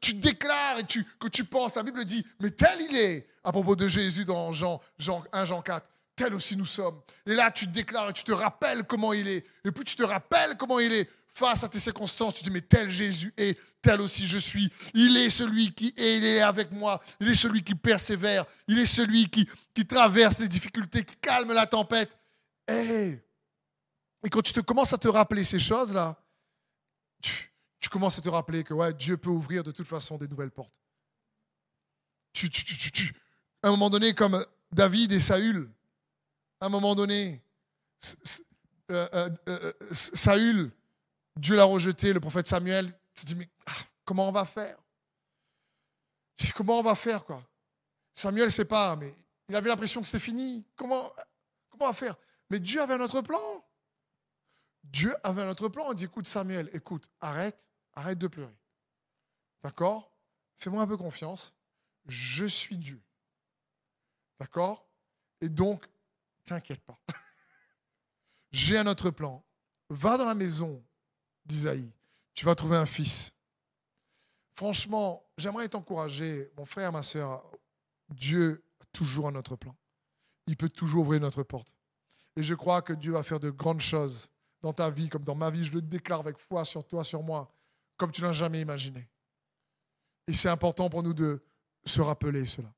Tu, 0.00 0.14
déclares 0.14 0.78
et 0.78 0.84
que 1.18 1.26
tu 1.28 1.44
penses, 1.44 1.74
la 1.74 1.82
Bible 1.82 2.04
dit, 2.04 2.24
mais 2.40 2.50
tel 2.50 2.80
il 2.80 2.96
est 2.96 3.26
à 3.48 3.52
propos 3.52 3.74
de 3.74 3.88
Jésus 3.88 4.26
dans 4.26 4.52
Jean, 4.52 4.78
Jean 4.98 5.24
1 5.32 5.46
Jean 5.46 5.62
4. 5.62 5.86
Tel 6.14 6.34
aussi 6.34 6.54
nous 6.54 6.66
sommes. 6.66 7.00
Et 7.24 7.34
là, 7.34 7.50
tu 7.50 7.66
te 7.66 7.70
déclares 7.70 8.10
et 8.10 8.12
tu 8.12 8.22
te 8.22 8.32
rappelles 8.32 8.84
comment 8.84 9.14
il 9.14 9.26
est. 9.26 9.46
Et 9.64 9.72
puis 9.72 9.84
tu 9.84 9.96
te 9.96 10.02
rappelles 10.02 10.58
comment 10.58 10.78
il 10.78 10.92
est 10.92 11.08
face 11.28 11.64
à 11.64 11.68
tes 11.68 11.78
circonstances. 11.78 12.34
Tu 12.34 12.40
te 12.40 12.44
dis, 12.44 12.52
mais 12.52 12.60
tel 12.60 12.90
Jésus 12.90 13.32
est, 13.38 13.58
tel 13.80 14.02
aussi 14.02 14.28
je 14.28 14.36
suis. 14.36 14.70
Il 14.92 15.16
est 15.16 15.30
celui 15.30 15.72
qui 15.72 15.94
est, 15.96 16.18
il 16.18 16.26
est 16.26 16.42
avec 16.42 16.72
moi. 16.72 17.00
Il 17.20 17.28
est 17.28 17.34
celui 17.34 17.64
qui 17.64 17.74
persévère. 17.74 18.44
Il 18.66 18.78
est 18.78 18.84
celui 18.84 19.30
qui, 19.30 19.48
qui 19.72 19.86
traverse 19.86 20.40
les 20.40 20.48
difficultés, 20.48 21.02
qui 21.02 21.16
calme 21.16 21.54
la 21.54 21.64
tempête. 21.66 22.18
Et 22.68 23.18
quand 24.30 24.42
tu 24.42 24.52
te 24.52 24.60
commences 24.60 24.92
à 24.92 24.98
te 24.98 25.08
rappeler 25.08 25.42
ces 25.44 25.58
choses-là, 25.58 26.22
tu, 27.22 27.50
tu, 27.80 27.88
commences 27.88 28.18
à 28.18 28.20
te 28.20 28.28
rappeler 28.28 28.62
que 28.62 28.74
ouais, 28.74 28.92
Dieu 28.92 29.16
peut 29.16 29.30
ouvrir 29.30 29.64
de 29.64 29.70
toute 29.70 29.88
façon 29.88 30.18
des 30.18 30.28
nouvelles 30.28 30.50
portes. 30.50 30.78
Tu, 32.34 32.50
tu, 32.50 32.62
tu, 32.64 33.14
à 33.62 33.68
un 33.68 33.70
moment 33.70 33.90
donné, 33.90 34.14
comme 34.14 34.44
David 34.72 35.12
et 35.12 35.20
Saül, 35.20 35.70
à 36.60 36.66
un 36.66 36.68
moment 36.68 36.94
donné, 36.94 37.42
euh, 38.90 39.08
euh, 39.14 39.30
euh, 39.48 39.72
Saül, 39.92 40.72
Dieu 41.36 41.56
l'a 41.56 41.64
rejeté, 41.64 42.12
le 42.12 42.20
prophète 42.20 42.46
Samuel, 42.46 42.92
se 43.14 43.24
dit, 43.24 43.34
mais 43.34 43.48
ah, 43.66 43.72
comment 44.04 44.28
on 44.28 44.32
va 44.32 44.44
faire? 44.44 44.76
Comment 46.54 46.78
on 46.78 46.82
va 46.82 46.94
faire, 46.94 47.24
quoi? 47.24 47.42
Samuel 48.14 48.46
ne 48.46 48.50
sait 48.50 48.64
pas, 48.64 48.96
mais 48.96 49.14
il 49.48 49.56
avait 49.56 49.68
l'impression 49.68 50.00
que 50.00 50.06
c'était 50.06 50.24
fini. 50.24 50.64
Comment, 50.76 51.12
comment 51.70 51.84
on 51.84 51.88
va 51.88 51.92
faire? 51.92 52.14
Mais 52.50 52.60
Dieu 52.60 52.80
avait 52.80 52.94
un 52.94 53.00
autre 53.00 53.22
plan. 53.22 53.64
Dieu 54.84 55.14
avait 55.22 55.42
un 55.42 55.48
autre 55.48 55.68
plan. 55.68 55.86
On 55.88 55.94
dit, 55.94 56.04
écoute 56.04 56.26
Samuel, 56.26 56.70
écoute, 56.72 57.10
arrête, 57.20 57.68
arrête 57.94 58.18
de 58.18 58.26
pleurer. 58.26 58.56
D'accord? 59.62 60.12
Fais-moi 60.56 60.82
un 60.82 60.86
peu 60.86 60.96
confiance. 60.96 61.54
Je 62.06 62.44
suis 62.44 62.76
Dieu. 62.76 63.00
D'accord? 64.38 64.86
Et 65.40 65.48
donc, 65.48 65.86
t'inquiète 66.44 66.80
pas. 66.80 66.98
J'ai 68.52 68.78
un 68.78 68.86
autre 68.86 69.10
plan. 69.10 69.44
Va 69.90 70.16
dans 70.16 70.26
la 70.26 70.34
maison 70.34 70.84
d'Isaïe. 71.44 71.92
Tu 72.34 72.44
vas 72.44 72.54
trouver 72.54 72.76
un 72.76 72.86
fils. 72.86 73.32
Franchement, 74.54 75.24
j'aimerais 75.36 75.68
t'encourager, 75.68 76.50
mon 76.56 76.64
frère, 76.64 76.92
ma 76.92 77.02
soeur. 77.02 77.44
Dieu 78.08 78.64
a 78.80 78.84
toujours 78.92 79.28
un 79.28 79.34
autre 79.34 79.56
plan. 79.56 79.76
Il 80.46 80.56
peut 80.56 80.68
toujours 80.68 81.02
ouvrir 81.02 81.20
notre 81.20 81.42
porte. 81.42 81.74
Et 82.36 82.42
je 82.42 82.54
crois 82.54 82.82
que 82.82 82.92
Dieu 82.92 83.12
va 83.12 83.22
faire 83.22 83.40
de 83.40 83.50
grandes 83.50 83.80
choses 83.80 84.30
dans 84.62 84.72
ta 84.72 84.90
vie, 84.90 85.08
comme 85.08 85.24
dans 85.24 85.34
ma 85.34 85.50
vie. 85.50 85.64
Je 85.64 85.72
le 85.72 85.82
déclare 85.82 86.20
avec 86.20 86.38
foi 86.38 86.64
sur 86.64 86.86
toi, 86.86 87.04
sur 87.04 87.22
moi, 87.22 87.52
comme 87.96 88.12
tu 88.12 88.22
n'as 88.22 88.32
jamais 88.32 88.60
imaginé. 88.60 89.08
Et 90.26 90.32
c'est 90.32 90.48
important 90.48 90.90
pour 90.90 91.02
nous 91.02 91.14
de 91.14 91.42
se 91.84 92.00
rappeler 92.00 92.46
cela. 92.46 92.72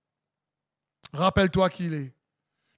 Rappelle-toi 1.13 1.71
qui 1.71 1.87
il 1.87 1.95
est. 1.95 2.15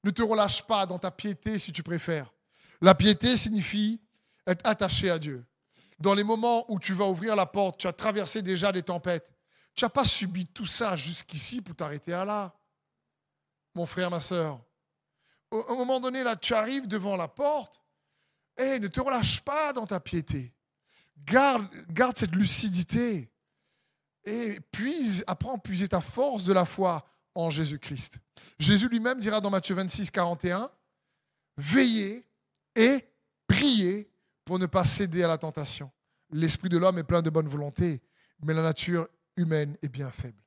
Ne 0.05 0.11
te 0.11 0.23
relâche 0.23 0.63
pas 0.63 0.87
dans 0.87 0.99
ta 0.99 1.11
piété 1.11 1.59
si 1.59 1.73
tu 1.73 1.83
préfères. 1.83 2.33
La 2.81 2.95
piété 2.95 3.37
signifie 3.37 4.01
être 4.47 4.67
attaché 4.67 5.11
à 5.11 5.19
Dieu. 5.19 5.45
Dans 5.99 6.15
les 6.15 6.25
moments 6.25 6.71
où 6.71 6.81
tu 6.81 6.95
vas 6.95 7.07
ouvrir 7.07 7.37
la 7.37 7.47
porte, 7.47 7.79
tu 7.79 7.87
as 7.87 7.93
traversé 7.93 8.43
déjà 8.43 8.73
des 8.73 8.83
tempêtes. 8.83 9.33
Tu 9.75 9.85
n'as 9.85 9.89
pas 9.89 10.05
subi 10.05 10.47
tout 10.47 10.67
ça 10.67 10.97
jusqu'ici 10.97 11.63
pour 11.63 11.77
t'arrêter 11.77 12.13
à 12.13 12.25
là. 12.25 12.55
Mon 13.75 13.87
frère, 13.87 14.11
ma 14.11 14.21
soeur. 14.21 14.61
Au 15.51 15.65
un 15.69 15.77
moment 15.77 16.01
donné, 16.01 16.25
là, 16.25 16.35
tu 16.35 16.55
arrives 16.55 16.89
devant 16.89 17.17
la 17.17 17.29
porte. 17.29 17.81
et 18.59 18.79
ne 18.79 18.89
te 18.89 19.01
relâche 19.01 19.41
pas 19.41 19.73
dans 19.73 19.87
ta 19.87 20.01
piété. 20.01 20.53
Garde, 21.25 21.69
garde 21.89 22.19
cette 22.19 22.35
lucidité. 22.35 23.31
Et 24.25 24.61
puise, 24.73 25.25
apprends 25.27 25.55
à 25.55 25.59
puiser 25.59 25.89
ta 25.89 26.01
force 26.01 26.45
de 26.45 26.53
la 26.53 26.65
foi 26.65 27.05
en 27.35 27.51
Jésus-Christ. 27.51 28.19
Jésus 28.59 28.89
lui-même 28.89 29.19
dira 29.19 29.41
dans 29.41 29.51
Matthieu 29.51 29.75
26, 29.75 30.11
41, 30.11 30.71
Veillez 31.57 32.25
et 32.75 33.07
priez 33.47 34.11
pour 34.45 34.59
ne 34.59 34.67
pas 34.67 34.85
céder 34.85 35.23
à 35.23 35.29
la 35.29 35.39
tentation. 35.39 35.91
L'esprit 36.31 36.69
de 36.69 36.79
l'homme 36.79 36.99
est 36.99 37.05
plein 37.05 37.23
de 37.23 37.31
bonne 37.31 37.49
volonté, 37.49 38.01
mais 38.43 38.55
la 38.55 38.63
nature 38.63 39.07
humaine 39.37 39.77
est 39.83 39.89
bien 39.89 40.11
faible. 40.11 40.43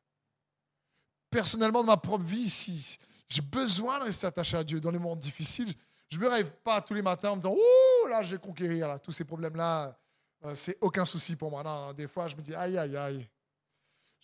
Personnellement, 1.29 1.81
dans 1.81 1.91
ma 1.91 1.97
propre 1.97 2.23
vie, 2.23 2.49
si 2.49 2.97
j'ai 3.27 3.41
besoin 3.41 3.99
de 3.99 4.05
rester 4.05 4.27
attaché 4.27 4.57
à 4.57 4.63
Dieu 4.63 4.79
dans 4.79 4.91
les 4.91 4.99
moments 4.99 5.15
difficiles, 5.15 5.73
je 6.09 6.17
ne 6.17 6.23
me 6.23 6.29
rêve 6.29 6.51
pas 6.63 6.81
tous 6.81 6.93
les 6.93 7.01
matins 7.01 7.31
en 7.31 7.35
me 7.35 7.41
disant 7.41 7.53
Ouh, 7.53 8.07
là, 8.07 8.23
je 8.23 8.35
vais 8.35 8.41
conquérir 8.41 8.87
là, 8.87 8.99
tous 8.99 9.11
ces 9.11 9.25
problèmes-là, 9.25 9.97
euh, 10.45 10.55
c'est 10.55 10.77
aucun 10.81 11.05
souci 11.05 11.35
pour 11.35 11.49
moi. 11.49 11.63
Non, 11.63 11.93
des 11.93 12.07
fois, 12.07 12.27
je 12.27 12.35
me 12.35 12.41
dis 12.41 12.53
Aïe, 12.53 12.77
aïe, 12.77 12.95
aïe. 12.95 13.29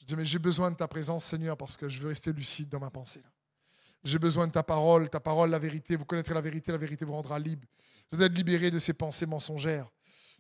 Je 0.02 0.06
dis, 0.08 0.16
mais 0.16 0.26
j'ai 0.26 0.40
besoin 0.40 0.72
de 0.72 0.76
ta 0.76 0.88
présence, 0.88 1.24
Seigneur, 1.24 1.56
parce 1.56 1.78
que 1.78 1.88
je 1.88 2.00
veux 2.02 2.08
rester 2.08 2.34
lucide 2.34 2.70
dans 2.70 2.80
ma 2.80 2.90
pensée. 2.90 3.22
J'ai 4.04 4.18
besoin 4.18 4.48
de 4.48 4.52
ta 4.52 4.64
parole, 4.64 5.08
ta 5.10 5.20
parole, 5.20 5.52
la 5.52 5.60
vérité. 5.60 5.96
Vous 5.96 6.06
connaîtrez 6.06 6.34
la 6.34 6.42
vérité, 6.42 6.72
la 6.72 6.80
vérité 6.80 7.06
vous 7.06 7.14
rendra 7.14 7.38
libre. 7.38 7.68
Je 8.12 8.18
veux 8.18 8.26
être 8.26 8.34
libéré 8.34 8.72
de 8.72 8.80
ces 8.80 8.94
pensées 8.94 9.28
mensongères, 9.28 9.88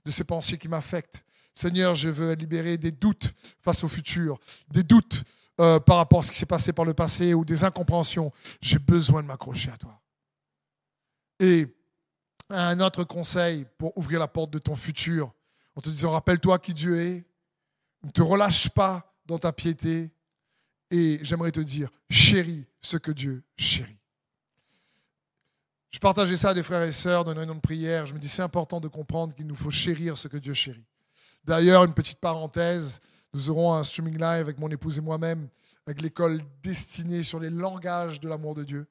de 0.03 0.09
ces 0.09 0.24
pensées 0.24 0.57
qui 0.57 0.68
m'affectent. 0.68 1.24
Seigneur, 1.53 1.93
je 1.93 2.09
veux 2.09 2.32
être 2.32 2.39
libéré 2.39 2.78
des 2.80 2.91
doutes 2.91 3.32
face 3.59 3.84
au 3.84 3.88
futur, 3.88 4.39
des 4.68 4.82
doutes 4.82 5.24
euh, 5.59 5.80
par 5.80 5.97
rapport 5.97 6.22
à 6.22 6.24
ce 6.24 6.32
qui 6.32 6.38
s'est 6.38 6.47
passé 6.47 6.74
par 6.74 6.86
le 6.86 6.95
passé 6.95 7.36
ou 7.36 7.45
des 7.45 7.64
incompréhensions. 7.64 8.32
J'ai 8.62 8.80
besoin 8.80 9.22
de 9.22 9.28
m'accrocher 9.28 9.70
à 9.70 9.78
toi. 9.78 10.01
Et 11.39 11.68
un 12.49 12.80
autre 12.80 13.03
conseil 13.03 13.68
pour 13.78 13.95
ouvrir 13.95 14.20
la 14.20 14.28
porte 14.28 14.49
de 14.49 14.59
ton 14.59 14.76
futur, 14.76 15.32
en 15.76 15.82
te 15.82 15.89
disant, 15.89 16.12
rappelle-toi 16.12 16.57
qui 16.57 16.74
Dieu 16.74 16.99
est, 16.99 17.26
ne 18.03 18.09
te 18.09 18.24
relâche 18.24 18.70
pas 18.70 19.11
dans 19.26 19.38
ta 19.38 19.51
piété. 19.51 20.11
Et 20.89 21.19
j'aimerais 21.22 21.51
te 21.51 21.59
dire, 21.59 21.89
chéris 22.09 22.65
ce 22.82 22.97
que 22.97 23.11
Dieu 23.11 23.43
chérit. 23.57 23.97
Je 25.89 25.99
partageais 25.99 26.38
ça 26.38 26.49
à 26.49 26.53
des 26.53 26.63
frères 26.63 26.84
et 26.84 26.91
sœurs 26.91 27.24
dans 27.24 27.32
une 27.32 27.38
réunion 27.38 27.55
de 27.55 27.59
prière. 27.59 28.05
Je 28.05 28.13
me 28.13 28.19
dis, 28.19 28.30
c'est 28.30 28.41
important 28.41 28.80
de 28.80 28.88
comprendre 28.88 29.34
qu'il 29.36 29.45
nous 29.45 29.55
faut 29.55 29.72
chérir 29.72 30.17
ce 30.17 30.28
que 30.28 30.38
Dieu 30.38 30.53
chérit. 30.53 30.86
D'ailleurs, 31.43 31.84
une 31.84 31.93
petite 31.93 32.19
parenthèse, 32.19 32.99
nous 33.34 33.49
aurons 33.49 33.74
un 33.74 33.84
streaming 33.84 34.15
live 34.15 34.41
avec 34.41 34.57
mon 34.57 34.69
épouse 34.69 34.97
et 34.97 35.01
moi-même, 35.01 35.49
avec 35.86 36.01
l'école 36.01 36.41
destinée 36.63 37.24
sur 37.24 37.39
les 37.39 37.49
langages 37.49 38.19
de 38.19 38.30
l'amour 38.30 38.55
de 38.55 38.63
Dieu. 38.63 38.88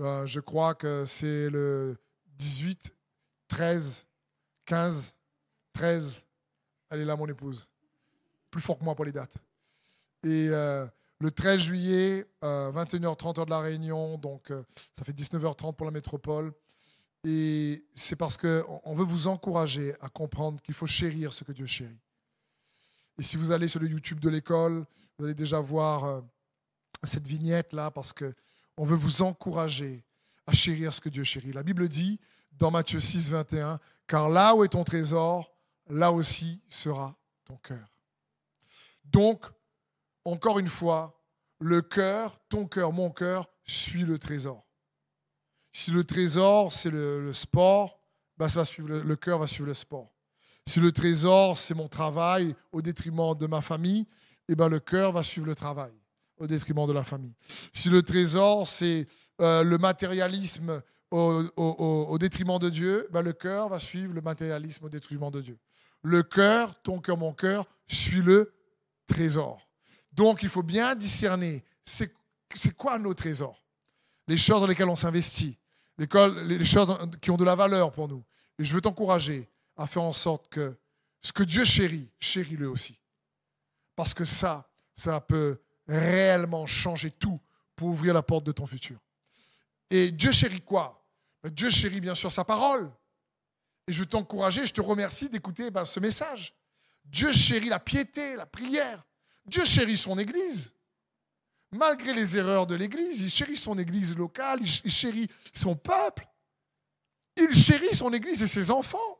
Euh, 0.00 0.26
je 0.26 0.38
crois 0.38 0.74
que 0.74 1.04
c'est 1.04 1.50
le 1.50 1.96
18, 2.36 2.94
13, 3.48 4.06
15, 4.64 5.16
13. 5.72 6.26
Elle 6.90 7.00
est 7.00 7.04
là, 7.04 7.16
mon 7.16 7.26
épouse. 7.26 7.68
Plus 8.50 8.60
fort 8.60 8.78
que 8.78 8.84
moi 8.84 8.94
pour 8.94 9.04
les 9.04 9.12
dates. 9.12 9.34
Et 10.24 10.48
euh, 10.48 10.86
le 11.20 11.30
13 11.30 11.60
juillet, 11.60 12.26
21h30 12.42 13.38
heure 13.38 13.44
de 13.46 13.50
la 13.50 13.60
Réunion, 13.60 14.18
donc 14.18 14.52
ça 14.96 15.04
fait 15.04 15.12
19h30 15.12 15.74
pour 15.74 15.86
la 15.86 15.92
métropole. 15.92 16.52
Et 17.24 17.84
c'est 17.94 18.14
parce 18.14 18.36
qu'on 18.36 18.94
veut 18.94 19.04
vous 19.04 19.26
encourager 19.26 19.94
à 20.00 20.08
comprendre 20.08 20.60
qu'il 20.62 20.74
faut 20.74 20.86
chérir 20.86 21.32
ce 21.32 21.42
que 21.42 21.52
Dieu 21.52 21.66
chérit. 21.66 21.98
Et 23.18 23.24
si 23.24 23.36
vous 23.36 23.50
allez 23.50 23.66
sur 23.66 23.80
le 23.80 23.88
YouTube 23.88 24.20
de 24.20 24.28
l'école, 24.28 24.84
vous 25.18 25.24
allez 25.24 25.34
déjà 25.34 25.58
voir 25.58 26.22
cette 27.02 27.26
vignette-là 27.26 27.90
parce 27.90 28.12
qu'on 28.12 28.84
veut 28.84 28.96
vous 28.96 29.22
encourager 29.22 30.04
à 30.46 30.52
chérir 30.52 30.92
ce 30.92 31.00
que 31.00 31.08
Dieu 31.08 31.24
chérit. 31.24 31.52
La 31.52 31.62
Bible 31.62 31.88
dit 31.88 32.18
dans 32.52 32.70
Matthieu 32.70 33.00
6, 33.00 33.30
21, 33.30 33.78
car 34.06 34.28
là 34.28 34.54
où 34.54 34.64
est 34.64 34.68
ton 34.68 34.84
trésor, 34.84 35.52
là 35.88 36.12
aussi 36.12 36.60
sera 36.68 37.16
ton 37.44 37.56
cœur. 37.56 37.88
Donc, 39.04 39.46
encore 40.28 40.58
une 40.58 40.68
fois, 40.68 41.20
le 41.60 41.82
cœur, 41.82 42.38
ton 42.48 42.66
cœur, 42.66 42.92
mon 42.92 43.10
cœur, 43.10 43.48
suit 43.64 44.04
le 44.04 44.18
trésor. 44.18 44.66
Si 45.72 45.90
le 45.90 46.04
trésor, 46.04 46.72
c'est 46.72 46.90
le, 46.90 47.32
sport, 47.32 48.00
ça 48.38 48.46
va 48.46 48.64
suivre, 48.64 48.88
le, 48.88 49.16
cœur 49.16 49.38
va 49.38 49.46
suivre 49.46 49.66
le 49.66 49.74
sport. 49.74 50.12
Si 50.66 50.80
le 50.80 50.92
trésor, 50.92 51.58
c'est 51.58 51.74
mon 51.74 51.88
travail 51.88 52.54
au 52.72 52.82
détriment 52.82 53.34
de 53.34 53.46
ma 53.46 53.60
famille, 53.60 54.06
eh 54.48 54.54
ben, 54.54 54.68
le 54.68 54.80
cœur 54.80 55.12
va 55.12 55.22
suivre 55.22 55.46
le 55.46 55.54
travail 55.54 55.92
au 56.38 56.46
détriment 56.46 56.86
de 56.86 56.92
la 56.92 57.04
famille. 57.04 57.34
Si 57.72 57.88
le 57.88 58.02
trésor, 58.02 58.66
c'est 58.66 59.06
euh, 59.40 59.62
le 59.62 59.78
matérialisme 59.78 60.82
au, 61.10 62.18
détriment 62.18 62.58
de 62.58 62.68
Dieu, 62.68 63.08
ben 63.10 63.22
le 63.22 63.32
cœur 63.32 63.68
va 63.68 63.78
suivre 63.78 64.12
le 64.12 64.20
matérialisme 64.20 64.84
au 64.84 64.88
détriment 64.88 65.30
de 65.30 65.40
Dieu. 65.40 65.58
Le 66.02 66.22
cœur, 66.22 66.80
ton 66.82 67.00
cœur, 67.00 67.16
mon 67.16 67.32
cœur, 67.32 67.66
suit 67.86 68.22
le 68.22 68.52
trésor. 69.06 69.67
Donc 70.18 70.42
il 70.42 70.48
faut 70.48 70.64
bien 70.64 70.96
discerner, 70.96 71.62
c'est 71.84 72.12
quoi 72.76 72.98
nos 72.98 73.14
trésors 73.14 73.64
Les 74.26 74.36
choses 74.36 74.60
dans 74.60 74.66
lesquelles 74.66 74.88
on 74.88 74.96
s'investit, 74.96 75.56
les 75.96 76.64
choses 76.64 76.98
qui 77.20 77.30
ont 77.30 77.36
de 77.36 77.44
la 77.44 77.54
valeur 77.54 77.92
pour 77.92 78.08
nous. 78.08 78.24
Et 78.58 78.64
je 78.64 78.74
veux 78.74 78.80
t'encourager 78.80 79.48
à 79.76 79.86
faire 79.86 80.02
en 80.02 80.12
sorte 80.12 80.48
que 80.48 80.76
ce 81.22 81.32
que 81.32 81.44
Dieu 81.44 81.64
chérit, 81.64 82.10
chéris-le 82.18 82.68
aussi. 82.68 82.98
Parce 83.94 84.12
que 84.12 84.24
ça, 84.24 84.68
ça 84.96 85.20
peut 85.20 85.60
réellement 85.86 86.66
changer 86.66 87.12
tout 87.12 87.40
pour 87.76 87.90
ouvrir 87.90 88.12
la 88.12 88.22
porte 88.22 88.44
de 88.44 88.50
ton 88.50 88.66
futur. 88.66 88.98
Et 89.88 90.10
Dieu 90.10 90.32
chérit 90.32 90.62
quoi? 90.62 91.00
Ben, 91.44 91.50
Dieu 91.50 91.70
chérit 91.70 92.00
bien 92.00 92.16
sûr 92.16 92.32
sa 92.32 92.44
parole. 92.44 92.90
Et 93.86 93.92
je 93.92 94.00
veux 94.00 94.06
t'encourager, 94.06 94.66
je 94.66 94.72
te 94.72 94.80
remercie 94.80 95.28
d'écouter 95.28 95.70
ben, 95.70 95.84
ce 95.84 96.00
message. 96.00 96.56
Dieu 97.04 97.32
chérit 97.32 97.68
la 97.68 97.78
piété, 97.78 98.34
la 98.34 98.46
prière. 98.46 99.04
Dieu 99.48 99.64
chérit 99.64 99.96
son 99.96 100.18
Église. 100.18 100.74
Malgré 101.70 102.14
les 102.14 102.36
erreurs 102.36 102.66
de 102.66 102.74
l'Église, 102.74 103.22
il 103.22 103.30
chérit 103.30 103.56
son 103.56 103.78
Église 103.78 104.16
locale, 104.16 104.60
il 104.62 104.90
chérit 104.90 105.28
son 105.52 105.76
peuple. 105.76 106.26
Il 107.36 107.54
chérit 107.54 107.94
son 107.94 108.12
Église 108.12 108.42
et 108.42 108.46
ses 108.46 108.70
enfants. 108.70 109.18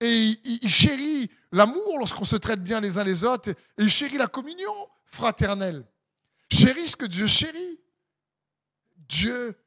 Et 0.00 0.38
il, 0.44 0.68
chérit 0.68 1.30
l'amour 1.52 1.98
lorsqu'on 1.98 2.24
se 2.24 2.36
traite 2.36 2.62
bien 2.62 2.80
les 2.80 2.98
uns 2.98 3.04
les 3.04 3.24
autres. 3.24 3.50
Et 3.50 3.54
il 3.78 3.88
chérit 3.88 4.18
la 4.18 4.26
communion 4.26 4.72
fraternelle. 5.04 5.86
Chérit 6.50 6.86
ce 6.86 6.96
que 6.96 7.06
Dieu 7.06 7.26
chérit. 7.26 7.80
Dieu 9.08 9.58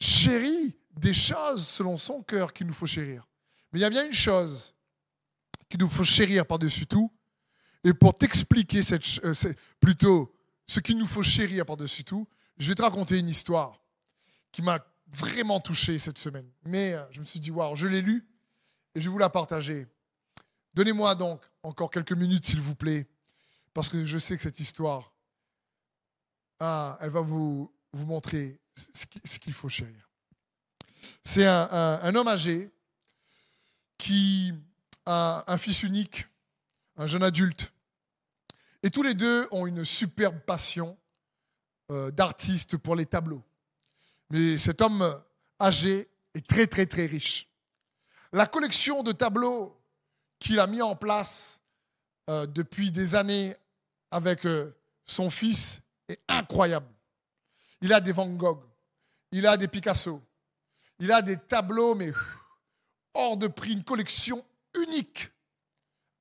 chérit 0.00 0.76
des 0.96 1.14
choses 1.14 1.66
selon 1.66 1.96
son 1.96 2.22
cœur 2.22 2.52
qu'il 2.52 2.66
nous 2.66 2.72
faut 2.72 2.86
chérir. 2.86 3.26
Mais 3.72 3.78
il 3.78 3.82
y 3.82 3.86
a 3.86 3.90
bien 3.90 4.04
une 4.04 4.12
chose 4.12 4.74
qu'il 5.68 5.80
nous 5.80 5.88
faut 5.88 6.04
chérir 6.04 6.46
par-dessus 6.46 6.86
tout. 6.86 7.10
Et 7.84 7.94
pour 7.94 8.16
t'expliquer 8.16 8.82
cette, 8.82 9.04
euh, 9.24 9.34
plutôt 9.80 10.34
ce 10.66 10.80
qu'il 10.80 10.98
nous 10.98 11.06
faut 11.06 11.22
chérir 11.22 11.64
par-dessus 11.64 12.04
tout, 12.04 12.26
je 12.58 12.68
vais 12.68 12.74
te 12.74 12.82
raconter 12.82 13.18
une 13.18 13.28
histoire 13.28 13.80
qui 14.52 14.62
m'a 14.62 14.84
vraiment 15.06 15.60
touché 15.60 15.98
cette 15.98 16.18
semaine. 16.18 16.48
Mais 16.64 16.92
euh, 16.92 17.04
je 17.10 17.20
me 17.20 17.24
suis 17.24 17.40
dit, 17.40 17.50
waouh, 17.50 17.76
je 17.76 17.86
l'ai 17.86 18.02
lu 18.02 18.26
et 18.94 19.00
je 19.00 19.06
vais 19.06 19.12
vous 19.12 19.18
la 19.18 19.30
partager. 19.30 19.86
Donnez-moi 20.74 21.14
donc 21.14 21.40
encore 21.62 21.90
quelques 21.90 22.12
minutes, 22.12 22.46
s'il 22.46 22.60
vous 22.60 22.74
plaît, 22.74 23.06
parce 23.72 23.88
que 23.88 24.04
je 24.04 24.18
sais 24.18 24.36
que 24.36 24.42
cette 24.42 24.60
histoire, 24.60 25.12
ah, 26.60 26.98
elle 27.00 27.10
va 27.10 27.20
vous, 27.20 27.72
vous 27.92 28.06
montrer 28.06 28.60
ce 28.74 29.38
qu'il 29.38 29.52
faut 29.52 29.68
chérir. 29.68 30.08
C'est 31.24 31.46
un, 31.46 32.14
homme 32.14 32.28
âgé 32.28 32.70
qui 33.96 34.52
a 35.06 35.44
un 35.46 35.58
fils 35.58 35.82
unique, 35.82 36.26
un 36.98 37.06
jeune 37.06 37.22
adulte. 37.22 37.72
Et 38.82 38.90
tous 38.90 39.02
les 39.02 39.14
deux 39.14 39.46
ont 39.52 39.66
une 39.66 39.84
superbe 39.84 40.38
passion 40.40 40.98
euh, 41.90 42.10
d'artiste 42.10 42.76
pour 42.76 42.96
les 42.96 43.06
tableaux. 43.06 43.42
Mais 44.30 44.58
cet 44.58 44.82
homme 44.82 45.20
âgé 45.60 46.08
est 46.34 46.46
très 46.46 46.66
très 46.66 46.86
très 46.86 47.06
riche. 47.06 47.48
La 48.32 48.46
collection 48.46 49.02
de 49.02 49.12
tableaux 49.12 49.80
qu'il 50.38 50.60
a 50.60 50.66
mis 50.66 50.82
en 50.82 50.94
place 50.94 51.60
euh, 52.28 52.46
depuis 52.46 52.90
des 52.90 53.14
années 53.14 53.56
avec 54.10 54.44
euh, 54.44 54.76
son 55.06 55.30
fils 55.30 55.80
est 56.08 56.20
incroyable. 56.28 56.88
Il 57.80 57.92
a 57.92 58.00
des 58.00 58.12
Van 58.12 58.26
Gogh, 58.26 58.60
il 59.30 59.46
a 59.46 59.56
des 59.56 59.68
Picasso, 59.68 60.20
il 60.98 61.12
a 61.12 61.22
des 61.22 61.36
tableaux, 61.36 61.94
mais 61.94 62.12
hors 63.14 63.36
de 63.36 63.46
prix, 63.46 63.72
une 63.72 63.84
collection 63.84 64.44
unique, 64.74 65.30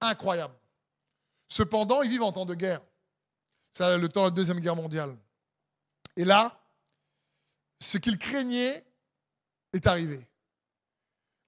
incroyable. 0.01 0.53
Cependant, 1.49 2.01
ils 2.01 2.09
vivent 2.09 2.23
en 2.23 2.31
temps 2.31 2.45
de 2.45 2.55
guerre. 2.55 2.81
C'est 3.73 3.97
le 3.97 4.09
temps 4.09 4.21
de 4.21 4.27
la 4.27 4.31
Deuxième 4.31 4.59
Guerre 4.59 4.75
mondiale. 4.75 5.15
Et 6.15 6.25
là, 6.25 6.59
ce 7.79 7.97
qu'il 7.97 8.17
craignait 8.17 8.83
est 9.73 9.87
arrivé. 9.87 10.27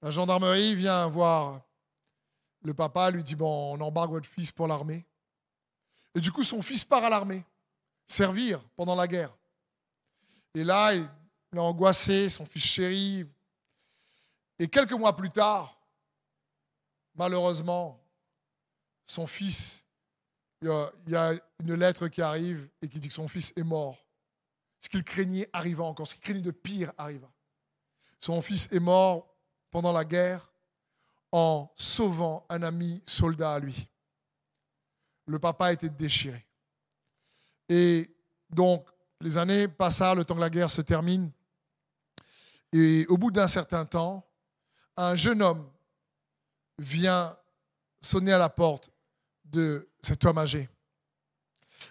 La 0.02 0.12
gendarmerie 0.12 0.76
vient 0.76 1.08
voir 1.08 1.62
le 2.62 2.74
papa, 2.74 3.10
lui 3.10 3.24
dit, 3.24 3.36
bon, 3.36 3.76
on 3.76 3.82
embarque 3.82 4.12
votre 4.12 4.30
fils 4.30 4.52
pour 4.52 4.68
l'armée. 4.68 5.06
Et 6.16 6.20
du 6.20 6.32
coup, 6.32 6.43
son 6.43 6.62
fils 6.62 6.84
part 6.84 7.04
à 7.04 7.10
l'armée, 7.10 7.43
servir 8.08 8.62
pendant 8.76 8.95
la 8.95 9.08
guerre. 9.08 9.36
Et 10.54 10.64
là, 10.64 10.93
il 10.93 11.08
est 11.54 11.60
angoissé, 11.60 12.30
son 12.30 12.45
fils 12.45 12.64
chéri. 12.64 13.26
Et 14.58 14.68
quelques 14.68 14.93
mois 14.93 15.16
plus 15.16 15.30
tard, 15.30 15.80
malheureusement, 17.16 18.00
son 19.06 19.26
fils, 19.26 19.86
il 20.62 20.68
y 21.07 21.16
a 21.16 21.34
une 21.60 21.74
lettre 21.76 22.07
qui 22.07 22.22
arrive 22.22 22.68
et 22.82 22.88
qui 22.88 22.99
dit 22.99 23.07
que 23.07 23.14
son 23.14 23.28
fils 23.28 23.53
est 23.55 23.64
mort. 23.64 24.05
Ce 24.80 24.89
qu'il 24.89 25.03
craignait 25.03 25.49
arriva 25.53 25.84
encore, 25.84 26.07
ce 26.07 26.16
qu'il 26.16 26.24
craignait 26.24 26.41
de 26.41 26.51
pire 26.51 26.91
arriva. 26.97 27.30
Son 28.20 28.41
fils 28.41 28.68
est 28.72 28.80
mort 28.80 29.34
pendant 29.72 29.91
la 29.91 30.05
guerre 30.05 30.51
en 31.32 31.72
sauvant 31.76 32.45
un 32.49 32.64
ami 32.64 33.01
soldat 33.05 33.53
à 33.53 33.60
lui 33.60 33.89
le 35.30 35.39
papa 35.39 35.72
était 35.72 35.89
déchiré. 35.89 36.45
Et 37.70 38.10
donc, 38.49 38.88
les 39.22 39.38
années 39.38 39.68
passent, 39.68 40.01
le 40.16 40.26
temps 40.26 40.36
que 40.36 40.41
la 40.41 40.49
guerre 40.49 40.72
se 40.72 40.82
termine. 40.82 41.32
Et 42.74 43.05
au 43.07 43.18
bout 43.18 43.32
d'un 43.32 43.47
certain 43.47 43.86
temps, 43.86 44.26
un 44.97 45.16
jeune 45.16 45.41
homme 45.41 45.70
vient 46.78 47.38
sonner 48.01 48.34
à 48.34 48.38
la 48.38 48.49
porte 48.49 48.89
de 49.45 49.89
cet 50.02 50.26
homme 50.26 50.38
âgé. 50.38 50.70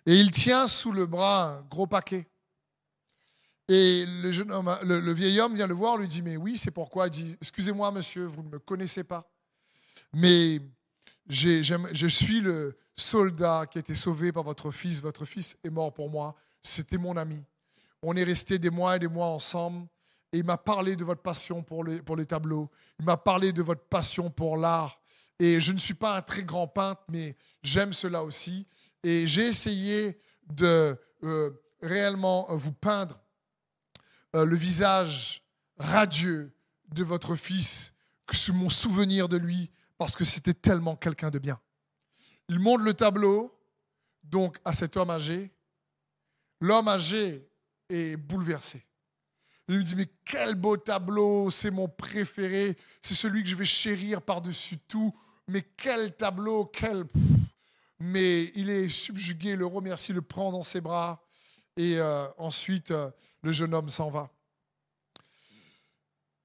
Et 0.06 0.16
il 0.16 0.30
tient 0.30 0.66
sous 0.66 0.92
le 0.92 1.06
bras 1.06 1.59
un 1.59 1.62
gros 1.62 1.86
paquet. 1.86 2.26
Et 3.68 4.06
le, 4.06 4.30
jeune 4.30 4.50
homme, 4.50 4.74
le, 4.82 5.12
vieil 5.12 5.38
homme 5.40 5.54
vient 5.54 5.66
le 5.66 5.74
voir, 5.74 5.98
lui 5.98 6.09
dit, 6.09 6.22
mais 6.22 6.36
oui, 6.36 6.56
c'est 6.56 6.70
pourquoi? 6.70 7.09
Il 7.09 7.11
dit, 7.11 7.36
excusez-moi 7.40 7.90
monsieur, 7.92 8.24
vous 8.24 8.42
ne 8.42 8.48
me 8.48 8.59
connaissez 8.59 9.04
pas. 9.04 9.30
Mais 10.14 10.61
je 11.28 12.06
suis 12.09 12.40
le, 12.40 12.78
soldat 12.98 13.66
qui 13.66 13.78
a 13.78 13.80
été 13.80 13.94
sauvé 13.94 14.32
par 14.32 14.42
votre 14.42 14.70
fils, 14.70 15.00
votre 15.00 15.24
fils 15.24 15.56
est 15.64 15.70
mort 15.70 15.94
pour 15.94 16.11
moi, 16.11 16.34
c'était 16.62 16.98
mon 16.98 17.16
ami. 17.16 17.42
On 18.02 18.14
est 18.16 18.24
resté 18.24 18.59
des 18.59 18.70
mois 18.70 18.96
et 18.96 18.98
des 18.98 19.09
mois 19.09 19.28
ensemble 19.28 19.86
et 20.32 20.38
il 20.38 20.44
m'a 20.44 20.59
parlé 20.59 20.96
de 20.96 21.04
votre 21.04 21.22
passion 21.22 21.62
pour 21.62 21.84
les 21.84 22.26
tableaux, 22.26 22.68
il 22.98 23.04
m'a 23.04 23.16
parlé 23.16 23.52
de 23.52 23.62
votre 23.62 23.84
passion 23.84 24.30
pour 24.30 24.56
l'art. 24.56 24.97
Et 25.39 25.61
je 25.61 25.72
ne 25.72 25.78
suis 25.78 25.95
pas 25.95 26.16
un 26.16 26.22
très 26.22 26.43
grand 26.43 26.66
peintre, 26.66 27.03
mais 27.09 27.36
j'aime 27.62 27.93
cela 27.93 28.24
aussi. 28.24 28.66
Et 29.05 29.26
j'ai 29.26 29.47
essayé 29.47 30.20
de 30.51 30.99
euh, 31.22 31.51
réellement 31.80 32.47
vous 32.57 32.72
peindre 32.72 33.20
euh, 34.34 34.45
le 34.45 34.57
visage 34.57 35.45
radieux 35.78 36.53
de 36.89 37.05
votre 37.05 37.36
fils, 37.36 37.93
que 38.26 38.53
mon 38.53 38.68
souvenir 38.68 39.28
de 39.28 39.36
lui, 39.36 39.70
parce 39.97 40.14
que 40.16 40.24
c'était 40.24 40.55
tellement 40.55 40.97
quelqu'un 40.97 41.30
de 41.30 41.39
bien. 41.39 41.61
Il 42.49 42.59
montre 42.59 42.84
le 42.84 42.95
tableau, 42.95 43.55
donc, 44.24 44.59
à 44.64 44.72
cet 44.72 44.97
homme 44.97 45.11
âgé. 45.11 45.51
L'homme 46.61 46.89
âgé 46.89 47.49
est 47.89 48.16
bouleversé. 48.16 48.84
Il 49.68 49.76
lui 49.76 49.84
dit, 49.84 49.95
mais 49.97 50.09
quel 50.24 50.55
beau 50.55 50.76
tableau, 50.76 51.51
c'est 51.51 51.70
mon 51.70 51.89
préféré, 51.89 52.76
c'est 53.03 53.14
celui 53.14 53.43
que 53.43 53.49
je 53.49 53.57
vais 53.57 53.64
chérir 53.64 54.22
par-dessus 54.22 54.78
tout. 54.78 55.14
Mais 55.49 55.62
quel 55.62 56.14
tableau, 56.14 56.66
quel... 56.66 57.05
mais 57.99 58.53
il 58.55 58.70
est 58.70 58.88
subjugué, 58.88 59.57
le 59.57 59.66
remercie, 59.66 60.12
le 60.12 60.22
prend 60.22 60.53
dans 60.53 60.62
ses 60.62 60.80
bras, 60.80 61.24
et 61.76 61.99
euh, 61.99 62.26
ensuite 62.36 62.90
euh, 62.90 63.11
le 63.42 63.53
jeune 63.53 63.74
homme 63.74 63.88
s'en 63.88 64.11
va. 64.11 64.30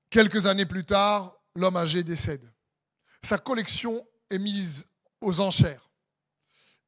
Quelques 0.10 0.46
années 0.46 0.66
plus 0.66 0.86
tard, 0.86 1.36
l'homme 1.56 1.76
âgé 1.76 2.04
décède. 2.04 2.50
Sa 3.22 3.38
collection 3.38 4.06
est 4.30 4.38
mise 4.38 4.88
aux 5.22 5.40
enchères. 5.40 5.90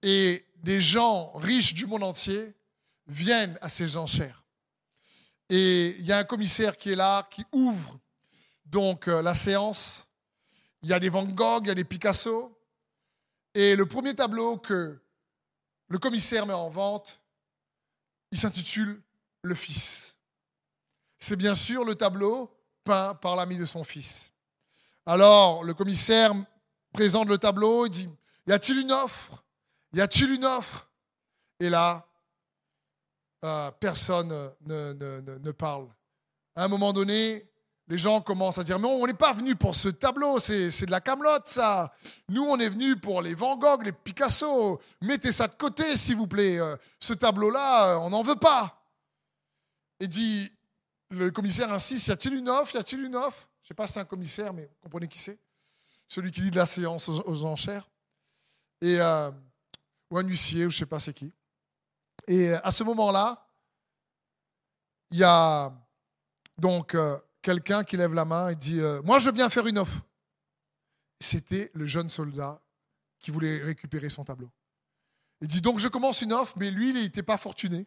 Et 0.01 0.45
des 0.57 0.79
gens 0.79 1.31
riches 1.33 1.73
du 1.73 1.85
monde 1.85 2.03
entier 2.03 2.53
viennent 3.07 3.57
à 3.61 3.69
ces 3.69 3.97
enchères. 3.97 4.43
Et 5.49 5.95
il 5.99 6.05
y 6.05 6.11
a 6.11 6.17
un 6.17 6.23
commissaire 6.23 6.77
qui 6.77 6.91
est 6.91 6.95
là, 6.95 7.27
qui 7.31 7.43
ouvre 7.51 7.99
donc 8.65 9.07
euh, 9.07 9.21
la 9.21 9.33
séance. 9.33 10.09
Il 10.85 10.89
y 10.89 10.93
a 10.93 10.99
des 10.99 11.09
Van 11.09 11.25
Gogh, 11.25 11.63
il 11.63 11.69
y 11.69 11.71
a 11.71 11.73
des 11.73 11.83
Picasso. 11.83 12.55
Et 13.55 13.75
le 13.75 13.87
premier 13.87 14.13
tableau 14.13 14.57
que 14.57 15.01
le 15.87 15.97
commissaire 15.97 16.45
met 16.45 16.53
en 16.53 16.69
vente, 16.69 17.19
il 18.29 18.37
s'intitule 18.37 19.01
Le 19.41 19.55
Fils. 19.55 20.15
C'est 21.17 21.37
bien 21.37 21.55
sûr 21.55 21.85
le 21.85 21.95
tableau 21.95 22.55
peint 22.83 23.15
par 23.15 23.35
l'ami 23.35 23.57
de 23.57 23.65
son 23.65 23.83
fils. 23.83 24.31
Alors, 25.07 25.63
le 25.63 25.73
commissaire 25.73 26.33
présente 26.93 27.29
le 27.29 27.39
tableau, 27.39 27.87
il 27.87 27.89
dit, 27.89 28.09
y 28.45 28.51
a-t-il 28.51 28.77
une 28.77 28.91
offre? 28.91 29.43
Y 29.91 30.01
a-t-il 30.01 30.33
une 30.33 30.45
offre? 30.45 30.87
Et 31.59 31.71
là, 31.71 32.07
euh, 33.43 33.71
personne 33.71 34.51
ne, 34.61 34.93
ne, 34.93 35.51
parle. 35.51 35.87
À 36.55 36.65
un 36.65 36.67
moment 36.67 36.93
donné, 36.93 37.43
les 37.87 37.97
gens 37.97 38.21
commencent 38.21 38.57
à 38.57 38.63
dire, 38.63 38.79
mais 38.79 38.87
on 38.87 39.05
n'est 39.05 39.13
pas 39.13 39.33
venu 39.33 39.55
pour 39.55 39.75
ce 39.75 39.89
tableau, 39.89 40.39
c'est 40.39 40.85
de 40.85 40.91
la 40.91 41.01
camelote 41.01 41.47
ça. 41.47 41.93
Nous, 42.29 42.43
on 42.43 42.57
est 42.57 42.69
venu 42.69 42.95
pour 42.95 43.21
les 43.21 43.35
Van 43.35 43.57
Gogh, 43.57 43.83
les 43.83 43.91
Picasso. 43.91 44.81
Mettez 45.01 45.31
ça 45.31 45.47
de 45.47 45.55
côté, 45.55 45.95
s'il 45.95 46.15
vous 46.15 46.27
plaît. 46.27 46.59
Euh, 46.59 46.75
ce 46.99 47.13
tableau-là, 47.13 47.99
on 47.99 48.09
n'en 48.09 48.23
veut 48.23 48.37
pas. 48.37 48.81
Et 49.99 50.07
dit, 50.07 50.51
le 51.11 51.29
commissaire 51.29 51.71
insiste, 51.71 52.07
y 52.07 52.11
a-t-il 52.11 52.33
une 52.35 52.49
offre 52.49 52.75
Y 52.75 52.79
a-t-il 52.79 53.03
une 53.03 53.15
offre? 53.15 53.47
Je 53.61 53.65
ne 53.65 53.67
sais 53.69 53.73
pas 53.75 53.85
si 53.85 53.93
c'est 53.93 53.99
un 53.99 54.05
commissaire, 54.05 54.51
mais 54.51 54.63
vous 54.63 54.81
comprenez 54.81 55.07
qui 55.07 55.19
c'est 55.19 55.39
Celui 56.07 56.31
qui 56.31 56.41
lit 56.41 56.51
de 56.51 56.57
la 56.57 56.65
séance 56.65 57.07
aux, 57.07 57.45
enchères. 57.45 57.87
Et, 58.81 58.99
euh, 58.99 59.29
ou 60.09 60.17
un 60.17 60.23
huissier, 60.23 60.65
ou 60.65 60.71
je 60.71 60.75
ne 60.77 60.79
sais 60.79 60.85
pas 60.87 60.99
c'est 60.99 61.13
qui. 61.13 61.31
Et 62.27 62.51
à 62.51 62.71
ce 62.71 62.83
moment-là, 62.83 63.47
il 65.11 65.19
y 65.19 65.23
a 65.23 65.71
donc 66.57 66.95
euh, 66.95 67.17
quelqu'un 67.45 67.83
qui 67.83 67.95
lève 67.95 68.15
la 68.15 68.25
main 68.25 68.49
et 68.49 68.55
dit 68.55 68.79
euh, 68.79 69.01
Moi, 69.03 69.19
je 69.19 69.27
veux 69.27 69.31
bien 69.31 69.49
faire 69.49 69.67
une 69.67 69.77
offre. 69.77 70.01
C'était 71.19 71.69
le 71.75 71.85
jeune 71.85 72.09
soldat 72.09 72.59
qui 73.19 73.29
voulait 73.29 73.61
récupérer 73.63 74.09
son 74.09 74.25
tableau. 74.25 74.49
Il 75.41 75.47
dit 75.47 75.61
Donc, 75.61 75.77
je 75.77 75.87
commence 75.87 76.23
une 76.23 76.33
offre, 76.33 76.55
mais 76.57 76.71
lui, 76.71 76.89
il 76.89 76.95
n'était 76.95 77.23
pas 77.23 77.37
fortuné. 77.37 77.85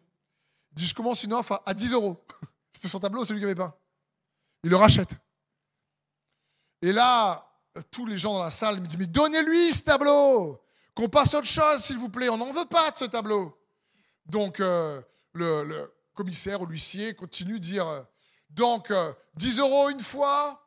Il 0.71 0.75
dit 0.75 0.85
Je 0.85 0.95
commence 0.95 1.23
une 1.23 1.33
offre 1.33 1.61
à, 1.65 1.73
10 1.73 1.91
euros. 1.91 2.25
C'était 2.71 2.87
son 2.87 2.99
tableau, 2.99 3.25
celui 3.25 3.41
qui 3.41 3.45
n'avait 3.45 3.55
pas. 3.55 3.77
Il 4.63 4.69
le 4.69 4.77
rachète. 4.77 5.11
Et 6.81 6.93
là, 6.93 7.45
tous 7.91 8.05
les 8.05 8.17
gens 8.17 8.33
dans 8.33 8.43
la 8.43 8.51
salle 8.51 8.79
me 8.79 8.87
disent 8.87 8.97
Mais 8.97 9.07
donnez-lui 9.07 9.73
ce 9.73 9.83
tableau 9.83 10.61
Qu'on 10.95 11.09
passe 11.09 11.33
autre 11.33 11.47
chose, 11.47 11.83
s'il 11.83 11.97
vous 11.97 12.09
plaît. 12.09 12.29
On 12.29 12.37
n'en 12.37 12.53
veut 12.53 12.65
pas 12.65 12.91
de 12.91 12.97
ce 12.97 13.05
tableau. 13.05 13.57
Donc, 14.25 14.61
euh, 14.61 15.01
le, 15.33 15.93
commissaire 16.13 16.61
ou 16.61 16.65
l'huissier 16.65 17.13
continue 17.13 17.59
de 17.59 17.65
dire 17.65 18.05
donc, 18.49 18.91
10 19.35 19.59
euh, 19.59 19.61
euros 19.63 19.89
une 19.89 20.01
fois, 20.01 20.65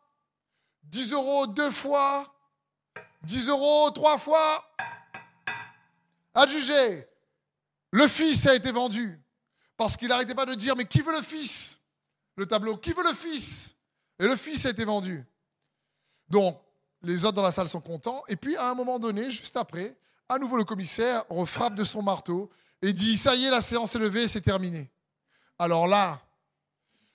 10 0.85 1.13
euros 1.13 1.47
deux 1.47 1.71
fois, 1.71 2.33
10 3.23 3.49
euros 3.49 3.91
trois 3.91 4.19
fois. 4.19 4.65
Adjugé, 6.35 7.07
le 7.91 8.09
fils 8.09 8.47
a 8.47 8.55
été 8.55 8.73
vendu. 8.73 9.19
Parce 9.77 9.97
qu'il 9.97 10.09
n'arrêtait 10.09 10.35
pas 10.35 10.47
de 10.47 10.55
dire, 10.55 10.77
mais 10.77 10.85
qui 10.85 11.01
veut 11.01 11.13
le 11.13 11.23
fils? 11.23 11.79
Le 12.37 12.47
tableau, 12.47 12.77
qui 12.77 12.93
veut 12.93 13.03
le 13.03 13.15
fils? 13.15 13.75
Et 14.19 14.27
le 14.27 14.37
fils 14.37 14.65
a 14.67 14.71
été 14.71 14.85
vendu. 14.85 15.25
Donc, 16.29 16.61
les 17.03 17.25
autres 17.25 17.35
dans 17.35 17.43
la 17.43 17.53
salle 17.53 17.69
sont 17.69 17.81
contents. 17.81 18.23
Et 18.29 18.37
puis, 18.37 18.57
à 18.57 18.71
un 18.71 18.75
moment 18.75 18.99
donné, 18.99 19.29
juste 19.31 19.57
après, 19.57 19.97
à 20.29 20.39
nouveau 20.39 20.57
le 20.57 20.65
commissaire 20.65 21.25
refrappe 21.29 21.75
de 21.75 21.85
son 21.85 22.03
marteau 22.03 22.51
et 22.81 22.93
dit, 22.93 23.17
ça 23.17 23.35
y 23.35 23.45
est, 23.45 23.51
la 23.51 23.61
séance 23.61 23.95
est 23.95 23.99
levée, 23.99 24.29
c'est 24.29 24.41
terminé. 24.41 24.91
Alors 25.59 25.87
là, 25.87 26.21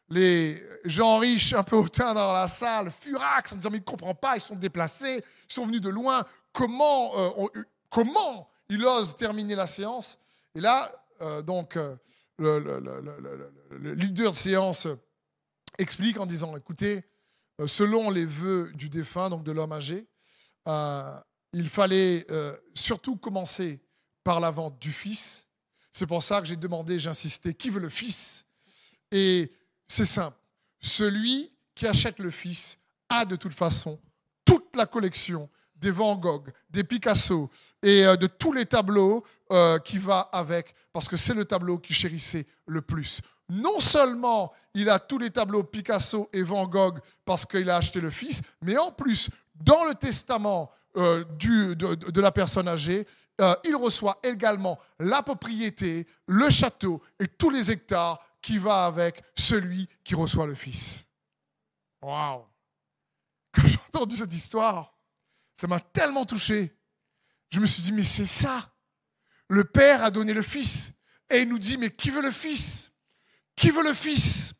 les 0.09 0.61
gens 0.85 1.19
riches 1.19 1.53
un 1.53 1.63
peu 1.63 1.75
hautains 1.75 2.13
dans 2.13 2.31
la 2.31 2.47
salle 2.47 2.91
furax 2.91 3.53
en 3.53 3.55
disant 3.57 3.69
mais 3.69 3.77
ils 3.77 3.81
ne 3.81 3.85
comprennent 3.85 4.15
pas, 4.15 4.37
ils 4.37 4.41
sont 4.41 4.55
déplacés, 4.55 5.23
ils 5.49 5.53
sont 5.53 5.65
venus 5.65 5.81
de 5.81 5.89
loin, 5.89 6.25
comment, 6.53 7.11
euh, 7.17 7.47
comment 7.89 8.49
ils 8.69 8.83
osent 8.85 9.15
terminer 9.15 9.55
la 9.55 9.67
séance? 9.67 10.17
Et 10.55 10.61
là, 10.61 10.91
euh, 11.21 11.41
donc, 11.41 11.77
euh, 11.77 11.95
le, 12.39 13.93
leader 13.93 14.31
de 14.31 14.37
séance 14.37 14.87
explique 15.77 16.19
en 16.19 16.25
disant, 16.25 16.55
écoutez, 16.55 17.03
selon 17.65 18.09
les 18.09 18.25
vœux 18.25 18.71
du 18.75 18.89
défunt, 18.89 19.29
donc 19.29 19.43
de 19.43 19.51
l'homme 19.51 19.71
âgé, 19.71 20.07
il 21.53 21.69
fallait 21.69 22.27
surtout 22.75 23.17
commencer 23.17 23.79
par 24.23 24.39
la 24.39 24.51
vente 24.51 24.77
du 24.79 24.91
fils. 24.91 25.47
C'est 25.93 26.05
pour 26.05 26.21
ça 26.21 26.41
que 26.41 26.47
j'ai 26.47 26.55
demandé, 26.55 26.99
j'ai 26.99 27.09
insisté, 27.09 27.55
qui 27.55 27.71
veut 27.71 27.79
le 27.79 27.89
fils? 27.89 28.45
Et 29.11 29.51
c'est 29.87 30.05
simple. 30.05 30.37
Celui 30.79 31.51
qui 31.73 31.87
achète 31.87 32.19
le 32.19 32.31
fils 32.31 32.79
a 33.09 33.25
de 33.25 33.35
toute 33.35 33.53
façon 33.53 33.99
toute 34.45 34.75
la 34.75 34.85
collection 34.85 35.49
des 35.75 35.91
Van 35.91 36.15
Gogh, 36.15 36.51
des 36.69 36.83
Picasso 36.83 37.49
et 37.83 38.05
euh, 38.05 38.15
de 38.15 38.27
tous 38.27 38.51
les 38.51 38.65
tableaux 38.65 39.23
euh, 39.51 39.77
qui 39.79 39.97
va 39.97 40.21
avec, 40.31 40.73
parce 40.91 41.07
que 41.07 41.17
c'est 41.17 41.33
le 41.33 41.45
tableau 41.45 41.77
qu'il 41.77 41.95
chérissait 41.95 42.47
le 42.65 42.81
plus. 42.81 43.21
Non 43.49 43.79
seulement 43.79 44.51
il 44.73 44.89
a 44.89 44.99
tous 44.99 45.19
les 45.19 45.29
tableaux 45.29 45.63
Picasso 45.63 46.29
et 46.33 46.41
Van 46.41 46.65
Gogh 46.67 46.99
parce 47.25 47.45
qu'il 47.45 47.69
a 47.69 47.77
acheté 47.77 48.01
le 48.01 48.09
fils, 48.09 48.41
mais 48.61 48.77
en 48.77 48.91
plus, 48.91 49.29
dans 49.55 49.85
le 49.85 49.93
testament 49.95 50.71
euh, 50.97 51.23
de, 51.39 52.21
la 52.21 52.31
personne 52.31 52.67
âgée, 52.67 53.05
il 53.65 53.75
reçoit 53.75 54.17
également 54.23 54.79
la 54.99 55.21
propriété, 55.21 56.07
le 56.25 56.49
château 56.49 57.03
et 57.19 57.27
tous 57.27 57.51
les 57.51 57.69
hectares 57.69 58.19
qui 58.47 58.59
va 58.59 58.85
avec 58.85 59.21
celui 59.35 59.89
qui 60.05 60.15
reçoit 60.15 60.47
le 60.47 60.55
Fils. 60.55 61.05
Waouh! 62.01 62.45
Quand 63.51 63.67
j'ai 63.67 63.79
entendu 63.89 64.15
cette 64.15 64.33
histoire, 64.33 64.97
ça 65.53 65.67
m'a 65.67 65.81
tellement 65.81 66.23
touché. 66.23 66.73
Je 67.49 67.59
me 67.59 67.65
suis 67.65 67.83
dit, 67.83 67.91
mais 67.91 68.05
c'est 68.05 68.25
ça. 68.25 68.73
Le 69.49 69.65
Père 69.65 70.01
a 70.01 70.11
donné 70.11 70.31
le 70.31 70.43
Fils. 70.43 70.93
Et 71.29 71.41
il 71.41 71.49
nous 71.49 71.59
dit, 71.59 71.77
mais 71.77 71.89
qui 71.89 72.09
veut 72.09 72.21
le 72.21 72.31
Fils? 72.31 72.93
Qui 73.53 73.69
veut 73.69 73.83
le 73.83 73.93
Fils? 73.93 74.53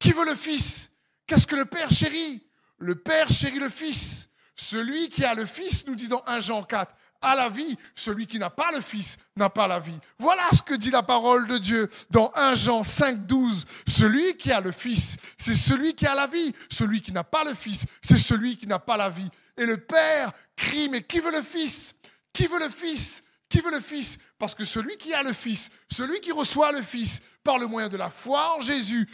Qui 0.00 0.10
veut 0.10 0.24
le 0.24 0.34
Fils? 0.34 0.90
Qu'est-ce 1.28 1.46
que 1.46 1.54
le 1.54 1.66
Père 1.66 1.92
chérit? 1.92 2.44
Le 2.78 2.96
Père 2.96 3.28
chérit 3.28 3.60
le 3.60 3.70
Fils. 3.70 4.30
Celui 4.56 5.10
qui 5.10 5.24
a 5.24 5.34
le 5.34 5.46
Fils, 5.46 5.86
nous 5.86 5.94
dit 5.94 6.08
dans 6.08 6.24
1 6.26 6.40
Jean 6.40 6.64
4, 6.64 6.92
a 7.20 7.34
la 7.34 7.48
vie. 7.48 7.76
Celui 7.94 8.26
qui 8.26 8.38
n'a 8.38 8.50
pas 8.50 8.70
le 8.72 8.80
Fils 8.80 9.16
n'a 9.36 9.50
pas 9.50 9.66
la 9.66 9.80
vie. 9.80 9.98
Voilà 10.18 10.44
ce 10.52 10.62
que 10.62 10.74
dit 10.74 10.90
la 10.90 11.02
parole 11.02 11.46
de 11.46 11.58
Dieu 11.58 11.88
dans 12.10 12.32
1 12.34 12.54
Jean 12.54 12.84
5, 12.84 13.26
12. 13.26 13.64
Celui 13.86 14.36
qui 14.36 14.52
a 14.52 14.60
le 14.60 14.72
Fils, 14.72 15.16
c'est 15.36 15.54
celui 15.54 15.94
qui 15.94 16.06
a 16.06 16.14
la 16.14 16.26
vie. 16.26 16.54
Celui 16.70 17.00
qui 17.00 17.12
n'a 17.12 17.24
pas 17.24 17.44
le 17.44 17.54
Fils, 17.54 17.84
c'est 18.02 18.18
celui 18.18 18.56
qui 18.56 18.66
n'a 18.66 18.78
pas 18.78 18.96
la 18.96 19.10
vie. 19.10 19.28
Et 19.56 19.66
le 19.66 19.76
Père 19.76 20.32
crie, 20.56 20.88
mais 20.88 21.02
qui 21.02 21.20
veut 21.20 21.32
le 21.32 21.42
Fils? 21.42 21.94
Qui 22.32 22.46
veut 22.46 22.60
le 22.60 22.68
Fils? 22.68 23.22
Qui 23.48 23.60
veut 23.60 23.70
le 23.70 23.80
Fils? 23.80 24.18
Parce 24.38 24.54
que 24.54 24.64
celui 24.64 24.96
qui 24.96 25.12
a 25.12 25.24
le 25.24 25.32
Fils, 25.32 25.68
celui 25.90 26.20
qui 26.20 26.30
reçoit 26.30 26.70
le 26.70 26.80
Fils 26.80 27.20
par 27.42 27.58
le 27.58 27.66
moyen 27.66 27.88
de 27.88 27.96
la 27.96 28.08
foi 28.08 28.56
en 28.56 28.60
Jésus, 28.60 29.08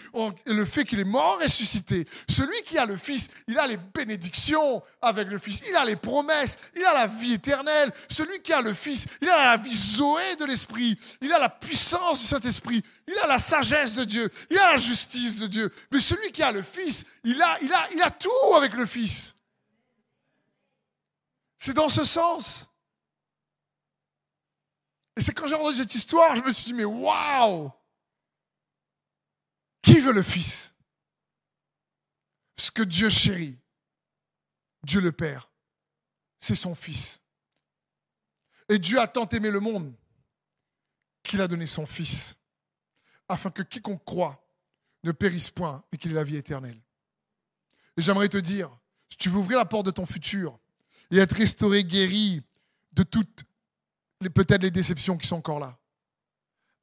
le 0.45 0.64
fait 0.66 0.85
qu'il 0.85 1.01
est 1.01 1.05
mort, 1.05 1.39
ressuscité, 1.41 2.07
celui 2.29 2.61
qui 2.62 2.77
a 2.77 2.85
le 2.85 2.99
Fils, 2.99 3.29
il 3.49 3.59
a 3.59 3.66
les 3.66 3.79
bénédictions 3.79 4.83
avec 5.01 5.29
le 5.29 5.39
Fils, 5.39 5.62
il 5.66 5.75
a 5.77 5.85
les 5.87 5.97
promesses, 5.97 6.59
il 6.77 6.85
a 6.85 6.93
la 6.93 7.07
vie 7.07 7.33
éternelle. 7.33 7.91
Celui 8.11 8.43
qui 8.43 8.53
a 8.53 8.61
le 8.61 8.75
Fils, 8.75 9.07
il 9.22 9.29
a 9.31 9.53
la 9.53 9.57
vie 9.57 9.75
Zoé 9.75 10.37
de 10.37 10.45
l'Esprit, 10.45 10.99
il 11.22 11.33
a 11.33 11.39
la 11.39 11.49
puissance 11.49 12.20
du 12.20 12.27
Saint-Esprit, 12.27 12.83
il 13.09 13.18
a 13.18 13.27
la 13.27 13.39
sagesse 13.39 13.95
de 13.95 14.05
Dieu, 14.05 14.29
il 14.51 14.59
a 14.59 14.72
la 14.72 14.77
justice 14.77 15.39
de 15.39 15.47
Dieu. 15.47 15.70
Mais 15.91 16.01
celui 16.01 16.33
qui 16.33 16.43
a 16.43 16.53
le 16.53 16.62
Fils, 16.62 17.07
il 17.22 17.41
a, 17.41 18.11
tout 18.11 18.55
avec 18.57 18.75
le 18.75 18.85
Fils. 18.85 19.35
C'est 21.59 21.72
dans 21.72 21.89
ce 21.89 22.05
sens. 22.05 22.68
Et 25.17 25.21
c'est 25.21 25.33
quand 25.33 25.47
j'ai 25.47 25.55
entendu 25.55 25.77
cette 25.77 25.95
histoire, 25.95 26.35
je 26.35 26.43
me 26.43 26.53
suis 26.53 26.65
dit, 26.67 26.75
mais 26.75 26.85
waouh 26.85 27.71
Qui 29.83 30.01
veut 30.01 30.12
le 30.12 30.23
Fils? 30.23 30.75
Ce 32.57 32.71
que 32.71 32.83
Dieu 32.83 33.09
chérit, 33.09 33.59
Dieu 34.83 35.01
le 35.01 35.12
Père, 35.12 35.51
c'est 36.39 36.55
son 36.55 36.75
Fils. 36.75 37.21
Et 38.69 38.79
Dieu 38.79 38.99
a 38.99 39.07
tant 39.07 39.29
aimé 39.29 39.51
le 39.51 39.61
monde 39.61 39.95
qu'il 41.23 41.41
a 41.41 41.49
donné 41.49 41.67
son 41.67 41.87
Fils, 41.87 42.39
afin 43.29 43.51
que 43.51 43.62
quiconque 43.62 44.05
croit 44.05 44.41
ne 45.05 45.12
périsse 45.12 45.51
point, 45.51 45.85
mais 45.91 45.99
qu'il 45.99 46.12
ait 46.12 46.15
la 46.15 46.25
vie 46.25 46.37
éternelle. 46.37 46.81
Et 47.97 48.03
j'aimerais 48.03 48.29
te 48.29 48.37
dire, 48.37 48.77
si 49.09 49.17
tu 49.17 49.29
veux 49.29 49.39
ouvrir 49.39 49.59
la 49.59 49.65
porte 49.65 49.87
de 49.87 49.91
ton 49.91 50.07
futur 50.07 50.59
et 51.11 51.19
être 51.19 51.37
restauré, 51.37 51.85
guéri 51.85 52.43
de 52.93 53.03
toute 53.03 53.45
peut-être 54.31 54.62
les 54.62 54.70
déceptions 54.70 55.16
qui 55.16 55.27
sont 55.27 55.37
encore 55.37 55.61
là. 55.61 55.79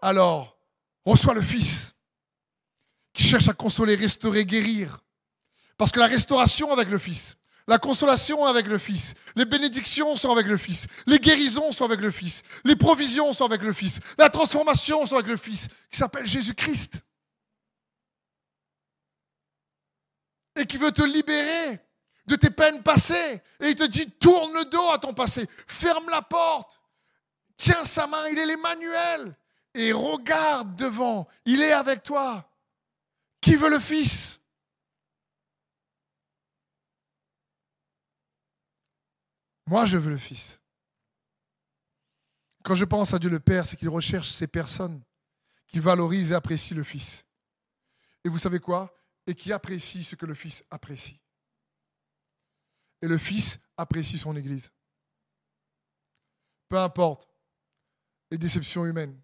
Alors, 0.02 0.58
reçois 1.06 1.34
le 1.34 1.42
Fils 1.42 1.94
qui 3.14 3.24
cherche 3.24 3.48
à 3.48 3.54
consoler, 3.54 3.96
restaurer, 3.96 4.46
guérir. 4.46 5.04
Parce 5.78 5.92
que 5.92 6.00
la 6.00 6.08
restauration 6.08 6.72
avec 6.72 6.90
le 6.90 6.98
Fils, 6.98 7.38
la 7.68 7.78
consolation 7.78 8.46
avec 8.46 8.68
le 8.68 8.78
Fils, 8.78 9.14
les 9.36 9.46
bénédictions 9.46 10.16
sont 10.16 10.32
avec 10.32 10.48
le 10.48 10.58
Fils, 10.58 10.88
les 11.06 11.20
guérisons 11.20 11.72
sont 11.72 11.86
avec 11.86 12.02
le 12.02 12.12
Fils, 12.12 12.44
les 12.64 12.76
provisions 12.76 13.34
sont 13.34 13.46
avec 13.46 13.62
le 13.62 13.74
Fils, 13.74 14.00
la 14.18 14.30
transformation 14.30 15.06
sont 15.06 15.16
avec 15.16 15.28
le 15.28 15.38
Fils, 15.38 15.68
qui 15.90 15.98
s'appelle 15.98 16.26
Jésus-Christ. 16.26 17.02
Et 20.58 20.66
qui 20.66 20.78
veut 20.78 20.92
te 20.92 21.04
libérer 21.04 21.80
de 22.26 22.36
tes 22.36 22.50
peines 22.50 22.84
passées. 22.84 23.42
Et 23.62 23.70
il 23.70 23.76
te 23.76 23.86
dit, 23.86 24.10
tourne 24.12 24.54
le 24.54 24.66
dos 24.66 24.92
à 24.92 24.98
ton 24.98 25.14
passé, 25.14 25.48
ferme 25.68 26.10
la 26.10 26.22
porte, 26.22 26.81
tiens 27.62 27.84
sa 27.84 28.08
main, 28.08 28.28
il 28.30 28.40
est 28.40 28.46
l'Emmanuel, 28.48 29.38
et 29.76 29.94
regarde 29.94 30.76
devant, 30.76 31.28
il 31.46 31.62
est 31.62 31.74
avec 31.74 32.02
toi. 32.02 32.50
Qui 33.40 33.56
veut 33.56 33.70
le 33.70 33.80
Fils? 33.80 34.42
Moi, 39.68 39.86
je 39.86 39.98
veux 39.98 40.10
le 40.10 40.18
Fils. 40.18 40.60
Quand 42.64 42.76
je 42.76 42.86
pense 42.86 43.14
à 43.14 43.20
Dieu 43.20 43.30
le 43.30 43.40
Père, 43.40 43.66
c'est 43.66 43.78
qu'il 43.78 43.90
recherche 43.90 44.30
ces 44.30 44.48
personnes 44.48 45.04
qui 45.68 45.80
valorisent 45.80 46.32
et 46.32 46.36
apprécient 46.36 46.76
le 46.76 46.84
Fils. 46.84 47.26
Et 48.24 48.30
vous 48.30 48.40
savez 48.40 48.60
quoi? 48.60 48.94
Et 49.28 49.36
qui 49.36 49.54
apprécient 49.54 50.02
ce 50.02 50.16
que 50.16 50.26
le 50.26 50.36
Fils 50.36 50.64
apprécie. 50.72 51.22
Et 53.04 53.08
le 53.08 53.18
Fils 53.18 53.60
apprécie 53.78 54.18
son 54.18 54.36
Église. 54.36 54.72
Peu 56.68 56.78
importe 56.78 57.31
les 58.32 58.38
déceptions 58.38 58.86
humaines, 58.86 59.22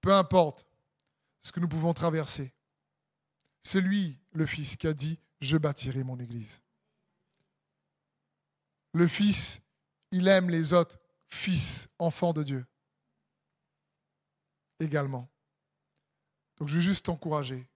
peu 0.00 0.14
importe 0.14 0.66
ce 1.40 1.50
que 1.50 1.60
nous 1.60 1.68
pouvons 1.68 1.92
traverser, 1.92 2.54
c'est 3.62 3.80
lui, 3.80 4.20
le 4.30 4.46
Fils, 4.46 4.76
qui 4.76 4.86
a 4.86 4.92
dit, 4.92 5.18
je 5.40 5.56
bâtirai 5.56 6.04
mon 6.04 6.20
Église. 6.20 6.62
Le 8.92 9.08
Fils, 9.08 9.60
il 10.12 10.28
aime 10.28 10.50
les 10.50 10.72
autres 10.72 10.98
fils, 11.26 11.88
enfants 11.98 12.32
de 12.32 12.42
Dieu. 12.42 12.66
Également. 14.78 15.28
Donc 16.58 16.68
je 16.68 16.76
veux 16.76 16.80
juste 16.80 17.06
t'encourager 17.06 17.68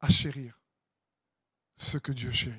à 0.00 0.08
chérir 0.08 0.60
ce 1.76 1.98
que 1.98 2.12
Dieu 2.12 2.30
chérit. 2.30 2.56